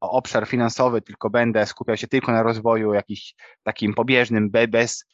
[0.00, 5.04] o obszar finansowy, tylko będę skupiał się tylko na rozwoju jakiś takim pobieżnym, bez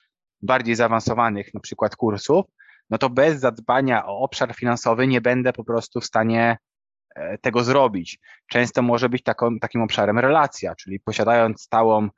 [0.43, 2.47] bardziej zaawansowanych na przykład kursów,
[2.91, 6.59] no to bez zadbania o obszar finansowy nie będę po prostu w stanie
[7.15, 8.19] e, tego zrobić.
[8.51, 12.09] Często może być taką, takim obszarem relacja, czyli posiadając stałą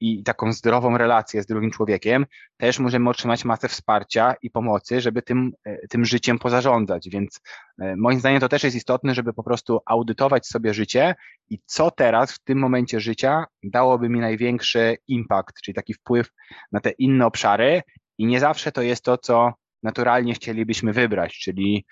[0.00, 5.22] i, taką zdrową relację z drugim człowiekiem, też możemy otrzymać masę wsparcia i pomocy, żeby
[5.22, 7.08] tym, e, tym życiem pozarządzać.
[7.08, 7.40] Więc
[7.78, 11.14] e, moim zdaniem to też jest istotne, żeby po prostu audytować sobie życie
[11.50, 16.30] i co teraz w tym momencie życia dałoby mi największy impact, czyli taki wpływ
[16.72, 17.82] na te inne obszary.
[18.18, 19.52] I nie zawsze to jest to, co
[19.82, 21.84] naturalnie chcielibyśmy wybrać, czyli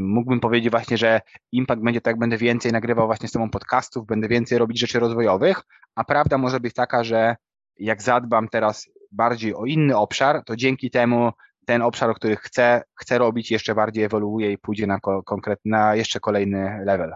[0.00, 1.20] Mógłbym powiedzieć właśnie, że
[1.52, 5.62] impact będzie tak, będę więcej nagrywał właśnie z tobą podcastów, będę więcej robić rzeczy rozwojowych,
[5.94, 7.36] a prawda może być taka, że
[7.78, 11.32] jak zadbam teraz bardziej o inny obszar, to dzięki temu
[11.66, 15.96] ten obszar, o który chcę, chcę robić, jeszcze bardziej ewoluuje i pójdzie na, konkretny, na
[15.96, 17.12] jeszcze kolejny level.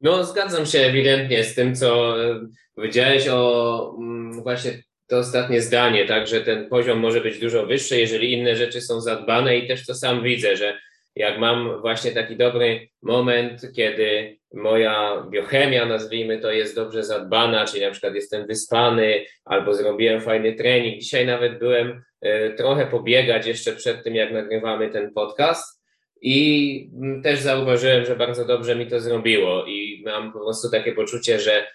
[0.00, 2.40] No, zgadzam się ewidentnie z tym, co e,
[2.74, 8.00] powiedziałeś o mm, właśnie to ostatnie zdanie, tak, że ten poziom może być dużo wyższy,
[8.00, 10.78] jeżeli inne rzeczy są zadbane i też to sam widzę, że
[11.16, 17.82] jak mam właśnie taki dobry moment, kiedy moja biochemia, nazwijmy to, jest dobrze zadbana, czyli
[17.84, 21.00] na przykład jestem wyspany albo zrobiłem fajny trening.
[21.00, 25.80] Dzisiaj nawet byłem e, trochę pobiegać jeszcze przed tym, jak nagrywamy ten podcast.
[26.22, 30.92] I mm, też zauważyłem, że bardzo dobrze mi to zrobiło, i mam po prostu takie
[30.92, 31.66] poczucie, że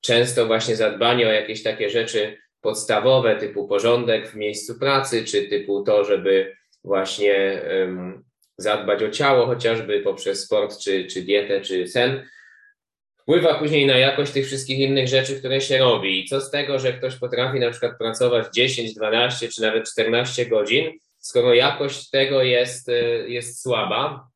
[0.00, 5.82] często właśnie zadbanie o jakieś takie rzeczy podstawowe, typu porządek w miejscu pracy, czy typu
[5.82, 8.24] to, żeby właśnie um,
[8.58, 12.22] zadbać o ciało, chociażby poprzez sport, czy, czy dietę, czy sen,
[13.22, 16.20] wpływa później na jakość tych wszystkich innych rzeczy, które się robi.
[16.20, 20.46] I co z tego, że ktoś potrafi na przykład pracować 10, 12 czy nawet 14
[20.46, 24.31] godzin, skoro jakość tego jest, y, jest słaba.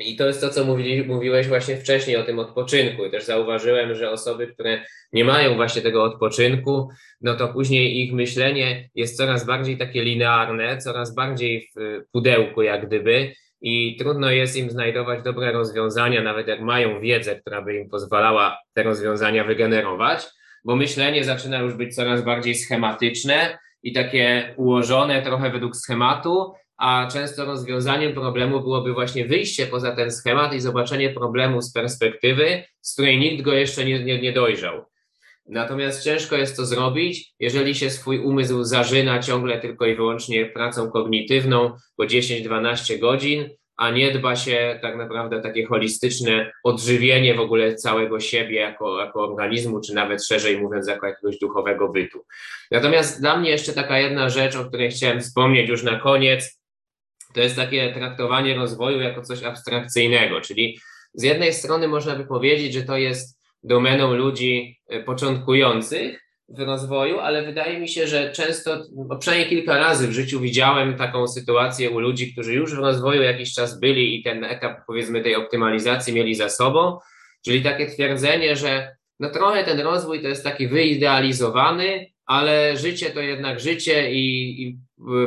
[0.00, 3.04] I to jest to, co mówili, mówiłeś właśnie wcześniej o tym odpoczynku.
[3.04, 6.88] I też zauważyłem, że osoby, które nie mają właśnie tego odpoczynku,
[7.20, 12.86] no to później ich myślenie jest coraz bardziej takie linearne, coraz bardziej w pudełku, jak
[12.86, 17.88] gdyby, i trudno jest im znajdować dobre rozwiązania, nawet jak mają wiedzę, która by im
[17.88, 20.26] pozwalała te rozwiązania wygenerować,
[20.64, 27.08] bo myślenie zaczyna już być coraz bardziej schematyczne i takie ułożone trochę według schematu, a
[27.12, 32.92] często rozwiązaniem problemu byłoby właśnie wyjście poza ten schemat i zobaczenie problemu z perspektywy, z
[32.92, 34.84] której nikt go jeszcze nie, nie, nie dojrzał.
[35.46, 40.90] Natomiast ciężko jest to zrobić, jeżeli się swój umysł zażyna ciągle tylko i wyłącznie pracą
[40.90, 47.74] kognitywną po 10-12 godzin, a nie dba się tak naprawdę takie holistyczne odżywienie w ogóle
[47.74, 52.24] całego siebie jako, jako organizmu, czy nawet szerzej mówiąc, jako jakiegoś duchowego bytu.
[52.70, 56.59] Natomiast dla mnie jeszcze taka jedna rzecz, o której chciałem wspomnieć już na koniec,
[57.34, 60.78] to jest takie traktowanie rozwoju jako coś abstrakcyjnego, czyli
[61.14, 67.18] z jednej strony można by powiedzieć, że to jest domeną ludzi e, początkujących w rozwoju,
[67.18, 71.90] ale wydaje mi się, że często, bo przynajmniej kilka razy w życiu widziałem taką sytuację
[71.90, 76.14] u ludzi, którzy już w rozwoju jakiś czas byli i ten etap, powiedzmy, tej optymalizacji
[76.14, 76.98] mieli za sobą,
[77.44, 83.20] czyli takie twierdzenie, że no trochę ten rozwój to jest taki wyidealizowany, ale życie to
[83.20, 84.78] jednak życie i, i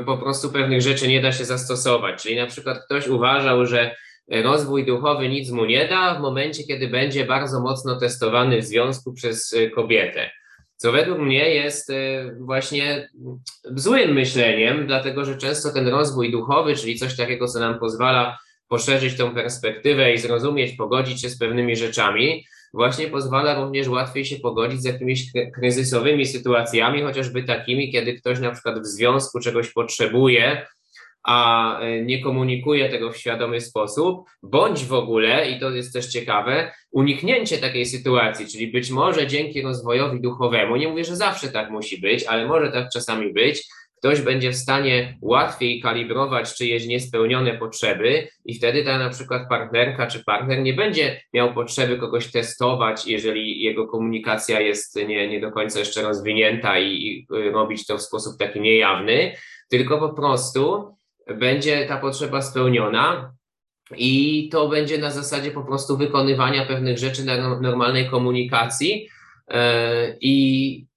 [0.05, 2.23] po prostu pewnych rzeczy nie da się zastosować.
[2.23, 3.95] Czyli na przykład ktoś uważał, że
[4.31, 9.13] rozwój duchowy nic mu nie da w momencie, kiedy będzie bardzo mocno testowany w związku
[9.13, 10.31] przez e, kobietę.
[10.75, 11.91] Co według mnie jest
[12.39, 13.09] właśnie
[13.75, 19.17] złym myśleniem, dlatego że często ten rozwój duchowy, czyli coś takiego, co nam pozwala poszerzyć
[19.17, 24.81] tą perspektywę i zrozumieć, pogodzić się z pewnymi rzeczami, właśnie pozwala również łatwiej się pogodzić
[24.81, 30.67] z jakimiś kryzysowymi sytuacjami, chociażby takimi, kiedy ktoś na przykład w związku czegoś potrzebuje,
[31.23, 36.07] a e, nie komunikuje tego w świadomy sposób, bądź w ogóle, i to jest też
[36.07, 41.69] ciekawe, uniknięcie takiej sytuacji, czyli być może dzięki rozwojowi duchowemu, nie mówię, że zawsze tak
[41.71, 43.67] musi być, ale może tak czasami być,
[44.03, 50.07] ktoś będzie w stanie łatwiej kalibrować czyjeś niespełnione potrzeby i wtedy ta na przykład partnerka
[50.07, 55.51] czy partner nie będzie miał potrzeby kogoś testować, jeżeli jego komunikacja jest nie, nie do
[55.51, 59.35] końca jeszcze rozwinięta i, i robić to w sposób taki niejawny,
[59.69, 60.95] tylko po prostu
[61.37, 63.33] będzie ta potrzeba spełniona
[63.97, 69.07] i to będzie na zasadzie po prostu wykonywania pewnych rzeczy na normalnej komunikacji
[69.47, 70.92] e, i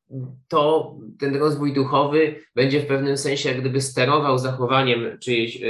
[0.48, 5.66] to ten rozwój duchowy będzie w pewnym sensie jak gdyby sterował zachowaniem czyjejś e,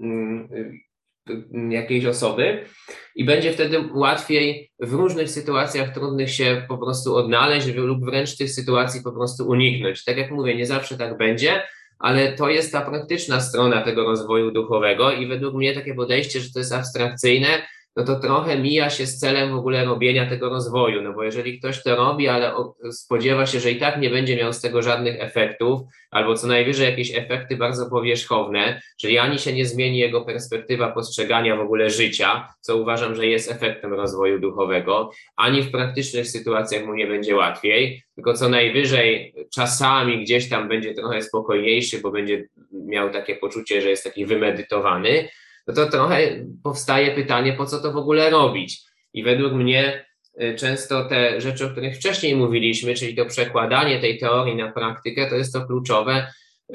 [0.00, 2.64] mm, e, jakiejś osoby
[3.14, 8.50] i będzie wtedy łatwiej w różnych sytuacjach trudnych się po prostu odnaleźć lub wręcz tych
[8.50, 10.04] sytuacji po prostu uniknąć.
[10.04, 11.62] Tak jak mówię, nie zawsze tak będzie,
[11.98, 16.52] ale to jest ta praktyczna strona tego rozwoju duchowego i według mnie takie podejście, że
[16.52, 17.48] to jest abstrakcyjne,
[17.96, 21.58] no to trochę mija się z celem w ogóle robienia tego rozwoju, no bo jeżeli
[21.58, 22.52] ktoś to robi, ale
[22.92, 25.80] spodziewa się, że i tak nie będzie miał z tego żadnych efektów,
[26.10, 31.56] albo co najwyżej jakieś efekty bardzo powierzchowne, czyli ani się nie zmieni jego perspektywa postrzegania
[31.56, 36.94] w ogóle życia, co uważam, że jest efektem rozwoju duchowego, ani w praktycznych sytuacjach mu
[36.94, 43.10] nie będzie łatwiej, tylko co najwyżej czasami gdzieś tam będzie trochę spokojniejszy, bo będzie miał
[43.10, 45.28] takie poczucie, że jest taki wymedytowany,
[45.70, 48.82] no to trochę powstaje pytanie, po co to w ogóle robić.
[49.14, 50.04] I według mnie
[50.42, 55.30] y, często te rzeczy, o których wcześniej mówiliśmy, czyli to przekładanie tej teorii na praktykę,
[55.30, 56.26] to jest to kluczowe,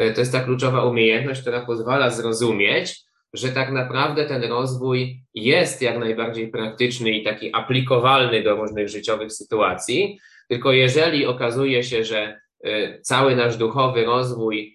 [0.01, 3.01] y, to jest ta kluczowa umiejętność, która pozwala zrozumieć,
[3.33, 9.31] że tak naprawdę ten rozwój jest jak najbardziej praktyczny i taki aplikowalny do różnych życiowych
[9.31, 10.19] sytuacji,
[10.49, 14.74] tylko jeżeli okazuje się, że y, cały nasz duchowy rozwój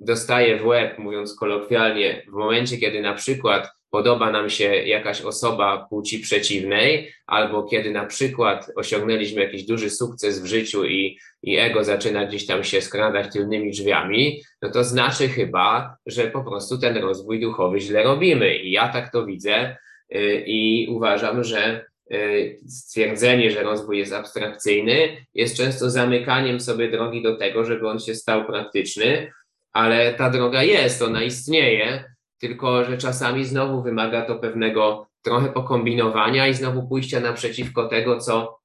[0.00, 5.86] dostaje w łeb, mówiąc kolokwialnie, w momencie, kiedy na przykład podoba nam się jakaś osoba
[5.90, 11.84] płci przeciwnej, albo kiedy na przykład osiągnęliśmy jakiś duży sukces w życiu i, i ego
[11.84, 16.96] zaczyna gdzieś tam się skradać tylnymi drzwiami, no to znaczy chyba, że po prostu ten
[16.96, 18.56] rozwój duchowy źle robimy.
[18.56, 19.76] I ja tak to widzę
[20.14, 21.86] y, i uważam, że
[22.66, 28.14] stwierdzenie, że rozwój jest abstrakcyjny, jest często zamykaniem sobie drogi do tego, żeby on się
[28.14, 29.32] stał praktyczny,
[29.72, 36.48] ale ta droga jest, ona istnieje tylko że czasami znowu wymaga to pewnego trochę pokombinowania
[36.48, 38.58] i znowu pójścia naprzeciwko tego, co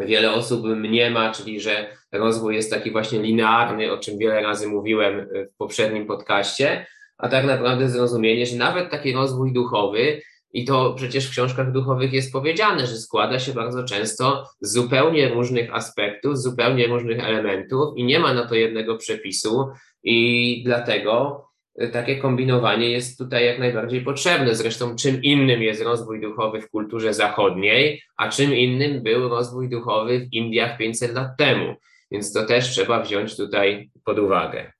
[0.00, 5.28] wiele osób mniema, czyli że rozwój jest taki właśnie linearny, o czym wiele razy mówiłem
[5.52, 6.86] w poprzednim podcaście,
[7.18, 10.20] a tak naprawdę zrozumienie, że nawet taki rozwój duchowy,
[10.52, 15.28] i to przecież w książkach duchowych jest powiedziane, że składa się bardzo często z zupełnie
[15.28, 19.68] różnych aspektów, z zupełnie różnych elementów i nie ma na to jednego przepisu,
[20.02, 21.44] i dlatego
[21.92, 24.54] takie kombinowanie jest tutaj jak najbardziej potrzebne.
[24.54, 30.20] Zresztą czym innym jest rozwój duchowy w kulturze zachodniej, a czym innym był rozwój duchowy
[30.20, 31.74] w Indiach 500 lat temu.
[32.10, 34.72] Więc to też trzeba wziąć tutaj pod uwagę.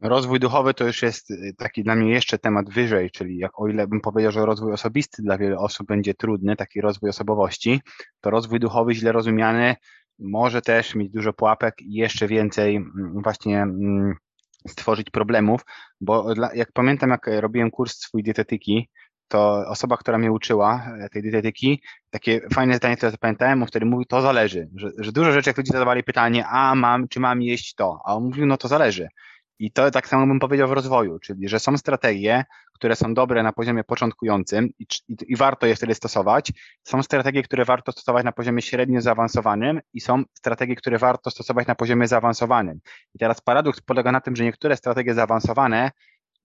[0.00, 3.68] Rozwój duchowy to już jest y, taki dla mnie jeszcze temat wyżej, czyli jak o
[3.68, 7.80] ile bym powiedział, że rozwój osobisty dla wielu osób będzie trudny, taki rozwój osobowości,
[8.20, 9.76] to rozwój duchowy źle rozumiany
[10.18, 14.14] może też mieć dużo pułapek i jeszcze więcej mm, właśnie mm,
[14.68, 15.60] stworzyć problemów,
[16.00, 18.88] bo jak pamiętam, jak robiłem kurs swój dietetyki,
[19.28, 23.86] to osoba, która mnie uczyła e, tej dietetyki, takie fajne zdanie, które zapamiętałem, on wtedy
[23.86, 27.42] mówił, to zależy, że, że dużo rzeczy, jak ludzie zadawali pytanie, a mam, czy mam
[27.42, 29.08] jeść to, a on mówił, no to zależy.
[29.58, 33.42] I to tak samo bym powiedział w rozwoju, czyli że są strategie, które są dobre
[33.42, 36.52] na poziomie początkującym i, i, i, warto je wtedy stosować.
[36.82, 41.66] Są strategie, które warto stosować na poziomie średnio zaawansowanym i są strategie, które warto stosować
[41.66, 42.80] na poziomie zaawansowanym.
[43.14, 45.90] I teraz paradoks polega na tym, że niektóre strategie zaawansowane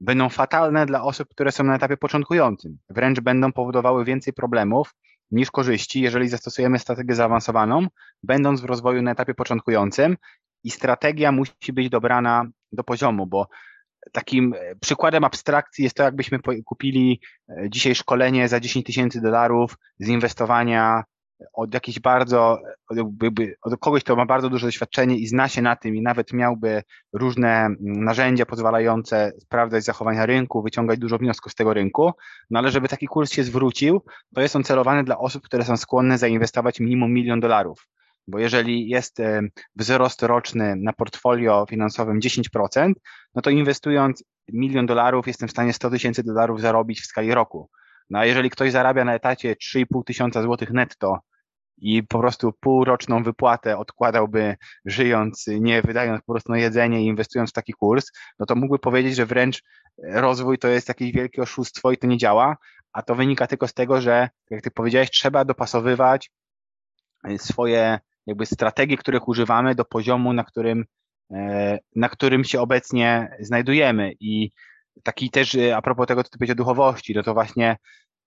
[0.02, 2.78] będą fatalne dla osób, które są na etapie początkującym.
[2.90, 4.94] Wręcz będą powodowały więcej problemów
[5.32, 7.88] niż korzyści, jeżeli zastosujemy strategię zaawansowaną,
[8.24, 10.18] będąc w rozwoju na etapie początkującym
[10.64, 13.48] i strategia musi być dobrana do poziomu, bo
[14.12, 19.78] takim e, przykładem abstrakcji jest to, jakbyśmy kupili e, dzisiaj szkolenie za 10 tysięcy dolarów
[20.00, 21.04] z inwestowania
[21.54, 22.60] od jakiejś bardzo,
[23.62, 26.84] od kogoś, kto ma bardzo duże doświadczenie i zna się na tym i nawet miałby
[27.14, 32.12] różne narzędzia pozwalające sprawdzać zachowania rynku, wyciągać dużo wniosków z tego rynku,
[32.50, 34.02] no ale żeby taki kurs się zwrócił,
[34.36, 37.88] to jest on celowany dla osób, które są skłonne zainwestować minimum milion dolarów.
[38.28, 39.42] Bo jeżeli jest e,
[39.76, 42.94] wzrost roczny na portfolio finansowym 10%,
[43.36, 44.24] no to inwestując
[44.54, 47.70] milion dolarów jestem w stanie 100 tysięcy dolarów zarobić w skali roku.
[48.10, 51.20] No a jeżeli ktoś zarabia na etacie 3,5 tysiąca złotych netto
[51.78, 54.56] i po prostu półroczną wypłatę odkładałby
[54.86, 58.80] żyjąc, nie wydając po prostu na jedzenie i inwestując w taki kurs, no to mógłby
[58.80, 59.64] powiedzieć, że wręcz
[60.04, 62.58] rozwój to jest jakieś wielkie oszustwo i to nie działa,
[62.94, 66.32] a to wynika tylko z tego, że jak ty powiedziałeś, trzeba dopasowywać
[67.38, 70.86] swoje jakby strategie, których używamy do poziomu, na którym,
[71.32, 74.14] e, na którym się obecnie znajdujemy.
[74.20, 74.50] I
[75.04, 77.78] taki też e, a propos tego, co ty powiedział o duchowości, no to właśnie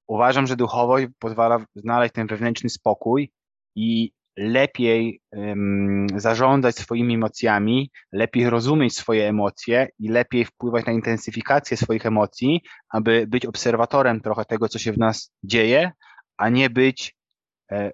[0.07, 3.33] uważam, że duchowość pozwala znaleźć ten wewnętrzny spokój
[3.77, 11.77] i lepiej um, zarządzać swoimi emocjami, lepiej rozumieć swoje emocje i lepiej wpływać na intensyfikację
[11.77, 15.93] swoich emocji, aby być obserwatorem trochę tego, co się w nas dzieje,
[16.37, 17.16] a nie być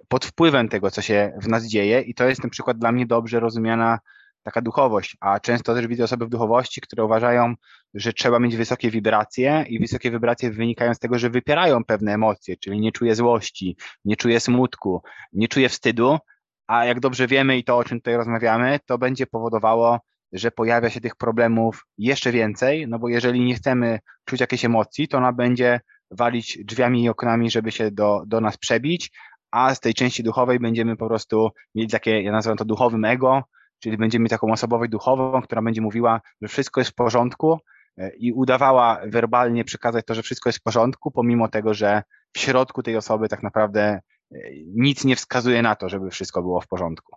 [0.09, 3.07] pod wpływem tego, co się w nas dzieje i to jest na przykład dla mnie
[3.07, 3.99] dobrze rozumiana
[4.43, 7.55] taka duchowość, a często też widzę osoby w duchowości, które uważają,
[7.95, 12.57] że trzeba mieć wysokie wibracje i wysokie wibracje wynikają z tego, że wypierają pewne emocje,
[12.57, 16.19] czyli nie czuję złości, nie czuję smutku, nie czuję wstydu,
[16.67, 20.01] a jak dobrze wiemy i to, o czym tutaj rozmawiamy, to będzie powodowało,
[20.33, 25.09] że pojawia się tych problemów jeszcze więcej, no bo jeżeli nie chcemy czuć jakiejś emocji,
[25.09, 25.81] to ona będzie
[26.11, 29.11] walić drzwiami i oknami, żeby się do, do nas przebić,
[29.53, 33.43] a z tej części duchowej będziemy po prostu mieli takie, ja nazywam to duchowym ego,
[33.79, 37.59] czyli będziemy mieć taką osobowość duchową, która będzie mówiła, że wszystko jest w porządku
[37.99, 42.03] e, i udawała werbalnie przekazać to, że wszystko jest w porządku, pomimo tego, że
[42.33, 46.61] w środku tej osoby tak naprawdę e, nic nie wskazuje na to, żeby wszystko było
[46.61, 47.17] w porządku.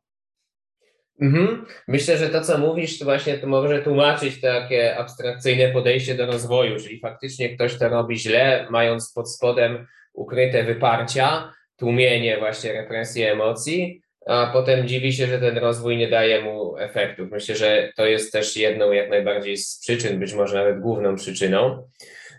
[1.22, 1.66] Mhm.
[1.88, 6.80] Myślę, że to, co mówisz, to właśnie to może tłumaczyć takie abstrakcyjne podejście do rozwoju,
[6.80, 14.02] czyli faktycznie ktoś to robi źle, mając pod spodem ukryte wyparcia, tłumienie właśnie represji emocji,
[14.26, 17.32] a potem dziwi się, że ten rozwój nie daje mu efektów.
[17.32, 21.88] Myślę, że to jest też jedną jak najbardziej z przyczyn, być może nawet główną przyczyną.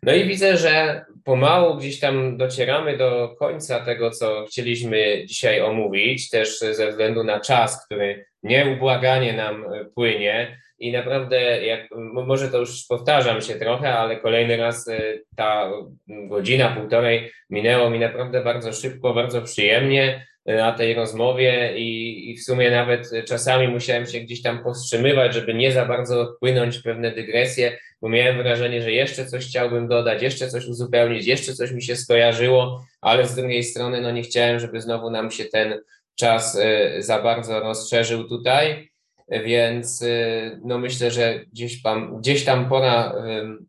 [0.02, 6.30] No i widzę, że pomału gdzieś tam docieramy do końca tego, co chcieliśmy dzisiaj omówić,
[6.30, 10.58] też ze względu na czas, który nieubłaganie nam płynie.
[10.78, 15.70] I naprawdę, jak, może to już powtarzam się trochę, ale kolejny raz y, ta
[16.06, 22.36] godzina, półtorej minęło mi naprawdę bardzo szybko, bardzo przyjemnie y, na tej rozmowie i, i
[22.36, 27.10] w sumie nawet czasami musiałem się gdzieś tam powstrzymywać, żeby nie za bardzo odpłynąć pewne
[27.10, 31.82] dygresje, bo miałem wrażenie, że jeszcze coś chciałbym dodać, jeszcze coś uzupełnić, jeszcze coś mi
[31.82, 35.80] się skojarzyło, ale z drugiej strony no nie chciałem, żeby znowu nam się ten
[36.14, 38.88] czas y, za bardzo rozszerzył tutaj,
[39.28, 43.14] więc y, no myślę, że gdzieś tam, gdzieś tam pora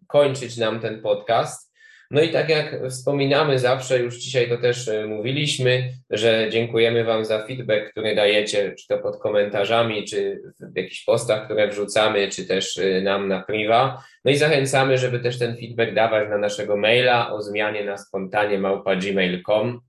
[0.08, 1.68] kończyć nam ten podcast.
[2.12, 7.26] No i tak jak wspominamy zawsze, już dzisiaj to też y, mówiliśmy, że dziękujemy Wam
[7.26, 12.46] za feedback, który dajecie, czy to pod komentarzami, czy w jakichś postach, które wrzucamy, czy
[12.46, 14.04] też nam na priwa.
[14.26, 18.60] No i zachęcamy, żeby też ten feedback dawać na naszego maila o zmianie na spontanie
[18.60, 19.87] małpa gmail.com.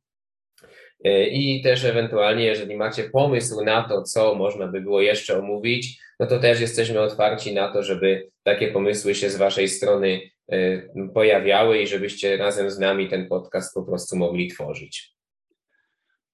[1.05, 6.01] E, I też ewentualnie, jeżeli macie pomysł na to, co można by było jeszcze omówić,
[6.21, 10.21] no to też jesteśmy otwarci na to, żeby takie pomysły się z Waszej strony
[10.53, 10.83] e,
[11.15, 15.15] pojawiały i żebyście razem z nami ten podcast po prostu mogli tworzyć.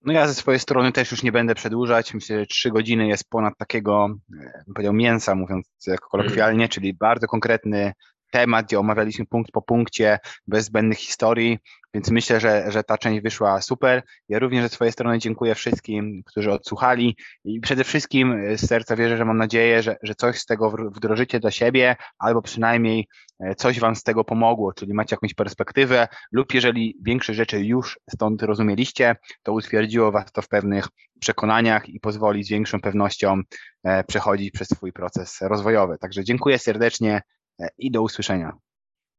[0.05, 2.15] No ja ze swojej strony też już nie będę przedłużać.
[2.15, 4.09] Myślę, że trzy godziny jest ponad takiego,
[4.41, 5.67] e, powiedział, mięsa, mówiąc
[6.11, 6.69] kolokwialnie, mm.
[6.69, 7.93] czyli bardzo konkretny
[8.33, 11.59] temat, gdzie omawialiśmy punkt po punkcie, bez zbędnych historii,
[11.95, 14.03] więc myślę, że, że ta część wyszła super.
[14.29, 19.17] Ja również ze swojej strony dziękuję wszystkim, którzy odsłuchali i przede wszystkim z serca wierzę,
[19.17, 23.09] że mam nadzieję, że, że coś z tego wdrożycie dla siebie, albo przynajmniej
[23.41, 27.99] e, coś Wam z tego pomogło, czyli macie jakąś perspektywę, lub jeżeli większość rzeczy już
[28.11, 30.89] stąd rozumieliście, to utwierdziło Was to w pewnych
[31.21, 33.41] przekonaniach i pozwoli z większą pewnością
[33.85, 35.99] e, przechodzić przez swój proces rozwojowy.
[36.01, 37.23] Także dziękuję serdecznie
[37.61, 38.53] e, i do usłyszenia.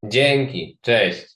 [0.03, 1.35] Dzięki, cześć.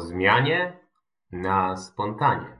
[0.00, 0.78] Zmianie
[1.32, 2.59] na spontanie.